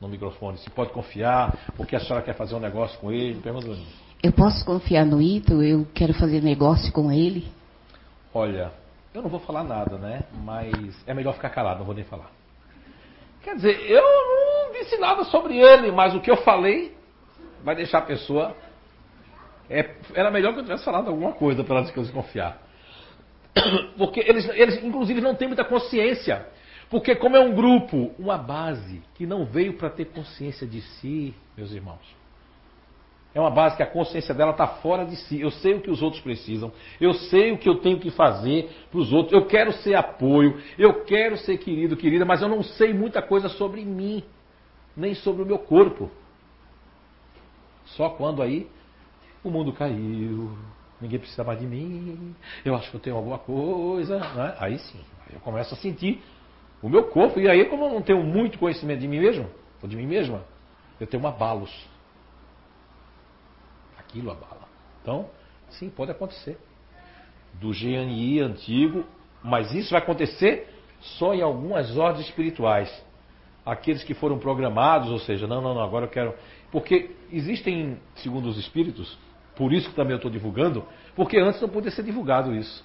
no 0.01 0.09
microfone, 0.09 0.59
se 0.59 0.71
pode 0.71 0.93
confiar, 0.93 1.57
porque 1.77 1.95
a 1.95 2.01
senhora 2.01 2.25
quer 2.25 2.35
fazer 2.35 2.55
um 2.55 2.61
negócio 2.61 2.99
com 2.99 3.13
ele? 3.13 3.41
Pergunta 3.41 3.67
para 3.67 3.77
mim. 3.77 3.87
Eu 4.23 4.33
posso 4.33 4.65
confiar 4.65 5.05
no 5.05 5.21
Ito? 5.21 5.63
Eu 5.63 5.87
quero 5.95 6.13
fazer 6.15 6.43
negócio 6.43 6.93
com 6.93 7.13
ele? 7.13 7.47
Olha, 8.35 8.73
eu 9.15 9.23
não 9.23 9.31
vou 9.31 9.41
falar 9.41 9.65
nada, 9.65 9.97
né? 9.97 10.23
Mas 10.45 10.73
é 11.07 11.15
melhor 11.15 11.35
ficar 11.35 11.51
calado, 11.51 11.79
não 11.79 11.87
vou 11.87 11.95
nem 11.95 12.05
falar. 12.05 12.31
Quer 13.43 13.55
dizer, 13.55 13.81
eu 13.89 14.03
não 14.03 14.73
disse 14.73 14.99
nada 14.99 15.25
sobre 15.25 15.57
ele, 15.57 15.93
mas 15.93 16.15
o 16.15 16.21
que 16.21 16.31
eu 16.31 16.37
falei 16.39 16.97
vai 17.63 17.75
deixar 17.75 17.99
a 17.99 18.03
pessoa. 18.03 18.55
É, 19.71 19.95
era 20.15 20.31
melhor 20.31 20.53
que 20.53 20.61
eu 20.61 20.65
tivesse 20.65 20.85
falado 20.85 21.09
alguma 21.09 21.33
coisa 21.33 21.63
para 21.63 21.77
ela 21.77 21.85
desconfiar. 21.85 22.59
Porque 23.97 24.21
eles, 24.21 24.49
eles, 24.51 24.83
inclusive, 24.83 25.21
não 25.21 25.35
têm 25.35 25.49
muita 25.49 25.65
consciência 25.65 26.47
porque, 26.91 27.15
como 27.15 27.37
é 27.37 27.41
um 27.41 27.55
grupo, 27.55 28.13
uma 28.19 28.39
base 28.39 29.03
que 29.15 29.27
não 29.27 29.45
veio 29.45 29.75
para 29.75 29.91
ter 29.91 30.07
consciência 30.07 30.67
de 30.67 30.81
si, 30.81 31.35
meus 31.57 31.71
irmãos. 31.73 32.17
É 33.35 33.41
uma 33.41 33.51
base 33.51 33.77
que 33.77 33.83
a 33.83 33.87
consciência 33.87 34.35
dela 34.35 34.53
está 34.53 34.67
fora 34.67 35.05
de 35.05 35.15
si. 35.15 35.39
Eu 35.39 35.51
sei 35.51 35.75
o 35.75 35.81
que 35.83 35.91
os 35.91 36.01
outros 36.01 36.23
precisam. 36.23 36.73
Eu 36.99 37.13
sei 37.13 37.53
o 37.53 37.59
que 37.59 37.69
eu 37.69 37.77
tenho 37.77 38.01
que 38.01 38.11
fazer 38.11 38.71
para 38.91 39.01
os 39.01 39.13
outros. 39.13 39.35
Eu 39.35 39.47
quero 39.47 39.73
ser 39.75 39.95
apoio. 39.95 40.61
Eu 40.79 41.05
quero 41.05 41.37
ser 41.37 41.59
querido, 41.59 41.97
querida, 41.97 42.25
mas 42.25 42.41
eu 42.41 42.49
não 42.49 42.63
sei 42.63 42.95
muita 42.95 43.21
coisa 43.21 43.51
sobre 43.51 43.85
mim, 43.85 44.25
nem 44.97 45.15
sobre 45.15 45.43
o 45.43 45.47
meu 45.47 45.59
corpo. 45.59 46.11
Só 47.85 48.09
quando 48.11 48.43
aí 48.43 48.67
o 49.45 49.51
mundo 49.51 49.73
caiu, 49.73 50.57
ninguém 51.01 51.19
precisa 51.19 51.45
mais 51.45 51.61
de 51.61 51.67
mim, 51.67 52.35
eu 52.65 52.75
acho 52.75 52.91
que 52.91 52.97
eu 52.97 53.01
tenho 53.01 53.17
alguma 53.17 53.39
coisa, 53.39 54.19
né? 54.19 54.55
aí 54.59 54.79
sim, 54.79 55.01
eu 55.33 55.41
começo 55.41 55.73
a 55.73 55.77
sentir 55.77 56.23
o 56.83 56.89
meu 56.89 57.05
corpo, 57.05 57.41
e 57.41 57.49
aí 57.49 57.65
como 57.67 57.85
eu 57.85 57.93
não 57.93 58.03
tenho 58.03 58.23
muito 58.23 58.59
conhecimento 58.59 59.01
de 59.01 59.09
mim 59.09 59.19
mesmo, 59.19 59.49
ou 59.83 59.89
de 59.89 59.97
mim 59.97 60.07
mesma, 60.07 60.45
eu 61.01 61.07
tenho 61.07 61.23
uma 61.23 61.31
abalos. 61.31 61.71
Aquilo 63.99 64.31
abala. 64.31 64.69
Então, 65.03 65.29
sim, 65.71 65.91
pode 65.91 66.11
acontecer. 66.11 66.59
Do 67.55 67.71
GNI 67.71 68.41
antigo, 68.41 69.05
mas 69.43 69.73
isso 69.73 69.91
vai 69.91 70.01
acontecer 70.01 70.69
só 71.01 71.35
em 71.35 71.43
algumas 71.43 71.97
ordens 71.97 72.27
espirituais. 72.27 73.05
Aqueles 73.65 74.03
que 74.03 74.15
foram 74.15 74.39
programados, 74.39 75.11
ou 75.11 75.19
seja, 75.19 75.47
não, 75.47 75.61
não, 75.61 75.75
não, 75.75 75.83
agora 75.83 76.07
eu 76.07 76.11
quero. 76.11 76.35
Porque 76.71 77.11
existem, 77.31 77.99
segundo 78.17 78.49
os 78.49 78.59
espíritos, 78.59 79.19
por 79.57 79.73
isso 79.73 79.91
que 79.91 79.97
também 79.97 80.13
eu 80.13 80.17
estou 80.17 80.31
divulgando, 80.31 80.85
porque 81.15 81.39
antes 81.39 81.61
não 81.61 81.69
podia 81.69 81.91
ser 81.91 82.03
divulgado 82.03 82.55
isso. 82.55 82.85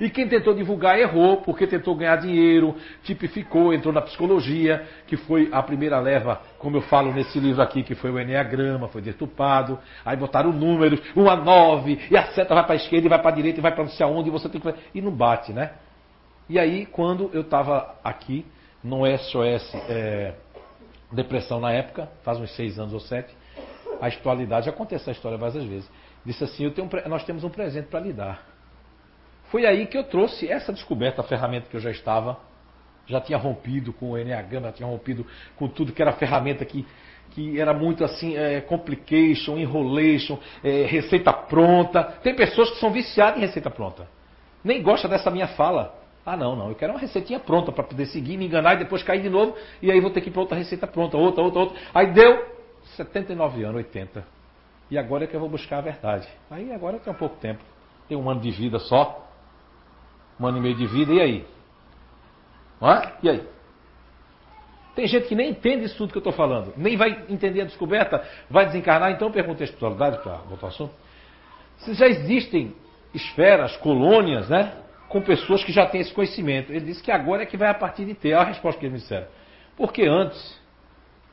E 0.00 0.08
quem 0.08 0.26
tentou 0.26 0.54
divulgar 0.54 0.98
errou, 0.98 1.38
porque 1.42 1.66
tentou 1.66 1.94
ganhar 1.94 2.16
dinheiro, 2.16 2.74
tipificou, 3.02 3.74
entrou 3.74 3.92
na 3.92 4.00
psicologia, 4.00 4.88
que 5.06 5.16
foi 5.16 5.50
a 5.52 5.62
primeira 5.62 6.00
leva, 6.00 6.40
como 6.58 6.78
eu 6.78 6.80
falo 6.82 7.12
nesse 7.12 7.38
livro 7.38 7.60
aqui, 7.60 7.82
que 7.82 7.94
foi 7.94 8.10
o 8.10 8.18
Enneagrama, 8.18 8.88
foi 8.88 9.02
detupado. 9.02 9.78
Aí 10.04 10.16
botaram 10.16 10.52
números, 10.52 11.00
1 11.14 11.28
a 11.28 11.36
9, 11.36 11.98
e 12.10 12.16
a 12.16 12.28
seta 12.28 12.54
vai 12.54 12.64
para 12.64 12.72
a 12.72 12.76
esquerda, 12.76 13.06
e 13.06 13.10
vai 13.10 13.18
para 13.18 13.30
a 13.30 13.34
direita, 13.34 13.60
e 13.60 13.62
vai 13.62 13.72
para 13.72 13.84
não 13.84 13.90
sei 13.90 14.06
aonde, 14.06 14.30
e 14.30 14.32
você 14.32 14.48
tem 14.48 14.58
que. 14.58 14.74
E 14.94 15.02
não 15.02 15.12
bate, 15.12 15.52
né? 15.52 15.72
E 16.48 16.58
aí, 16.58 16.86
quando 16.86 17.30
eu 17.34 17.42
estava 17.42 17.94
aqui, 18.02 18.46
no 18.82 19.02
SOS 19.18 19.74
é, 19.88 20.34
Depressão 21.12 21.60
na 21.60 21.72
época, 21.72 22.08
faz 22.22 22.38
uns 22.38 22.54
seis 22.56 22.78
anos 22.78 22.94
ou 22.94 23.00
sete, 23.00 23.34
a 24.00 24.08
espiritualidade, 24.08 24.66
já 24.66 24.72
contei 24.72 24.96
essa 24.96 25.10
história 25.10 25.36
várias 25.36 25.64
vezes, 25.64 25.90
disse 26.24 26.42
assim: 26.42 26.66
um, 26.66 27.08
nós 27.08 27.24
temos 27.24 27.44
um 27.44 27.50
presente 27.50 27.88
para 27.88 28.00
lhe 28.00 28.12
dar. 28.12 28.49
Foi 29.50 29.66
aí 29.66 29.86
que 29.86 29.98
eu 29.98 30.04
trouxe 30.04 30.48
essa 30.48 30.72
descoberta, 30.72 31.20
a 31.20 31.24
ferramenta 31.24 31.66
que 31.68 31.76
eu 31.76 31.80
já 31.80 31.90
estava, 31.90 32.38
já 33.06 33.20
tinha 33.20 33.36
rompido 33.36 33.92
com 33.92 34.12
o 34.12 34.18
Enneagrama, 34.18 34.68
já 34.68 34.72
tinha 34.74 34.88
rompido 34.88 35.26
com 35.56 35.68
tudo 35.68 35.92
que 35.92 36.00
era 36.00 36.12
ferramenta 36.12 36.64
que, 36.64 36.86
que 37.30 37.60
era 37.60 37.74
muito 37.74 38.04
assim, 38.04 38.36
é, 38.36 38.60
complication, 38.60 39.58
enrolation, 39.58 40.38
é, 40.62 40.86
receita 40.86 41.32
pronta. 41.32 42.04
Tem 42.22 42.34
pessoas 42.34 42.70
que 42.70 42.78
são 42.78 42.92
viciadas 42.92 43.38
em 43.38 43.40
receita 43.40 43.68
pronta. 43.68 44.06
Nem 44.62 44.80
gosta 44.82 45.08
dessa 45.08 45.30
minha 45.30 45.48
fala. 45.48 45.98
Ah, 46.24 46.36
não, 46.36 46.54
não, 46.54 46.68
eu 46.68 46.76
quero 46.76 46.92
uma 46.92 47.00
receitinha 47.00 47.40
pronta 47.40 47.72
para 47.72 47.82
poder 47.82 48.06
seguir, 48.06 48.36
me 48.36 48.46
enganar 48.46 48.74
e 48.74 48.78
depois 48.78 49.02
cair 49.02 49.22
de 49.22 49.30
novo, 49.30 49.56
e 49.82 49.90
aí 49.90 50.00
vou 50.00 50.10
ter 50.10 50.20
que 50.20 50.28
ir 50.28 50.32
para 50.32 50.42
outra 50.42 50.56
receita 50.56 50.86
pronta, 50.86 51.16
outra, 51.16 51.42
outra, 51.42 51.60
outra. 51.60 51.80
Aí 51.92 52.12
deu 52.12 52.46
79 52.96 53.64
anos, 53.64 53.76
80. 53.76 54.24
E 54.90 54.98
agora 54.98 55.24
é 55.24 55.26
que 55.26 55.34
eu 55.34 55.40
vou 55.40 55.48
buscar 55.48 55.78
a 55.78 55.80
verdade. 55.80 56.28
Aí 56.50 56.72
agora 56.72 56.98
tem 56.98 57.12
um 57.12 57.16
pouco 57.16 57.36
tempo. 57.36 57.62
Tem 58.08 58.16
um 58.16 58.28
ano 58.28 58.40
de 58.40 58.50
vida 58.50 58.78
só. 58.78 59.29
Um 60.40 60.46
ano 60.46 60.58
e 60.58 60.60
meio 60.60 60.74
de 60.74 60.86
vida, 60.86 61.12
e 61.12 61.20
aí? 61.20 61.46
Não 62.80 62.90
é? 62.90 63.12
E 63.22 63.28
aí? 63.28 63.46
Tem 64.94 65.06
gente 65.06 65.28
que 65.28 65.34
nem 65.34 65.50
entende 65.50 65.84
isso 65.84 65.96
tudo 65.96 66.12
que 66.12 66.18
eu 66.18 66.20
estou 66.20 66.32
falando, 66.32 66.72
nem 66.76 66.96
vai 66.96 67.24
entender 67.28 67.60
a 67.60 67.64
descoberta, 67.64 68.26
vai 68.48 68.66
desencarnar, 68.66 69.12
então 69.12 69.30
pergunta 69.30 69.62
a 69.62 69.64
espiritualidade 69.64 70.18
para 70.22 70.36
voltar 70.38 70.66
ao 70.66 70.72
assunto. 70.72 70.94
Se 71.78 71.94
já 71.94 72.06
existem 72.06 72.74
esferas, 73.14 73.76
colônias, 73.78 74.48
né? 74.48 74.74
Com 75.08 75.20
pessoas 75.20 75.64
que 75.64 75.72
já 75.72 75.86
têm 75.86 76.00
esse 76.00 76.12
conhecimento. 76.12 76.70
Ele 76.70 76.84
disse 76.84 77.02
que 77.02 77.10
agora 77.10 77.42
é 77.42 77.46
que 77.46 77.56
vai 77.56 77.68
a 77.68 77.74
partir 77.74 78.04
de 78.04 78.14
ter. 78.14 78.34
Olha 78.34 78.42
a 78.42 78.44
resposta 78.44 78.78
que 78.78 78.86
eles 78.86 78.94
me 78.94 79.00
disseram. 79.00 79.26
Porque 79.76 80.02
antes 80.02 80.58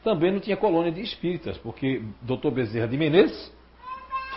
também 0.03 0.32
não 0.32 0.39
tinha 0.39 0.58
colônia 0.58 0.91
de 0.91 1.01
espíritas, 1.01 1.58
porque 1.58 2.01
Dr. 2.22 2.49
Bezerra 2.49 2.88
de 2.88 2.97
Menezes 2.97 3.53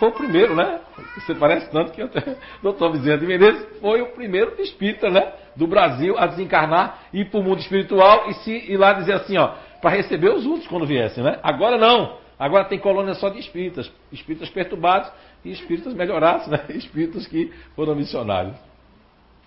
foi 0.01 0.09
o 0.09 0.13
primeiro, 0.13 0.55
né? 0.55 0.79
Você 1.13 1.35
parece 1.35 1.69
tanto 1.69 1.91
que 1.91 2.01
o 2.01 2.09
Dr. 2.73 2.89
Bezerra 2.89 3.19
de 3.19 3.27
Menezes 3.27 3.67
foi 3.79 4.01
o 4.01 4.07
primeiro 4.07 4.59
espírita, 4.59 5.11
né? 5.11 5.31
Do 5.55 5.67
Brasil 5.67 6.17
a 6.17 6.25
desencarnar, 6.25 7.03
ir 7.13 7.29
para 7.29 7.39
o 7.39 7.43
mundo 7.43 7.59
espiritual 7.59 8.27
e 8.27 8.33
se 8.33 8.51
ir 8.51 8.77
lá 8.77 8.93
dizer 8.93 9.13
assim, 9.13 9.37
ó, 9.37 9.53
para 9.79 9.91
receber 9.91 10.29
os 10.29 10.43
outros 10.43 10.67
quando 10.67 10.87
viessem, 10.87 11.23
né? 11.23 11.39
Agora 11.43 11.77
não. 11.77 12.17
Agora 12.39 12.65
tem 12.65 12.79
colônia 12.79 13.13
só 13.13 13.29
de 13.29 13.37
espíritas, 13.37 13.91
espíritas 14.11 14.49
perturbados 14.49 15.11
e 15.45 15.51
espíritas 15.51 15.93
melhorados, 15.93 16.47
né? 16.47 16.65
Espíritas 16.73 17.27
que 17.27 17.53
foram 17.75 17.93
missionários. 17.93 18.57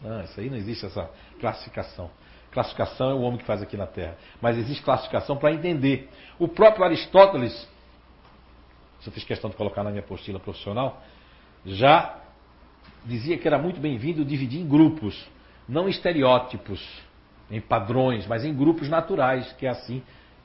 Não, 0.00 0.22
isso 0.22 0.38
aí 0.38 0.48
não 0.48 0.56
existe 0.56 0.86
essa 0.86 1.10
classificação. 1.40 2.08
Classificação 2.52 3.10
é 3.10 3.14
o 3.14 3.22
homem 3.22 3.38
que 3.38 3.44
faz 3.44 3.60
aqui 3.60 3.76
na 3.76 3.88
Terra. 3.88 4.16
Mas 4.40 4.56
existe 4.56 4.84
classificação 4.84 5.36
para 5.36 5.50
entender. 5.50 6.08
O 6.38 6.46
próprio 6.46 6.84
Aristóteles, 6.84 7.68
se 9.04 9.10
eu 9.10 9.12
fiz 9.12 9.22
questão 9.22 9.50
de 9.50 9.56
colocar 9.56 9.84
na 9.84 9.90
minha 9.90 10.02
apostila 10.02 10.40
profissional, 10.40 11.02
já 11.66 12.18
dizia 13.04 13.36
que 13.36 13.46
era 13.46 13.58
muito 13.58 13.78
bem-vindo 13.78 14.24
dividir 14.24 14.62
em 14.62 14.66
grupos, 14.66 15.28
não 15.68 15.86
estereótipos, 15.86 16.80
em 17.50 17.60
padrões, 17.60 18.26
mas 18.26 18.46
em 18.46 18.54
grupos 18.54 18.88
naturais, 18.88 19.52
que 19.52 19.66
é 19.66 19.68
assim 19.68 20.02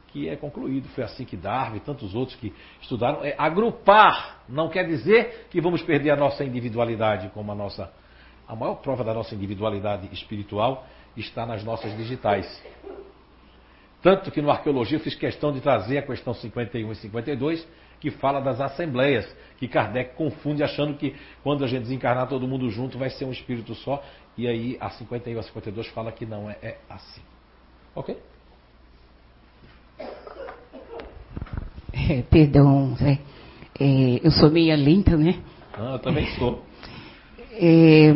que 0.07 0.27
é 0.27 0.35
concluído. 0.35 0.89
Foi 0.89 1.05
assim 1.05 1.23
que 1.23 1.37
Darwin 1.37 1.77
e 1.77 1.79
tantos 1.79 2.13
outros 2.13 2.37
que 2.37 2.53
estudaram. 2.81 3.23
É, 3.23 3.33
agrupar 3.37 4.43
não 4.49 4.67
quer 4.67 4.85
dizer 4.85 5.47
que 5.49 5.61
vamos 5.61 5.81
perder 5.81 6.11
a 6.11 6.17
nossa 6.17 6.43
individualidade 6.43 7.29
como 7.29 7.51
a 7.53 7.55
nossa. 7.55 7.89
A 8.45 8.55
maior 8.55 8.75
prova 8.75 9.03
da 9.05 9.13
nossa 9.13 9.35
individualidade 9.35 10.09
espiritual 10.11 10.85
está 11.15 11.45
nas 11.45 11.63
nossas 11.63 11.95
digitais. 11.95 12.45
Tanto 14.01 14.31
que 14.31 14.41
no 14.41 14.49
Arqueologia 14.49 14.97
eu 14.97 15.01
fiz 15.01 15.15
questão 15.15 15.51
de 15.51 15.59
trazer 15.59 15.97
a 15.97 16.01
questão 16.01 16.33
51 16.33 16.91
e 16.91 16.95
52, 16.95 17.67
que 17.99 18.09
fala 18.11 18.39
das 18.39 18.61
assembleias, 18.61 19.27
que 19.57 19.67
Kardec 19.67 20.15
confunde 20.15 20.63
achando 20.63 20.95
que 20.95 21.13
quando 21.43 21.65
a 21.65 21.67
gente 21.67 21.81
desencarnar 21.81 22.27
todo 22.27 22.47
mundo 22.47 22.69
junto 22.69 22.97
vai 22.97 23.09
ser 23.09 23.25
um 23.25 23.31
espírito 23.31 23.75
só, 23.75 24.01
e 24.37 24.47
aí 24.47 24.77
a 24.79 24.89
51 24.89 25.35
e 25.35 25.39
a 25.39 25.43
52 25.43 25.87
fala 25.87 26.11
que 26.11 26.25
não 26.25 26.49
é, 26.49 26.57
é 26.61 26.77
assim. 26.89 27.21
Ok? 27.93 28.17
É, 31.93 32.21
perdão, 32.21 32.95
Zé. 32.95 33.19
É, 33.77 34.19
eu 34.23 34.31
sou 34.31 34.49
meia 34.49 34.75
lenta, 34.75 35.17
né? 35.17 35.39
Ah, 35.73 35.93
eu 35.93 35.99
também 35.99 36.25
sou. 36.37 36.63
É, 37.51 38.15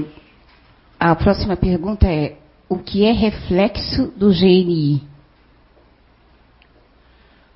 a 0.98 1.16
próxima 1.16 1.58
pergunta 1.58 2.08
é: 2.08 2.38
o 2.70 2.80
que 2.80 3.06
é 3.06 3.12
reflexo 3.12 4.08
do 4.18 4.30
GNI? 4.30 5.13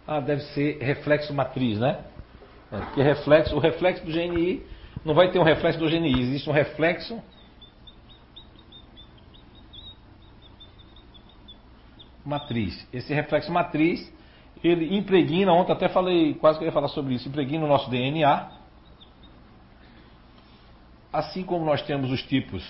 Ah, 0.07 0.21
deve 0.21 0.41
ser 0.53 0.77
reflexo 0.79 1.33
matriz, 1.33 1.77
né? 1.79 2.05
É, 2.71 2.77
porque 2.77 3.01
reflexo, 3.01 3.55
o 3.55 3.59
reflexo 3.59 4.05
do 4.05 4.11
GNI 4.11 4.65
não 5.03 5.13
vai 5.13 5.29
ter 5.31 5.39
um 5.39 5.43
reflexo 5.43 5.77
do 5.77 5.89
GNI, 5.89 6.21
existe 6.21 6.49
um 6.49 6.53
reflexo 6.53 7.21
matriz. 12.23 12.87
Esse 12.93 13.13
reflexo 13.13 13.51
matriz, 13.51 14.13
ele 14.63 14.97
impregna, 14.97 15.51
ontem 15.51 15.73
até 15.73 15.89
falei, 15.89 16.33
quase 16.35 16.57
que 16.57 16.63
eu 16.63 16.67
ia 16.67 16.73
falar 16.73 16.87
sobre 16.89 17.13
isso, 17.13 17.27
impregna 17.27 17.65
o 17.65 17.67
nosso 17.67 17.89
DNA. 17.89 18.51
Assim 21.11 21.43
como 21.43 21.65
nós 21.65 21.81
temos 21.81 22.11
os 22.11 22.21
tipos 22.23 22.63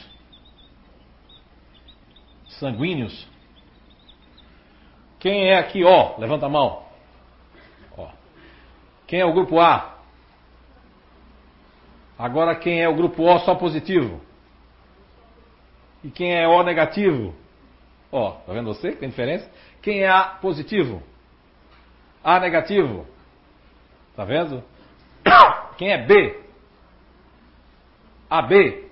sanguíneos. 2.48 3.28
Quem 5.20 5.50
é 5.50 5.58
aqui, 5.58 5.84
ó? 5.84 6.18
Levanta 6.18 6.46
a 6.46 6.50
mão. 6.50 6.87
Quem 9.08 9.22
é 9.22 9.26
o 9.26 9.34
grupo 9.34 9.60
A? 9.60 9.98
Agora 12.20 12.56
quem 12.56 12.82
é 12.82 12.90
o 12.90 12.96
grupo 12.96 13.24
O 13.24 13.40
só 13.40 13.56
positivo? 13.56 14.20
E 16.04 16.12
quem 16.12 16.36
é 16.36 16.48
O 16.48 16.62
negativo? 16.62 17.34
Ó, 18.12 18.32
tá 18.32 18.54
vendo 18.54 18.74
você? 18.74 18.92
Tem 18.92 19.10
diferença? 19.10 19.50
Quem 19.82 20.04
é 20.04 20.10
A 20.10 20.24
positivo? 20.24 21.02
A 22.24 22.40
negativo? 22.40 23.08
Tá 24.16 24.26
vendo? 24.26 24.64
Quem 25.78 25.92
é 25.92 26.06
B? 26.06 26.42
AB? 28.30 28.90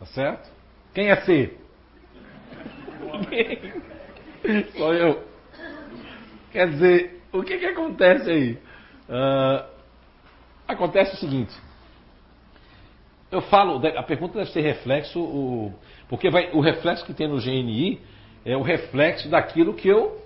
Tá 0.00 0.06
certo? 0.06 0.50
Quem 0.94 1.10
é 1.10 1.16
C? 1.16 1.56
Sou 4.76 4.94
eu. 4.94 5.24
Quer 6.52 6.70
dizer, 6.70 7.17
o 7.38 7.42
que, 7.42 7.58
que 7.58 7.66
acontece 7.66 8.30
aí? 8.30 8.52
Uh, 9.08 9.64
acontece 10.66 11.14
o 11.14 11.18
seguinte. 11.18 11.54
Eu 13.30 13.42
falo, 13.42 13.80
a 13.86 14.02
pergunta 14.02 14.38
deve 14.38 14.50
ser 14.50 14.62
reflexo, 14.62 15.20
o, 15.20 15.74
porque 16.08 16.30
vai, 16.30 16.50
o 16.52 16.60
reflexo 16.60 17.04
que 17.04 17.12
tem 17.12 17.28
no 17.28 17.38
GNI 17.38 18.00
é 18.44 18.56
o 18.56 18.62
reflexo 18.62 19.28
daquilo 19.28 19.74
que 19.74 19.88
eu 19.88 20.18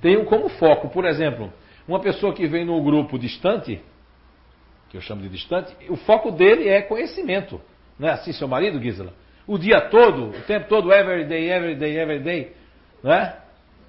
tenho 0.00 0.24
como 0.24 0.48
foco. 0.48 0.88
Por 0.88 1.04
exemplo, 1.04 1.52
uma 1.86 2.00
pessoa 2.00 2.32
que 2.32 2.46
vem 2.46 2.64
no 2.64 2.82
grupo 2.82 3.18
distante, 3.18 3.80
que 4.88 4.96
eu 4.96 5.00
chamo 5.00 5.22
de 5.22 5.28
distante, 5.28 5.74
o 5.88 5.96
foco 5.96 6.30
dele 6.30 6.68
é 6.68 6.80
conhecimento. 6.80 7.60
Não 7.98 8.08
é 8.08 8.12
assim, 8.12 8.32
seu 8.32 8.48
marido, 8.48 8.80
Gisela? 8.80 9.12
O 9.46 9.58
dia 9.58 9.80
todo, 9.82 10.30
o 10.30 10.42
tempo 10.42 10.68
todo, 10.68 10.92
every 10.92 11.24
day, 11.24 11.50
every 11.50 11.74
day, 11.74 11.98
every 11.98 12.20
day. 12.20 12.56
Não 13.02 13.12
é? 13.12 13.36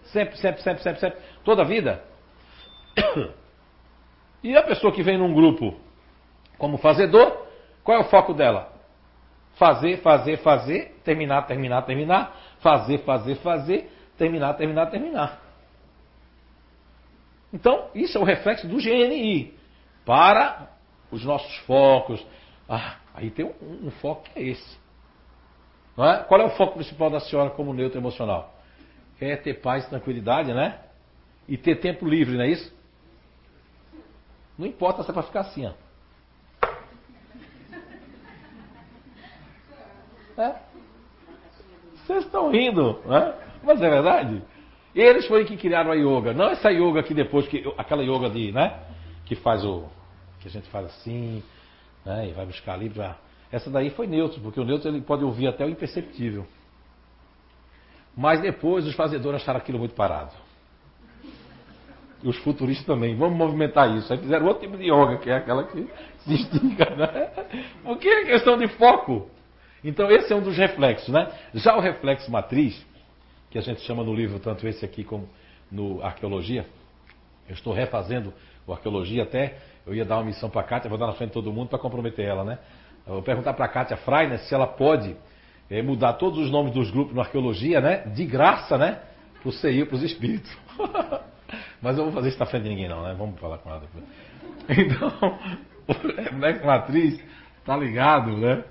Sempre, 0.05 0.37
sempre, 0.37 0.61
sempre, 0.61 0.83
sempre, 0.83 0.99
sempre. 0.99 1.19
Toda 1.45 1.61
a 1.61 1.65
vida. 1.65 2.03
E 4.43 4.57
a 4.57 4.63
pessoa 4.63 4.91
que 4.91 5.01
vem 5.01 5.17
num 5.17 5.33
grupo 5.33 5.79
como 6.57 6.77
fazedor, 6.77 7.45
qual 7.83 7.97
é 7.97 8.01
o 8.01 8.09
foco 8.09 8.33
dela? 8.33 8.73
Fazer, 9.55 9.97
fazer, 9.97 10.37
fazer, 10.37 10.99
terminar, 11.03 11.43
terminar, 11.43 11.83
terminar, 11.83 12.35
fazer, 12.59 12.99
fazer, 12.99 13.35
fazer, 13.35 13.91
terminar, 14.17 14.53
terminar, 14.55 14.87
terminar. 14.87 15.41
Então, 17.53 17.89
isso 17.93 18.17
é 18.17 18.21
o 18.21 18.23
reflexo 18.23 18.67
do 18.67 18.77
GNI 18.77 19.53
para 20.05 20.69
os 21.11 21.23
nossos 21.23 21.55
focos. 21.59 22.25
Ah, 22.67 22.95
aí 23.13 23.29
tem 23.29 23.45
um, 23.45 23.87
um 23.87 23.91
foco 23.91 24.23
que 24.23 24.39
é 24.39 24.43
esse. 24.43 24.77
É? 25.97 26.23
Qual 26.23 26.41
é 26.41 26.45
o 26.45 26.49
foco 26.51 26.73
principal 26.73 27.11
da 27.11 27.19
senhora 27.19 27.51
como 27.51 27.73
neutro 27.73 27.99
emocional? 27.99 28.51
É 29.21 29.35
ter 29.35 29.61
paz 29.61 29.85
e 29.85 29.89
tranquilidade, 29.89 30.51
né? 30.51 30.79
E 31.47 31.55
ter 31.55 31.79
tempo 31.79 32.07
livre, 32.07 32.35
não 32.35 32.43
é 32.43 32.49
isso? 32.49 32.82
Não 34.57 34.67
importa 34.67 35.03
se 35.03 35.09
é 35.09 35.13
para 35.13 35.23
ficar 35.23 35.41
assim, 35.41 35.65
ó. 35.65 35.73
É? 40.37 40.55
Vocês 41.95 42.25
estão 42.25 42.51
rindo, 42.51 42.99
né? 43.05 43.33
mas 43.63 43.81
é 43.81 43.89
verdade. 43.89 44.41
Eles 44.95 45.25
foram 45.27 45.45
que 45.45 45.57
criaram 45.57 45.91
a 45.91 45.95
yoga, 45.95 46.33
não 46.33 46.49
essa 46.49 46.71
yoga 46.71 47.01
que 47.01 47.13
depois 47.13 47.47
que 47.47 47.63
aquela 47.77 48.03
yoga 48.03 48.29
de, 48.29 48.51
né, 48.51 48.79
que 49.25 49.35
faz 49.35 49.63
o 49.63 49.85
que 50.39 50.47
a 50.47 50.51
gente 50.51 50.69
faz 50.69 50.85
assim, 50.87 51.43
né, 52.05 52.29
e 52.29 52.33
vai 52.33 52.45
buscar 52.45 52.73
ali 52.73 52.89
para 52.89 53.15
essa 53.53 53.69
daí 53.69 53.91
foi 53.91 54.07
neutro, 54.07 54.41
porque 54.41 54.59
o 54.59 54.65
neutro 54.65 54.89
ele 54.89 54.99
pode 55.01 55.23
ouvir 55.23 55.47
até 55.47 55.63
o 55.63 55.69
imperceptível. 55.69 56.43
Mas 58.17 58.41
depois 58.41 58.83
os 58.87 58.95
fazedores 58.95 59.43
acharam 59.43 59.59
aquilo 59.59 59.77
muito 59.77 59.93
parado. 59.93 60.33
E 62.23 62.27
os 62.29 62.37
futuristas 62.37 62.85
também. 62.85 63.15
Vamos 63.15 63.37
movimentar 63.37 63.95
isso. 63.97 64.11
Aí 64.11 64.17
fizeram 64.17 64.47
outro 64.47 64.61
tipo 64.61 64.77
de 64.77 64.85
yoga, 64.85 65.17
que 65.17 65.29
é 65.29 65.35
aquela 65.35 65.65
que 65.65 65.87
se 66.19 66.33
estica, 66.33 66.89
né? 66.95 67.29
Porque 67.83 68.07
é 68.07 68.25
questão 68.25 68.57
de 68.57 68.67
foco. 68.69 69.29
Então 69.83 70.09
esse 70.09 70.31
é 70.31 70.35
um 70.35 70.41
dos 70.41 70.57
reflexos, 70.57 71.09
né? 71.09 71.29
Já 71.53 71.75
o 71.75 71.81
reflexo 71.81 72.31
matriz, 72.31 72.81
que 73.51 73.57
a 73.57 73.61
gente 73.61 73.81
chama 73.81 74.03
no 74.03 74.13
livro, 74.13 74.39
tanto 74.39 74.65
esse 74.65 74.85
aqui 74.85 75.03
como 75.03 75.27
no 75.69 76.01
Arqueologia, 76.01 76.65
eu 77.47 77.53
estou 77.53 77.73
refazendo 77.73 78.33
o 78.65 78.71
Arqueologia 78.71 79.23
até, 79.23 79.57
eu 79.85 79.93
ia 79.93 80.05
dar 80.05 80.17
uma 80.17 80.23
missão 80.23 80.49
para 80.49 80.61
a 80.61 80.63
Kátia, 80.63 80.89
vou 80.89 80.97
dar 80.97 81.07
na 81.07 81.13
frente 81.13 81.29
de 81.29 81.33
todo 81.33 81.51
mundo 81.51 81.67
para 81.67 81.79
comprometer 81.79 82.25
ela, 82.25 82.45
né? 82.45 82.57
Eu 83.05 83.15
vou 83.15 83.23
perguntar 83.23 83.53
para 83.53 83.65
a 83.65 83.67
Kátia 83.67 83.97
Freiner 83.97 84.39
se 84.39 84.55
ela 84.55 84.65
pode 84.65 85.13
é, 85.69 85.81
mudar 85.81 86.13
todos 86.13 86.39
os 86.39 86.49
nomes 86.49 86.73
dos 86.73 86.89
grupos 86.89 87.13
no 87.13 87.19
Arqueologia, 87.19 87.81
né? 87.81 87.97
De 88.07 88.25
graça, 88.25 88.77
né? 88.77 89.01
Para 89.41 89.49
o 89.49 89.51
CI, 89.51 89.83
para 89.83 89.95
os 89.97 90.03
espíritos. 90.03 90.57
Mas 91.83 91.97
eu 91.97 92.05
vou 92.05 92.13
fazer 92.13 92.29
isso 92.29 92.39
na 92.39 92.45
frente 92.45 92.63
de 92.63 92.69
ninguém 92.69 92.87
não, 92.87 93.03
né? 93.03 93.13
Vamos 93.15 93.37
falar 93.41 93.57
com 93.57 93.69
ela 93.69 93.81
depois. 93.81 94.05
Então, 94.69 95.11
o 95.85 96.21
reflexo 96.21 96.65
matriz 96.65 97.21
tá 97.65 97.75
ligado, 97.75 98.37
né? 98.37 98.63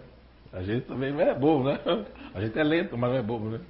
A 0.50 0.62
gente 0.62 0.86
também 0.86 1.14
é 1.20 1.34
bobo, 1.34 1.64
né? 1.64 1.78
A 2.34 2.40
gente 2.40 2.58
é 2.58 2.64
lento, 2.64 2.96
mas 2.96 3.10
não 3.10 3.18
é 3.18 3.22
bobo, 3.22 3.50
né? 3.50 3.60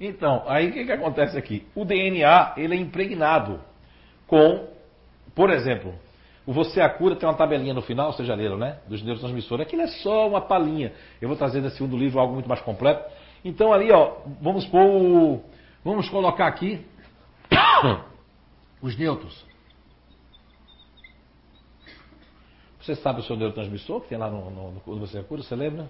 Então, 0.00 0.42
aí 0.48 0.70
o 0.70 0.72
que, 0.72 0.84
que 0.84 0.90
acontece 0.90 1.38
aqui? 1.38 1.64
O 1.76 1.84
DNA 1.84 2.54
ele 2.56 2.74
é 2.74 2.78
impregnado 2.78 3.60
com, 4.26 4.66
por 5.32 5.50
exemplo, 5.50 5.94
o 6.44 6.52
Você 6.52 6.80
a 6.80 6.88
Cura 6.88 7.14
tem 7.14 7.28
uma 7.28 7.36
tabelinha 7.36 7.74
no 7.74 7.82
final, 7.82 8.12
vocês 8.12 8.26
já 8.26 8.34
leram, 8.34 8.56
né? 8.56 8.78
Dos 8.88 9.00
neurotransmissores. 9.04 9.64
Aquilo 9.64 9.82
é 9.82 9.86
só 9.86 10.26
uma 10.26 10.40
palhinha. 10.40 10.92
Eu 11.20 11.28
vou 11.28 11.36
trazer 11.36 11.60
nesse 11.60 11.76
segundo 11.76 11.96
livro 11.96 12.18
algo 12.18 12.34
muito 12.34 12.48
mais 12.48 12.60
completo. 12.62 13.08
Então 13.44 13.72
ali, 13.72 13.92
ó, 13.92 14.16
vamos 14.40 14.66
pôr 14.66 15.40
Vamos 15.84 16.08
colocar 16.08 16.46
aqui 16.46 16.84
os 18.82 18.96
neutros. 18.96 19.44
Você 22.80 22.94
sabe 22.96 23.20
o 23.20 23.22
seu 23.22 23.36
neurotransmissor 23.36 24.00
que 24.02 24.08
tem 24.08 24.18
lá 24.18 24.30
no, 24.30 24.50
no, 24.50 24.72
no 24.72 25.00
Você 25.00 25.18
a 25.18 25.24
Cura, 25.24 25.42
você 25.42 25.54
lembra? 25.54 25.88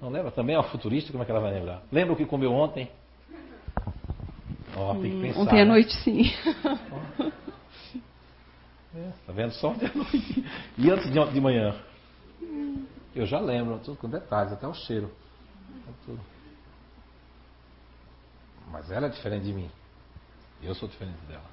Não 0.00 0.08
lembra? 0.08 0.30
Também 0.30 0.54
é 0.54 0.58
uma 0.58 0.68
futurista, 0.68 1.12
como 1.12 1.22
é 1.22 1.26
que 1.26 1.32
ela 1.32 1.40
vai 1.40 1.52
lembrar? 1.52 1.82
Lembra 1.92 2.14
o 2.14 2.16
que 2.16 2.24
comeu 2.24 2.52
ontem? 2.52 2.90
Tem 5.02 5.10
que 5.10 5.16
hum, 5.16 5.20
pensar, 5.20 5.40
ontem 5.40 5.60
à 5.60 5.64
né? 5.64 5.70
noite, 5.70 5.92
sim. 6.02 6.32
É, 8.92 9.12
tá 9.24 9.32
vendo? 9.32 9.52
Só 9.52 9.68
ontem 9.68 9.86
à 9.86 9.94
noite. 9.94 10.44
E 10.76 10.90
antes 10.90 11.12
de 11.12 11.32
de 11.32 11.40
manhã? 11.40 11.76
Eu 13.14 13.26
já 13.26 13.38
lembro, 13.38 13.78
tudo 13.78 13.96
com 13.96 14.08
detalhes, 14.08 14.52
até 14.52 14.66
o 14.66 14.74
cheiro. 14.74 15.12
Tudo. 16.04 16.20
Mas 18.70 18.90
ela 18.90 19.06
é 19.06 19.10
diferente 19.10 19.44
de 19.44 19.52
mim. 19.52 19.70
Eu 20.62 20.74
sou 20.74 20.88
diferente 20.88 21.18
dela. 21.28 21.50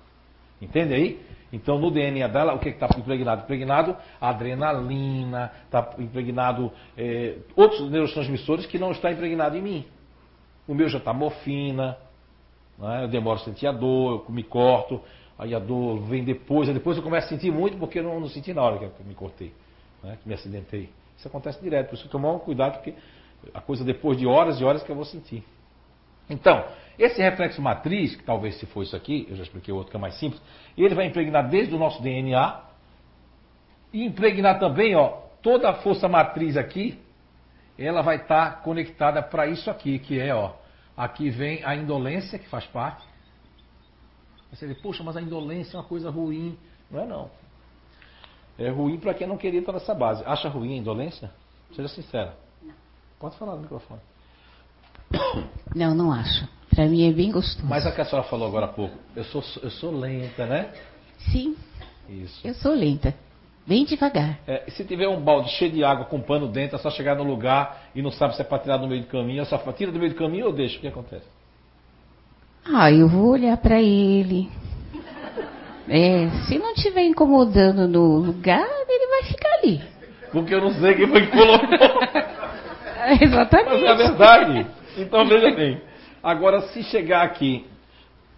Entende 0.61 0.93
aí? 0.93 1.21
Então 1.51 1.79
no 1.79 1.91
DNA 1.91 2.27
dela, 2.27 2.53
o 2.53 2.59
que 2.59 2.69
está 2.69 2.87
impregnado? 2.97 3.43
Impregnado 3.43 3.95
adrenalina, 4.19 5.51
está 5.65 5.95
impregnado 5.97 6.71
é, 6.97 7.37
outros 7.55 7.89
neurotransmissores 7.89 8.65
que 8.65 8.77
não 8.77 8.91
está 8.91 9.11
impregnado 9.11 9.55
em 9.55 9.61
mim. 9.61 9.85
O 10.67 10.73
meu 10.73 10.89
já 10.89 10.97
está 10.97 11.13
morfina, 11.13 11.97
né? 12.77 13.03
eu 13.03 13.07
demoro 13.07 13.39
a 13.39 13.43
sentir 13.43 13.67
a 13.67 13.71
dor, 13.71 14.25
eu 14.27 14.33
me 14.33 14.43
corto, 14.43 15.01
aí 15.37 15.55
a 15.55 15.59
dor 15.59 16.01
vem 16.01 16.23
depois, 16.23 16.67
aí 16.67 16.73
depois 16.73 16.97
eu 16.97 17.03
começo 17.03 17.27
a 17.27 17.29
sentir 17.29 17.51
muito 17.51 17.77
porque 17.77 17.99
eu 17.99 18.03
não, 18.03 18.19
não 18.19 18.27
senti 18.27 18.53
na 18.53 18.61
hora 18.61 18.77
que 18.77 18.85
eu 18.85 18.91
me 19.05 19.15
cortei, 19.15 19.53
né? 20.03 20.17
que 20.21 20.27
me 20.27 20.33
acidentei. 20.33 20.89
Isso 21.17 21.27
acontece 21.27 21.61
direto, 21.61 21.89
por 21.89 21.95
isso 21.95 22.09
tomar 22.09 22.31
um 22.33 22.39
cuidado, 22.39 22.73
porque 22.73 22.93
a 23.53 23.61
coisa 23.61 23.83
depois 23.85 24.17
de 24.17 24.27
horas 24.27 24.59
e 24.59 24.65
horas 24.65 24.83
que 24.83 24.91
eu 24.91 24.95
vou 24.95 25.05
sentir. 25.05 25.43
Então, 26.29 26.65
esse 26.97 27.21
reflexo 27.21 27.61
matriz, 27.61 28.15
que 28.15 28.23
talvez 28.23 28.55
se 28.59 28.65
for 28.65 28.83
isso 28.83 28.95
aqui, 28.95 29.27
eu 29.29 29.35
já 29.35 29.43
expliquei 29.43 29.73
outro 29.73 29.91
que 29.91 29.97
é 29.97 29.99
mais 29.99 30.15
simples, 30.15 30.41
ele 30.77 30.95
vai 30.95 31.05
impregnar 31.05 31.49
desde 31.49 31.73
o 31.73 31.77
nosso 31.77 32.01
DNA 32.01 32.61
e 33.93 34.03
impregnar 34.03 34.59
também, 34.59 34.95
ó, 34.95 35.21
toda 35.41 35.69
a 35.69 35.75
força 35.75 36.07
matriz 36.07 36.57
aqui, 36.57 36.99
ela 37.77 38.01
vai 38.01 38.17
estar 38.17 38.51
tá 38.51 38.61
conectada 38.61 39.21
para 39.21 39.47
isso 39.47 39.69
aqui, 39.69 39.99
que 39.99 40.19
é, 40.19 40.33
ó, 40.33 40.53
aqui 40.95 41.29
vem 41.29 41.63
a 41.63 41.75
indolência, 41.75 42.39
que 42.39 42.47
faz 42.47 42.65
parte. 42.65 43.05
Você 44.51 44.67
diz, 44.67 44.81
poxa, 44.81 45.03
mas 45.03 45.15
a 45.15 45.21
indolência 45.21 45.77
é 45.77 45.79
uma 45.79 45.87
coisa 45.87 46.09
ruim. 46.09 46.57
Não 46.89 47.01
é 47.01 47.05
não. 47.05 47.29
É 48.57 48.69
ruim 48.69 48.97
para 48.97 49.13
quem 49.13 49.27
não 49.27 49.37
queria 49.37 49.59
estar 49.59 49.73
nessa 49.73 49.93
base. 49.93 50.23
Acha 50.25 50.49
ruim 50.49 50.73
a 50.73 50.77
indolência? 50.77 51.29
Seja 51.75 51.87
sincera. 51.89 52.35
Pode 53.19 53.37
falar 53.37 53.55
no 53.55 53.61
microfone. 53.61 54.01
Não, 55.75 55.93
não 55.93 56.11
acho. 56.11 56.47
Para 56.73 56.85
mim 56.85 57.09
é 57.09 57.11
bem 57.11 57.31
gostoso. 57.31 57.65
Mas 57.67 57.85
a 57.85 57.91
que 57.91 58.01
a 58.01 58.05
senhora 58.05 58.27
falou 58.27 58.47
agora 58.47 58.65
há 58.65 58.69
pouco, 58.69 58.95
eu 59.15 59.23
sou, 59.25 59.43
eu 59.63 59.69
sou 59.71 59.91
lenta, 59.91 60.45
né? 60.45 60.69
Sim. 61.31 61.55
Isso. 62.09 62.39
Eu 62.45 62.53
sou 62.53 62.73
lenta. 62.73 63.13
Bem 63.65 63.83
devagar. 63.83 64.39
É, 64.47 64.63
se 64.69 64.85
tiver 64.85 65.09
um 65.09 65.19
balde 65.19 65.49
cheio 65.51 65.71
de 65.71 65.83
água 65.83 66.05
com 66.05 66.21
pano 66.21 66.47
dentro, 66.47 66.77
é 66.77 66.79
só 66.79 66.89
chegar 66.89 67.15
no 67.15 67.23
lugar 67.23 67.89
e 67.93 68.01
não 68.01 68.11
sabe 68.11 68.35
se 68.35 68.41
é 68.41 68.45
para 68.45 68.59
tirar 68.59 68.77
do 68.77 68.87
meio 68.87 69.01
do 69.01 69.07
caminho, 69.07 69.41
é 69.41 69.45
só 69.45 69.57
tira 69.73 69.91
do 69.91 69.99
meio 69.99 70.11
do 70.11 70.17
caminho 70.17 70.45
ou 70.45 70.53
deixa, 70.53 70.77
o 70.77 70.81
que 70.81 70.87
acontece? 70.87 71.25
Ah, 72.65 72.91
eu 72.91 73.09
vou 73.09 73.31
olhar 73.31 73.57
para 73.57 73.81
ele. 73.81 74.49
É, 75.89 76.29
se 76.47 76.57
não 76.59 76.73
estiver 76.73 77.05
incomodando 77.05 77.87
no 77.87 78.17
lugar, 78.17 78.67
ele 78.87 79.07
vai 79.07 79.23
ficar 79.23 79.49
ali. 79.55 79.81
Porque 80.31 80.53
eu 80.53 80.61
não 80.61 80.71
sei 80.73 80.95
quem 80.95 81.07
foi 81.07 81.25
que 81.25 81.31
colocou. 81.31 81.67
Exatamente. 83.21 83.83
Mas 83.83 83.83
é 83.83 83.95
verdade. 83.95 84.67
Então 84.97 85.27
veja 85.27 85.55
bem. 85.55 85.79
Agora, 86.23 86.61
se 86.69 86.83
chegar 86.83 87.23
aqui. 87.23 87.65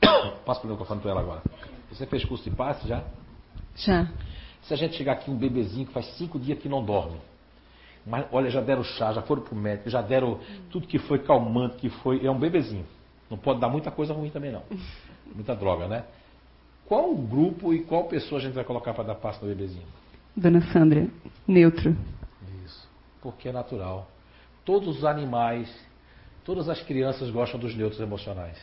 Passa 0.46 0.66
o 0.66 0.70
microfone 0.70 1.00
para 1.00 1.12
ela 1.12 1.22
agora. 1.22 1.42
Você 1.90 2.06
fez 2.06 2.24
curso 2.26 2.44
de 2.50 2.56
passe 2.56 2.88
já? 2.88 3.04
Já. 3.76 4.08
Se 4.64 4.74
a 4.74 4.78
gente 4.78 4.96
chegar 4.96 5.14
aqui 5.14 5.32
um 5.32 5.38
bebezinho 5.38 5.88
que 5.88 5.94
faz 5.94 6.06
cinco 6.18 6.38
dias 6.38 6.60
que 6.60 6.68
não 6.68 6.84
dorme. 6.84 7.18
Mas 8.06 8.26
olha, 8.32 8.50
já 8.50 8.62
deram 8.62 8.84
chá, 8.84 9.14
já 9.14 9.22
foram 9.22 9.42
pro 9.42 9.56
médico, 9.56 9.90
já 9.90 10.02
deram 10.02 10.40
tudo 10.70 10.88
que 10.88 11.00
foi 11.00 11.20
calmante, 11.20 11.78
que 11.78 11.90
foi. 11.90 12.26
É 12.26 12.30
um 12.30 12.38
bebezinho. 12.38 12.86
Não 13.30 13.38
pode 13.38 13.60
dar 13.60 13.70
muita 13.70 13.90
coisa 13.92 14.14
ruim 14.14 14.30
também, 14.30 14.52
não. 14.52 14.64
Muita 15.34 15.56
droga, 15.56 15.88
né? 15.88 16.06
Qual 16.88 17.14
grupo 17.16 17.72
e 17.72 17.84
qual 17.84 18.06
pessoa 18.06 18.42
a 18.42 18.44
gente 18.44 18.54
vai 18.54 18.64
colocar 18.64 18.96
para 18.96 19.04
dar 19.04 19.16
passe 19.16 19.40
no 19.44 19.48
bebezinho? 19.48 19.86
Dona 20.36 20.60
Sandra, 20.74 21.08
neutro. 21.48 21.96
Isso. 22.66 22.90
Porque 23.22 23.48
é 23.48 23.52
natural. 23.52 24.08
Todos 24.66 24.98
os 24.98 25.06
animais 25.06 25.70
Todas 26.46 26.70
as 26.70 26.82
crianças 26.82 27.30
gostam 27.30 27.60
dos 27.60 27.76
neutros 27.76 28.00
emocionais. 28.00 28.58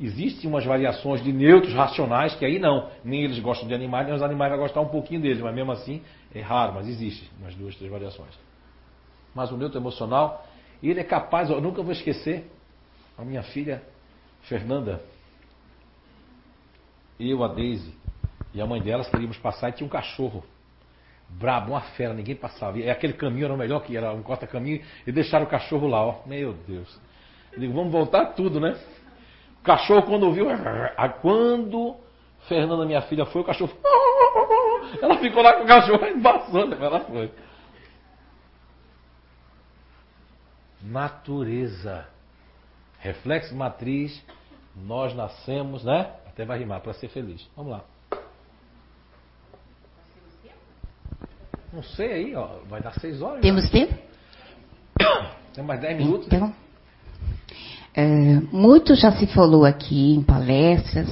Existem 0.00 0.48
umas 0.48 0.64
variações 0.64 1.22
de 1.22 1.32
neutros 1.32 1.74
racionais 1.74 2.34
que 2.34 2.44
aí 2.44 2.58
não. 2.58 2.90
Nem 3.04 3.24
eles 3.24 3.38
gostam 3.38 3.68
de 3.68 3.74
animais, 3.74 4.06
nem 4.06 4.14
os 4.14 4.22
animais 4.22 4.50
vão 4.50 4.60
gostar 4.60 4.80
um 4.80 4.88
pouquinho 4.88 5.20
deles, 5.20 5.40
mas 5.40 5.54
mesmo 5.54 5.72
assim 5.72 6.02
é 6.34 6.40
raro, 6.40 6.74
mas 6.74 6.88
existe 6.88 7.30
umas 7.40 7.54
duas, 7.54 7.76
três 7.76 7.90
variações. 7.90 8.38
Mas 9.34 9.50
o 9.50 9.56
neutro 9.56 9.78
emocional, 9.78 10.46
ele 10.82 11.00
é 11.00 11.04
capaz, 11.04 11.50
eu 11.50 11.60
nunca 11.60 11.82
vou 11.82 11.92
esquecer, 11.92 12.50
a 13.16 13.24
minha 13.24 13.42
filha 13.42 13.82
Fernanda, 14.42 15.00
eu, 17.18 17.44
a 17.44 17.48
Daisy 17.48 17.94
e 18.52 18.60
a 18.60 18.66
mãe 18.66 18.82
delas 18.82 19.08
queríamos 19.08 19.38
passar 19.38 19.68
e 19.68 19.72
tinha 19.72 19.86
um 19.86 19.90
cachorro 19.90 20.42
brabo, 21.38 21.72
uma 21.72 21.80
fera, 21.80 22.14
ninguém 22.14 22.34
passava. 22.34 22.78
E 22.78 22.88
aquele 22.88 23.12
caminho 23.12 23.46
era 23.46 23.54
o 23.54 23.58
melhor 23.58 23.80
que 23.80 23.96
era 23.96 24.12
um 24.12 24.22
corta-caminho 24.22 24.82
e 25.06 25.12
deixaram 25.12 25.46
o 25.46 25.48
cachorro 25.48 25.86
lá, 25.86 26.04
ó. 26.04 26.22
Meu 26.26 26.52
Deus. 26.52 27.00
Eu 27.52 27.60
digo, 27.60 27.72
vamos 27.72 27.92
voltar 27.92 28.26
tudo, 28.34 28.60
né? 28.60 28.76
O 29.60 29.62
cachorro, 29.64 30.02
quando 30.02 30.32
viu, 30.32 30.46
quando 31.20 31.96
Fernanda, 32.48 32.84
minha 32.84 33.02
filha, 33.02 33.24
foi, 33.26 33.42
o 33.42 33.44
cachorro. 33.44 33.72
Ela 35.00 35.18
ficou 35.18 35.42
lá 35.42 35.54
com 35.54 35.64
o 35.64 35.66
cachorro 35.66 36.06
embaçando, 36.08 36.74
ela 36.74 37.00
foi. 37.00 37.32
Natureza. 40.82 42.06
Reflexo 42.98 43.54
matriz, 43.54 44.22
nós 44.76 45.14
nascemos, 45.14 45.82
né? 45.82 46.14
Até 46.26 46.44
vai 46.44 46.58
rimar, 46.58 46.80
para 46.80 46.92
ser 46.92 47.08
feliz. 47.08 47.48
Vamos 47.56 47.72
lá. 47.72 47.84
Não 51.72 51.82
sei 51.82 52.12
aí, 52.12 52.34
ó. 52.34 52.58
Vai 52.68 52.82
dar 52.82 52.92
seis 53.00 53.22
horas. 53.22 53.40
Temos 53.40 53.68
tempo? 53.70 53.94
Tem 55.54 55.64
mais 55.64 55.80
dez 55.80 55.96
minutos. 55.96 56.26
Então, 56.26 56.52
é, 57.94 58.40
muito 58.50 58.94
já 58.94 59.12
se 59.12 59.26
falou 59.26 59.64
aqui 59.64 60.14
em 60.14 60.22
palestras, 60.22 61.08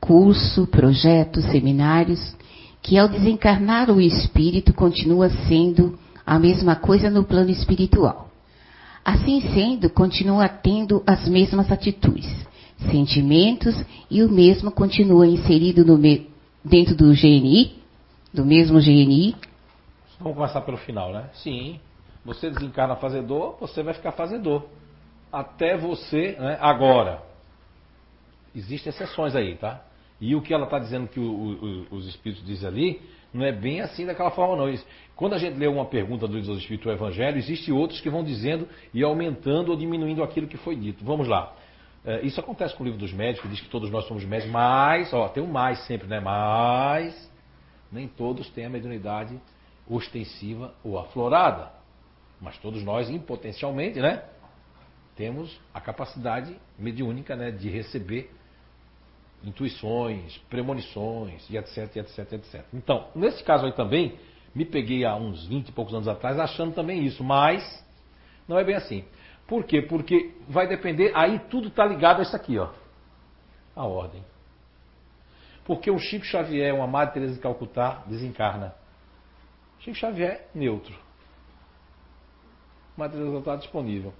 curso, 0.00 0.66
projetos, 0.66 1.44
seminários, 1.44 2.34
que 2.82 2.98
ao 2.98 3.08
desencarnar 3.08 3.90
o 3.90 4.00
espírito 4.00 4.74
continua 4.74 5.30
sendo 5.48 5.98
a 6.26 6.38
mesma 6.38 6.74
coisa 6.74 7.08
no 7.08 7.24
plano 7.24 7.50
espiritual. 7.50 8.28
Assim 9.04 9.40
sendo, 9.52 9.88
continua 9.90 10.48
tendo 10.48 11.02
as 11.06 11.28
mesmas 11.28 11.70
atitudes, 11.70 12.28
sentimentos 12.90 13.76
e 14.10 14.22
o 14.22 14.30
mesmo 14.30 14.70
continua 14.70 15.26
inserido 15.26 15.84
me, 15.96 16.28
dentro 16.64 16.96
do 16.96 17.12
GNI, 17.12 17.74
do 18.32 18.44
mesmo 18.44 18.80
GNI. 18.80 19.36
Vamos 20.18 20.36
começar 20.36 20.60
pelo 20.60 20.76
final, 20.78 21.12
né? 21.12 21.30
Sim. 21.34 21.80
Você 22.24 22.50
desencarna 22.50 22.96
fazedor, 22.96 23.56
você 23.60 23.82
vai 23.82 23.94
ficar 23.94 24.12
fazedor. 24.12 24.64
Até 25.32 25.76
você, 25.76 26.36
né? 26.38 26.56
agora. 26.60 27.22
Existem 28.54 28.90
exceções 28.90 29.34
aí, 29.34 29.56
tá? 29.56 29.82
E 30.20 30.34
o 30.34 30.40
que 30.40 30.54
ela 30.54 30.64
está 30.64 30.78
dizendo 30.78 31.08
que 31.08 31.18
o, 31.18 31.86
o, 31.90 31.96
os 31.96 32.06
espíritos 32.06 32.46
dizem 32.46 32.68
ali, 32.68 33.02
não 33.32 33.44
é 33.44 33.50
bem 33.50 33.80
assim 33.80 34.06
daquela 34.06 34.30
forma, 34.30 34.56
não. 34.56 34.72
Quando 35.16 35.34
a 35.34 35.38
gente 35.38 35.58
lê 35.58 35.66
uma 35.66 35.84
pergunta 35.84 36.26
dos 36.26 36.48
espíritos 36.58 36.84
do 36.86 36.92
Evangelho, 36.92 37.36
existem 37.36 37.74
outros 37.74 38.00
que 38.00 38.08
vão 38.08 38.22
dizendo 38.22 38.68
e 38.92 39.02
aumentando 39.02 39.70
ou 39.70 39.76
diminuindo 39.76 40.22
aquilo 40.22 40.46
que 40.46 40.56
foi 40.56 40.76
dito. 40.76 41.04
Vamos 41.04 41.26
lá. 41.26 41.52
É, 42.04 42.20
isso 42.22 42.38
acontece 42.38 42.74
com 42.76 42.84
o 42.84 42.86
livro 42.86 43.00
dos 43.00 43.12
médicos, 43.12 43.50
diz 43.50 43.60
que 43.60 43.68
todos 43.68 43.90
nós 43.90 44.06
somos 44.06 44.24
médicos, 44.24 44.52
mas, 44.52 45.12
ó, 45.12 45.28
tem 45.28 45.42
um 45.42 45.50
mais 45.50 45.84
sempre, 45.86 46.06
né? 46.06 46.20
Mas 46.20 47.30
nem 47.90 48.06
todos 48.06 48.48
têm 48.50 48.66
a 48.66 48.70
mediunidade 48.70 49.38
ostensiva 49.88 50.74
ou 50.82 50.98
aflorada. 50.98 51.70
Mas 52.40 52.58
todos 52.58 52.82
nós, 52.82 53.08
impotencialmente, 53.08 54.00
né? 54.00 54.22
Temos 55.16 55.58
a 55.72 55.80
capacidade 55.80 56.56
mediúnica 56.78 57.36
né, 57.36 57.50
de 57.50 57.70
receber 57.70 58.30
intuições, 59.44 60.38
premonições 60.48 61.48
e 61.48 61.56
etc, 61.56 61.96
etc, 61.96 62.32
etc. 62.32 62.64
Então, 62.72 63.08
nesse 63.14 63.44
caso 63.44 63.66
aí 63.66 63.72
também, 63.72 64.18
me 64.54 64.64
peguei 64.64 65.04
há 65.04 65.14
uns 65.14 65.46
20 65.46 65.68
e 65.68 65.72
poucos 65.72 65.94
anos 65.94 66.08
atrás 66.08 66.38
achando 66.38 66.74
também 66.74 67.04
isso, 67.04 67.22
mas 67.22 67.84
não 68.48 68.58
é 68.58 68.64
bem 68.64 68.74
assim. 68.74 69.04
Por 69.46 69.64
quê? 69.64 69.82
Porque 69.82 70.34
vai 70.48 70.66
depender, 70.66 71.12
aí 71.14 71.38
tudo 71.50 71.68
está 71.68 71.84
ligado 71.84 72.20
a 72.20 72.22
isso 72.22 72.34
aqui, 72.34 72.58
ó. 72.58 72.70
A 73.76 73.86
ordem. 73.86 74.24
Porque 75.64 75.90
o 75.90 75.98
Chico 75.98 76.24
Xavier, 76.24 76.74
uma 76.74 76.86
Madre 76.86 77.14
Teresa 77.14 77.34
de 77.34 77.40
Calcutá, 77.40 78.02
desencarna. 78.06 78.74
Chico 79.84 79.96
Xavier, 79.96 80.48
neutro. 80.54 80.94
Teresa 82.96 83.38
está 83.38 83.56
disponível. 83.56 84.12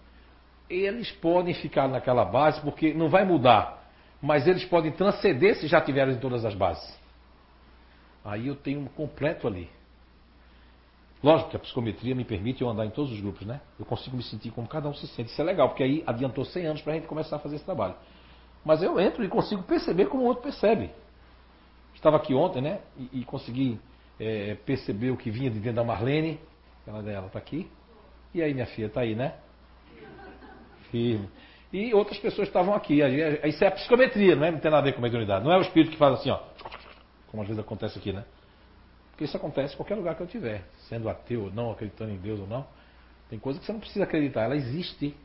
Eles 0.71 1.11
podem 1.11 1.55
ficar 1.55 1.89
naquela 1.89 2.25
base 2.25 2.61
porque 2.61 2.95
não 2.95 3.09
vai 3.09 3.25
mudar 3.25 3.85
mas 4.25 4.47
eles 4.47 4.65
podem 4.65 4.91
transcender 4.91 5.55
se 5.57 5.67
já 5.67 5.83
tiveram 5.83 6.11
em 6.11 6.19
todas 6.19 6.47
as 6.47 6.55
bases. 6.55 6.99
Aí 8.25 8.47
eu 8.47 8.57
tenho 8.57 8.81
um 8.81 8.87
completo 8.87 9.47
ali. 9.47 9.69
Lógico 11.23 11.51
que 11.51 11.57
a 11.57 11.59
psicometria 11.59 12.15
me 12.15 12.25
permite 12.25 12.63
eu 12.63 12.69
andar 12.71 12.87
em 12.87 12.91
todos 12.91 13.13
os 13.13 13.21
grupos, 13.21 13.47
né? 13.47 13.61
Eu 13.79 13.85
consigo 13.85 14.17
me 14.17 14.23
sentir 14.23 14.51
como 14.51 14.67
cada 14.67 14.89
um 14.89 14.95
se 14.95 15.07
sente. 15.09 15.31
Isso 15.31 15.43
é 15.43 15.45
legal, 15.45 15.69
porque 15.69 15.83
aí 15.83 16.03
adiantou 16.07 16.43
100 16.43 16.67
anos 16.67 16.81
para 16.81 16.95
a 16.95 16.97
gente 16.97 17.07
começar 17.07 17.37
a 17.37 17.39
fazer 17.39 17.57
esse 17.57 17.67
trabalho. 17.67 17.97
Mas 18.65 18.83
eu 18.83 18.99
entro 18.99 19.23
e 19.23 19.29
consigo 19.29 19.63
perceber 19.63 20.07
como 20.07 20.23
o 20.23 20.27
outro 20.27 20.43
percebe. 20.43 20.91
Estava 21.95 22.17
aqui 22.17 22.33
ontem, 22.33 22.63
né? 22.63 22.81
E, 22.97 23.21
e 23.21 23.25
consegui 23.27 23.79
é, 24.19 24.55
perceber 24.67 25.11
o 25.11 25.17
que 25.17 25.31
vinha 25.31 25.51
de 25.51 25.59
dentro 25.59 25.77
da 25.77 25.85
Marlene. 25.85 26.41
Ela 26.87 27.03
dela 27.03 27.27
está 27.27 27.39
aqui. 27.39 27.71
E 28.33 28.43
aí, 28.43 28.53
minha 28.53 28.67
filha, 28.67 28.87
está 28.87 29.01
aí, 29.01 29.15
né? 29.15 29.35
Firme 30.91 31.29
e 31.75 31.93
outras 31.93 32.17
pessoas 32.19 32.47
estavam 32.47 32.73
aqui. 32.73 33.01
Isso 33.45 33.65
é 33.65 33.67
a 33.67 33.73
psicometria, 33.73 34.37
não, 34.37 34.45
é? 34.45 34.53
não 34.53 34.61
tem 34.61 34.71
nada 34.71 34.83
a 34.83 34.85
ver 34.85 34.95
com 34.95 35.03
mediunidade. 35.03 35.45
Não 35.45 35.53
é 35.53 35.59
o 35.59 35.61
espírito 35.61 35.91
que 35.91 35.97
faz 35.97 36.21
assim, 36.21 36.31
ó, 36.31 36.39
como 37.27 37.43
às 37.43 37.49
vezes 37.49 37.61
acontece 37.61 37.99
aqui, 37.99 38.13
né? 38.13 38.25
Porque 39.11 39.25
isso 39.25 39.37
acontece 39.37 39.75
em 39.75 39.77
qualquer 39.77 39.97
lugar 39.97 40.15
que 40.15 40.23
eu 40.23 40.27
tiver, 40.29 40.63
sendo 40.89 41.09
ateu 41.09 41.45
ou 41.45 41.51
não, 41.51 41.73
acreditando 41.73 42.13
em 42.13 42.17
Deus 42.17 42.39
ou 42.39 42.47
não. 42.47 42.65
Tem 43.29 43.41
coisa 43.41 43.59
que 43.59 43.67
você 43.67 43.73
não 43.73 43.81
precisa 43.81 44.05
acreditar, 44.05 44.43
ela 44.43 44.55
existe. 44.55 45.17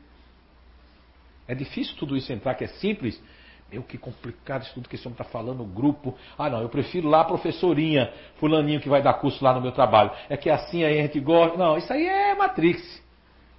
É 1.46 1.54
difícil 1.54 1.96
tudo 1.96 2.16
isso 2.16 2.32
entrar, 2.32 2.56
que 2.56 2.64
é 2.64 2.68
simples. 2.68 3.22
Meu, 3.70 3.82
que 3.82 3.96
complicado 3.96 4.62
isso 4.62 4.74
tudo 4.74 4.88
que 4.88 4.96
esse 4.96 5.06
homem 5.06 5.14
está 5.14 5.24
falando 5.24 5.58
no 5.58 5.64
grupo. 5.64 6.16
Ah, 6.36 6.50
não, 6.50 6.60
eu 6.60 6.68
prefiro 6.68 7.08
lá 7.08 7.20
a 7.20 7.24
professorinha, 7.24 8.12
fulaninho 8.36 8.80
que 8.80 8.88
vai 8.88 9.00
dar 9.00 9.14
curso 9.14 9.44
lá 9.44 9.54
no 9.54 9.60
meu 9.60 9.70
trabalho. 9.70 10.10
É 10.28 10.36
que 10.36 10.50
assim 10.50 10.82
aí 10.82 10.98
a 10.98 11.02
gente 11.02 11.20
gosta. 11.20 11.56
Não, 11.56 11.76
isso 11.78 11.92
aí 11.92 12.06
é 12.06 12.34
Matrix. 12.34 13.02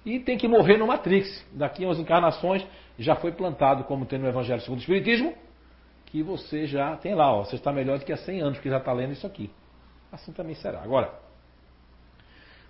E 0.04 0.18
tem 0.20 0.36
que 0.36 0.46
morrer 0.46 0.76
no 0.76 0.86
Matrix. 0.86 1.46
Daqui 1.52 1.84
a 1.84 1.88
umas 1.88 1.98
encarnações 1.98 2.66
já 2.98 3.16
foi 3.16 3.32
plantado, 3.32 3.84
como 3.84 4.04
tem 4.04 4.18
no 4.18 4.28
Evangelho 4.28 4.60
segundo 4.60 4.78
o 4.78 4.82
Espiritismo, 4.82 5.34
que 6.06 6.22
você 6.22 6.66
já 6.66 6.94
tem 6.96 7.14
lá, 7.14 7.32
ó, 7.32 7.44
você 7.44 7.56
está 7.56 7.72
melhor 7.72 7.98
do 7.98 8.04
que 8.04 8.12
há 8.12 8.16
100 8.18 8.40
anos, 8.42 8.58
que 8.58 8.68
já 8.68 8.78
está 8.78 8.92
lendo 8.92 9.12
isso 9.12 9.26
aqui. 9.26 9.50
Assim 10.10 10.30
também 10.30 10.54
será. 10.54 10.82
Agora, 10.82 11.10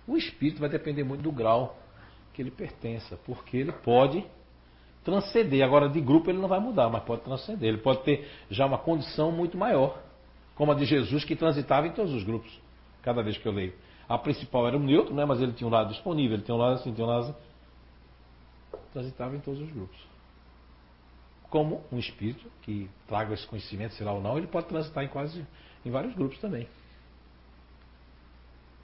o 0.07 0.15
espírito 0.15 0.61
vai 0.61 0.69
depender 0.69 1.03
muito 1.03 1.21
do 1.21 1.31
grau 1.31 1.77
que 2.33 2.41
ele 2.41 2.51
pertença, 2.51 3.17
porque 3.25 3.57
ele 3.57 3.71
pode 3.71 4.25
transcender. 5.03 5.63
Agora, 5.63 5.89
de 5.89 5.99
grupo 6.01 6.29
ele 6.29 6.39
não 6.39 6.47
vai 6.47 6.59
mudar, 6.59 6.89
mas 6.89 7.03
pode 7.03 7.21
transcender. 7.21 7.69
Ele 7.69 7.79
pode 7.79 8.03
ter 8.03 8.27
já 8.49 8.65
uma 8.65 8.77
condição 8.77 9.31
muito 9.31 9.57
maior, 9.57 10.01
como 10.55 10.71
a 10.71 10.75
de 10.75 10.85
Jesus, 10.85 11.23
que 11.23 11.35
transitava 11.35 11.87
em 11.87 11.91
todos 11.91 12.13
os 12.13 12.23
grupos, 12.23 12.51
cada 13.01 13.21
vez 13.21 13.37
que 13.37 13.45
eu 13.47 13.51
leio. 13.51 13.73
A 14.07 14.17
principal 14.17 14.67
era 14.67 14.77
o 14.77 14.79
neutro, 14.79 15.13
né, 15.13 15.25
mas 15.25 15.41
ele 15.41 15.53
tinha 15.53 15.67
um 15.67 15.71
lado 15.71 15.89
disponível, 15.89 16.35
ele 16.35 16.43
tinha 16.43 16.55
um 16.55 16.59
lado 16.59 16.75
assim, 16.75 16.93
tinha 16.93 17.05
um 17.05 17.09
lado 17.09 17.23
assim. 17.23 17.35
Transitava 18.91 19.35
em 19.35 19.39
todos 19.39 19.59
os 19.59 19.71
grupos 19.71 20.13
como 21.53 21.83
um 21.91 21.99
espírito 21.99 22.51
que 22.63 22.89
traga 23.07 23.35
esse 23.35 23.45
conhecimento, 23.45 23.93
sei 23.93 24.03
lá 24.03 24.11
ou 24.11 24.19
não, 24.19 24.39
ele 24.39 24.47
pode 24.47 24.65
transitar 24.65 25.03
em 25.03 25.07
quase 25.07 25.45
em 25.85 25.91
vários 25.91 26.15
grupos 26.15 26.39
também. 26.39 26.67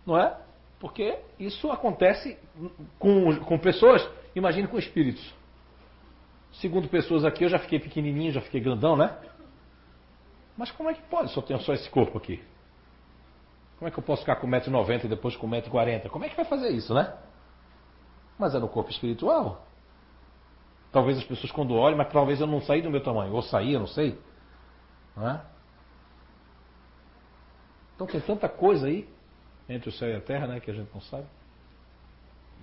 Não 0.06 0.16
é? 0.16 0.40
Porque 0.80 1.18
isso 1.40 1.72
acontece 1.72 2.38
com, 3.00 3.40
com 3.40 3.58
pessoas, 3.58 4.08
imagine 4.36 4.68
com 4.68 4.78
espíritos. 4.78 5.34
Segundo 6.54 6.90
pessoas 6.90 7.24
aqui, 7.24 7.44
eu 7.44 7.50
já 7.50 7.60
fiquei 7.60 7.80
pequenininho, 7.80 8.32
já 8.32 8.42
fiquei 8.42 8.60
grandão, 8.60 8.98
né? 8.98 9.18
Mas 10.58 10.72
como 10.72 10.90
é 10.90 10.94
que 10.94 11.02
pode 11.04 11.36
eu 11.36 11.42
tenho 11.44 11.60
só 11.62 11.74
esse 11.74 11.90
corpo 11.90 12.18
aqui? 12.18 12.44
Como 13.78 13.88
é 13.88 13.92
que 13.92 13.98
eu 13.98 14.04
posso 14.04 14.24
ficar 14.24 14.36
com 14.36 14.48
1,90m 14.48 15.06
e 15.06 15.08
depois 15.08 15.36
com 15.38 15.48
1,40m? 15.48 16.10
Como 16.10 16.26
é 16.26 16.30
que 16.30 16.36
vai 16.36 16.44
fazer 16.44 16.70
isso, 16.70 16.94
né? 16.94 17.18
Mas 18.38 18.54
é 18.54 18.60
no 18.60 18.68
corpo 18.68 18.90
espiritual. 18.90 19.66
Talvez 20.92 21.18
as 21.18 21.24
pessoas 21.24 21.52
quando 21.52 21.76
olhem, 21.76 21.98
mas 21.98 22.12
talvez 22.12 22.42
eu 22.42 22.48
não 22.48 22.62
saí 22.62 22.82
do 22.82 22.90
meu 22.90 23.02
tamanho. 23.02 23.34
Ou 23.34 23.42
saí, 23.42 23.74
eu 23.74 23.80
não 23.80 23.88
sei. 23.88 24.20
Não 25.16 25.30
é? 25.30 25.46
Então 27.96 28.08
tem 28.08 28.20
tanta 28.20 28.50
coisa 28.50 28.88
aí 28.88 29.08
entre 29.68 29.90
o 29.90 29.92
céu 29.92 30.10
e 30.10 30.16
a 30.16 30.22
terra, 30.22 30.48
né, 30.48 30.60
que 30.60 30.72
a 30.72 30.74
gente 30.74 30.90
não 30.94 31.02
sabe. 31.02 31.28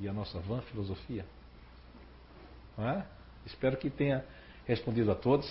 E 0.00 0.08
a 0.08 0.12
nossa 0.12 0.38
vã 0.40 0.60
filosofia. 0.62 1.24
Não 2.76 2.88
é? 2.88 3.06
Espero 3.46 3.76
que 3.76 3.88
tenha 3.88 4.24
respondido 4.66 5.10
a 5.10 5.14
todos. 5.14 5.48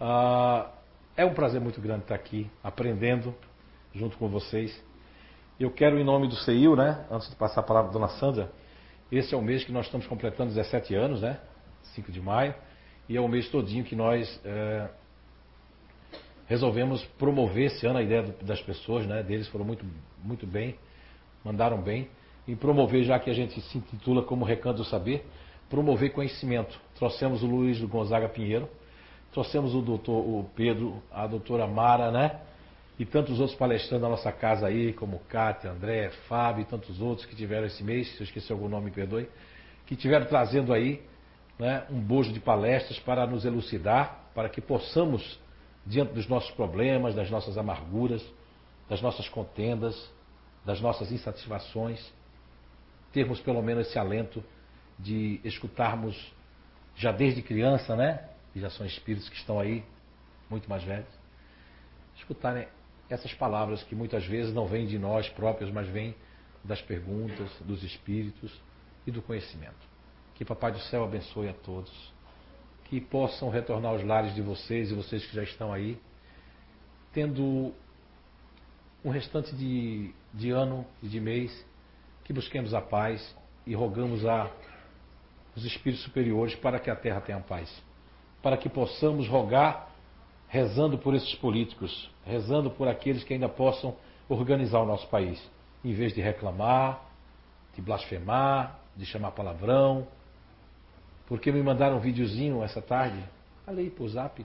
Ah, 0.00 0.70
é 1.16 1.24
um 1.24 1.32
prazer 1.32 1.60
muito 1.60 1.80
grande 1.80 2.02
estar 2.02 2.14
aqui 2.14 2.50
aprendendo 2.62 3.34
junto 3.94 4.18
com 4.18 4.28
vocês. 4.28 4.82
Eu 5.58 5.70
quero, 5.70 5.98
em 5.98 6.04
nome 6.04 6.26
do 6.26 6.36
CEIU, 6.36 6.74
né, 6.74 7.06
antes 7.10 7.30
de 7.30 7.36
passar 7.36 7.60
a 7.60 7.62
palavra 7.62 7.90
à 7.90 7.92
dona 7.92 8.08
Sandra, 8.08 8.50
esse 9.12 9.34
é 9.34 9.36
o 9.36 9.42
mês 9.42 9.64
que 9.64 9.72
nós 9.72 9.86
estamos 9.86 10.06
completando 10.06 10.52
17 10.52 10.94
anos, 10.94 11.20
né? 11.20 11.38
5 11.94 12.10
de 12.12 12.20
maio, 12.20 12.54
e 13.08 13.16
é 13.16 13.20
o 13.20 13.28
mês 13.28 13.48
todinho 13.48 13.84
que 13.84 13.96
nós 13.96 14.40
é, 14.44 14.88
resolvemos 16.46 17.04
promover 17.18 17.66
esse 17.66 17.86
ano 17.86 17.98
a 17.98 18.02
ideia 18.02 18.22
das 18.42 18.60
pessoas, 18.60 19.06
né, 19.06 19.22
deles 19.22 19.48
foram 19.48 19.64
muito, 19.64 19.84
muito 20.22 20.46
bem, 20.46 20.76
mandaram 21.44 21.80
bem, 21.80 22.08
e 22.46 22.54
promover, 22.54 23.04
já 23.04 23.18
que 23.18 23.30
a 23.30 23.34
gente 23.34 23.60
se 23.60 23.78
intitula 23.78 24.22
como 24.22 24.44
Recanto 24.44 24.78
do 24.78 24.84
Saber, 24.84 25.24
promover 25.70 26.10
conhecimento. 26.12 26.78
Trouxemos 26.96 27.42
o 27.42 27.46
Luiz 27.46 27.80
Gonzaga 27.80 28.28
Pinheiro, 28.28 28.68
trouxemos 29.32 29.72
o 29.74 29.80
doutor 29.80 30.18
o 30.18 30.50
Pedro, 30.54 31.00
a 31.10 31.26
doutora 31.26 31.66
Mara, 31.66 32.10
né? 32.10 32.40
E 32.98 33.06
tantos 33.06 33.40
outros 33.40 33.56
palestrantes 33.56 34.02
da 34.02 34.08
nossa 34.10 34.30
casa 34.30 34.66
aí, 34.66 34.92
como 34.92 35.20
Cátia, 35.20 35.70
André, 35.70 36.10
Fábio 36.28 36.62
e 36.62 36.64
tantos 36.66 37.00
outros 37.00 37.26
que 37.26 37.34
tiveram 37.34 37.66
esse 37.66 37.82
mês, 37.82 38.14
se 38.14 38.20
eu 38.20 38.24
esqueci 38.24 38.52
algum 38.52 38.68
nome, 38.68 38.86
me 38.86 38.90
perdoe, 38.90 39.26
que 39.86 39.96
tiveram 39.96 40.26
trazendo 40.26 40.70
aí 40.74 41.02
né, 41.58 41.84
um 41.88 41.98
bojo 41.98 42.30
de 42.30 42.40
palestras 42.40 42.98
para 42.98 43.26
nos 43.26 43.46
elucidar, 43.46 44.30
para 44.34 44.50
que 44.50 44.60
possamos 44.60 45.38
diante 45.86 46.12
dos 46.12 46.28
nossos 46.28 46.50
problemas, 46.50 47.14
das 47.14 47.30
nossas 47.30 47.56
amarguras, 47.56 48.22
das 48.86 49.00
nossas 49.00 49.28
contendas, 49.30 50.10
das 50.62 50.78
nossas 50.80 51.10
insatisfações, 51.10 52.12
termos 53.12 53.40
pelo 53.40 53.62
menos 53.62 53.86
esse 53.86 53.98
alento 53.98 54.44
de 55.02 55.40
escutarmos 55.44 56.16
já 56.96 57.12
desde 57.12 57.42
criança, 57.42 57.96
né? 57.96 58.28
E 58.54 58.60
já 58.60 58.70
são 58.70 58.84
espíritos 58.84 59.28
que 59.28 59.36
estão 59.36 59.58
aí, 59.58 59.84
muito 60.48 60.68
mais 60.68 60.82
velhos, 60.82 61.08
escutarem 62.16 62.66
essas 63.08 63.32
palavras 63.34 63.82
que 63.82 63.94
muitas 63.94 64.24
vezes 64.26 64.54
não 64.54 64.66
vêm 64.66 64.86
de 64.86 64.98
nós 64.98 65.28
próprios, 65.30 65.70
mas 65.70 65.88
vêm 65.88 66.14
das 66.62 66.80
perguntas, 66.82 67.50
dos 67.60 67.82
espíritos 67.82 68.52
e 69.06 69.10
do 69.10 69.22
conhecimento. 69.22 69.88
Que 70.34 70.44
Papai 70.44 70.72
do 70.72 70.78
Céu 70.80 71.04
abençoe 71.04 71.48
a 71.48 71.54
todos. 71.54 71.90
Que 72.84 73.00
possam 73.00 73.50
retornar 73.50 73.92
aos 73.92 74.04
lares 74.04 74.34
de 74.34 74.42
vocês 74.42 74.90
e 74.90 74.94
vocês 74.94 75.24
que 75.24 75.34
já 75.34 75.42
estão 75.42 75.72
aí, 75.72 76.00
tendo 77.12 77.72
um 79.04 79.10
restante 79.10 79.54
de, 79.54 80.12
de 80.34 80.50
ano 80.50 80.86
e 81.02 81.08
de 81.08 81.20
mês, 81.20 81.66
que 82.24 82.32
busquemos 82.32 82.74
a 82.74 82.80
paz 82.80 83.34
e 83.66 83.74
rogamos 83.74 84.24
a 84.26 84.50
os 85.56 85.64
espíritos 85.64 86.04
superiores 86.04 86.54
para 86.54 86.78
que 86.78 86.90
a 86.90 86.96
terra 86.96 87.20
tenha 87.20 87.40
paz. 87.40 87.70
Para 88.42 88.56
que 88.56 88.68
possamos 88.68 89.28
rogar 89.28 89.90
rezando 90.48 90.98
por 90.98 91.14
esses 91.14 91.34
políticos, 91.36 92.10
rezando 92.24 92.70
por 92.70 92.88
aqueles 92.88 93.22
que 93.22 93.32
ainda 93.32 93.48
possam 93.48 93.94
organizar 94.28 94.80
o 94.80 94.86
nosso 94.86 95.06
país, 95.08 95.40
em 95.84 95.92
vez 95.92 96.12
de 96.12 96.20
reclamar, 96.20 97.04
de 97.74 97.80
blasfemar, 97.80 98.80
de 98.96 99.06
chamar 99.06 99.30
palavrão. 99.30 100.06
Porque 101.26 101.52
me 101.52 101.62
mandaram 101.62 101.98
um 101.98 102.00
videozinho 102.00 102.62
essa 102.64 102.82
tarde, 102.82 103.22
falei 103.64 103.90
por 103.90 104.08
zap, 104.08 104.44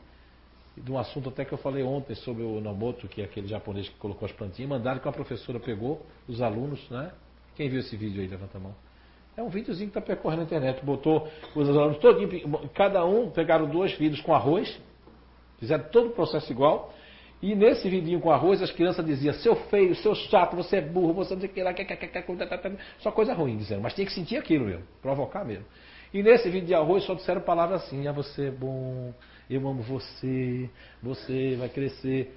de 0.77 0.91
um 0.91 0.97
assunto 0.99 1.29
até 1.29 1.43
que 1.43 1.53
eu 1.53 1.57
falei 1.57 1.83
ontem 1.83 2.13
sobre 2.15 2.43
o 2.43 2.59
Nomoto, 2.61 3.07
que 3.07 3.21
é 3.21 3.25
aquele 3.25 3.47
japonês 3.47 3.89
que 3.89 3.95
colocou 3.95 4.27
as 4.27 4.31
plantinhas, 4.31 4.69
mandaram 4.69 4.99
que 4.99 5.07
uma 5.07 5.13
professora 5.13 5.59
pegou 5.59 6.05
os 6.27 6.41
alunos, 6.41 6.87
né? 6.89 7.11
Quem 7.55 7.69
viu 7.69 7.79
esse 7.79 7.95
vídeo 7.95 8.21
aí, 8.21 8.27
levanta 8.27 8.57
a 8.57 8.61
mão. 8.61 8.75
É 9.37 9.43
um 9.43 9.49
videozinho 9.49 9.89
que 9.89 9.97
está 9.97 10.01
percorrendo 10.01 10.43
a 10.43 10.45
internet. 10.45 10.83
Botou 10.83 11.27
os 11.53 11.69
alunos 11.69 11.97
todos, 11.97 12.23
cada 12.73 13.05
um 13.05 13.29
pegaram 13.29 13.67
dois 13.67 13.93
vidros 13.93 14.21
com 14.21 14.33
arroz, 14.33 14.79
fizeram 15.59 15.83
todo 15.91 16.07
o 16.07 16.11
processo 16.11 16.51
igual. 16.51 16.93
E 17.41 17.53
nesse 17.53 17.89
vidinho 17.89 18.21
com 18.21 18.31
arroz, 18.31 18.61
as 18.61 18.71
crianças 18.71 19.05
diziam: 19.05 19.33
seu 19.33 19.55
feio, 19.67 19.93
seu 19.95 20.15
chato, 20.15 20.55
você 20.55 20.77
é 20.77 20.81
burro, 20.81 21.13
você 21.13 21.33
não 21.33 21.41
sei 21.41 21.49
o 21.49 21.53
que 21.53 21.61
lá, 21.61 21.73
só 22.99 23.11
coisa 23.11 23.33
ruim, 23.33 23.57
dizendo. 23.57 23.81
Mas 23.81 23.93
tinha 23.93 24.07
que 24.07 24.13
sentir 24.13 24.37
aquilo 24.37 24.65
mesmo, 24.65 24.83
provocar 25.01 25.43
mesmo. 25.43 25.65
E 26.13 26.23
nesse 26.23 26.49
vídeo 26.49 26.67
de 26.67 26.73
arroz 26.73 27.03
só 27.03 27.13
disseram 27.13 27.41
palavras 27.41 27.83
assim: 27.83 28.07
ah, 28.07 28.13
você 28.13 28.47
é 28.47 28.51
bom, 28.51 29.13
eu 29.49 29.67
amo 29.67 29.81
você, 29.81 30.69
você 31.03 31.57
vai 31.57 31.67
crescer. 31.67 32.33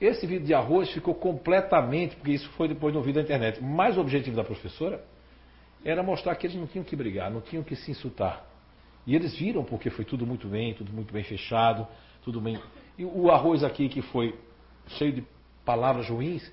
Esse 0.00 0.24
vídeo 0.24 0.46
de 0.46 0.54
arroz 0.54 0.90
ficou 0.92 1.14
completamente, 1.14 2.14
porque 2.14 2.30
isso 2.30 2.48
foi 2.50 2.68
depois 2.68 2.94
no 2.94 3.00
vídeo 3.00 3.16
da 3.16 3.22
internet, 3.22 3.62
mais 3.62 3.96
o 3.96 4.00
objetivo 4.00 4.36
da 4.36 4.44
professora 4.44 5.02
era 5.84 6.02
mostrar 6.02 6.34
que 6.36 6.46
eles 6.46 6.56
não 6.56 6.66
tinham 6.66 6.84
que 6.84 6.94
brigar, 6.94 7.30
não 7.30 7.40
tinham 7.40 7.62
que 7.62 7.74
se 7.74 7.90
insultar. 7.90 8.46
E 9.06 9.14
eles 9.16 9.34
viram 9.36 9.64
porque 9.64 9.90
foi 9.90 10.04
tudo 10.04 10.26
muito 10.26 10.46
bem, 10.48 10.74
tudo 10.74 10.92
muito 10.92 11.12
bem 11.12 11.24
fechado, 11.24 11.86
tudo 12.22 12.40
bem. 12.40 12.60
E 12.96 13.04
o 13.04 13.30
arroz 13.30 13.64
aqui 13.64 13.88
que 13.88 14.00
foi 14.00 14.38
cheio 14.86 15.12
de 15.12 15.26
palavras 15.64 16.08
ruins, 16.08 16.50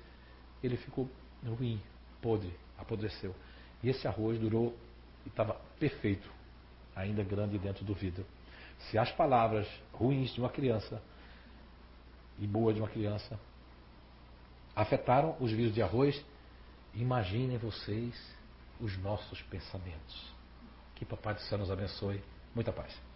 ele 0.62 0.76
ficou 0.76 1.08
ruim, 1.44 1.80
podre, 2.20 2.52
apodreceu. 2.76 3.34
E 3.82 3.88
esse 3.88 4.06
arroz 4.06 4.38
durou 4.38 4.76
e 5.24 5.28
estava 5.28 5.60
perfeito, 5.78 6.28
ainda 6.94 7.22
grande 7.22 7.58
dentro 7.58 7.84
do 7.84 7.94
vidro. 7.94 8.26
Se 8.78 8.98
as 8.98 9.12
palavras 9.12 9.68
ruins 9.92 10.32
de 10.34 10.40
uma 10.40 10.48
criança 10.48 11.00
e 12.38 12.46
boas 12.46 12.74
de 12.74 12.80
uma 12.80 12.88
criança 12.88 13.38
afetaram 14.74 15.36
os 15.38 15.52
vidros 15.52 15.74
de 15.74 15.82
arroz, 15.82 16.24
imaginem 16.94 17.58
vocês 17.58 18.39
os 18.80 18.96
nossos 18.98 19.42
pensamentos. 19.42 20.34
Que 20.94 21.04
Papai 21.04 21.34
do 21.34 21.40
Céu 21.42 21.58
nos 21.58 21.70
abençoe. 21.70 22.22
Muita 22.54 22.72
paz. 22.72 23.09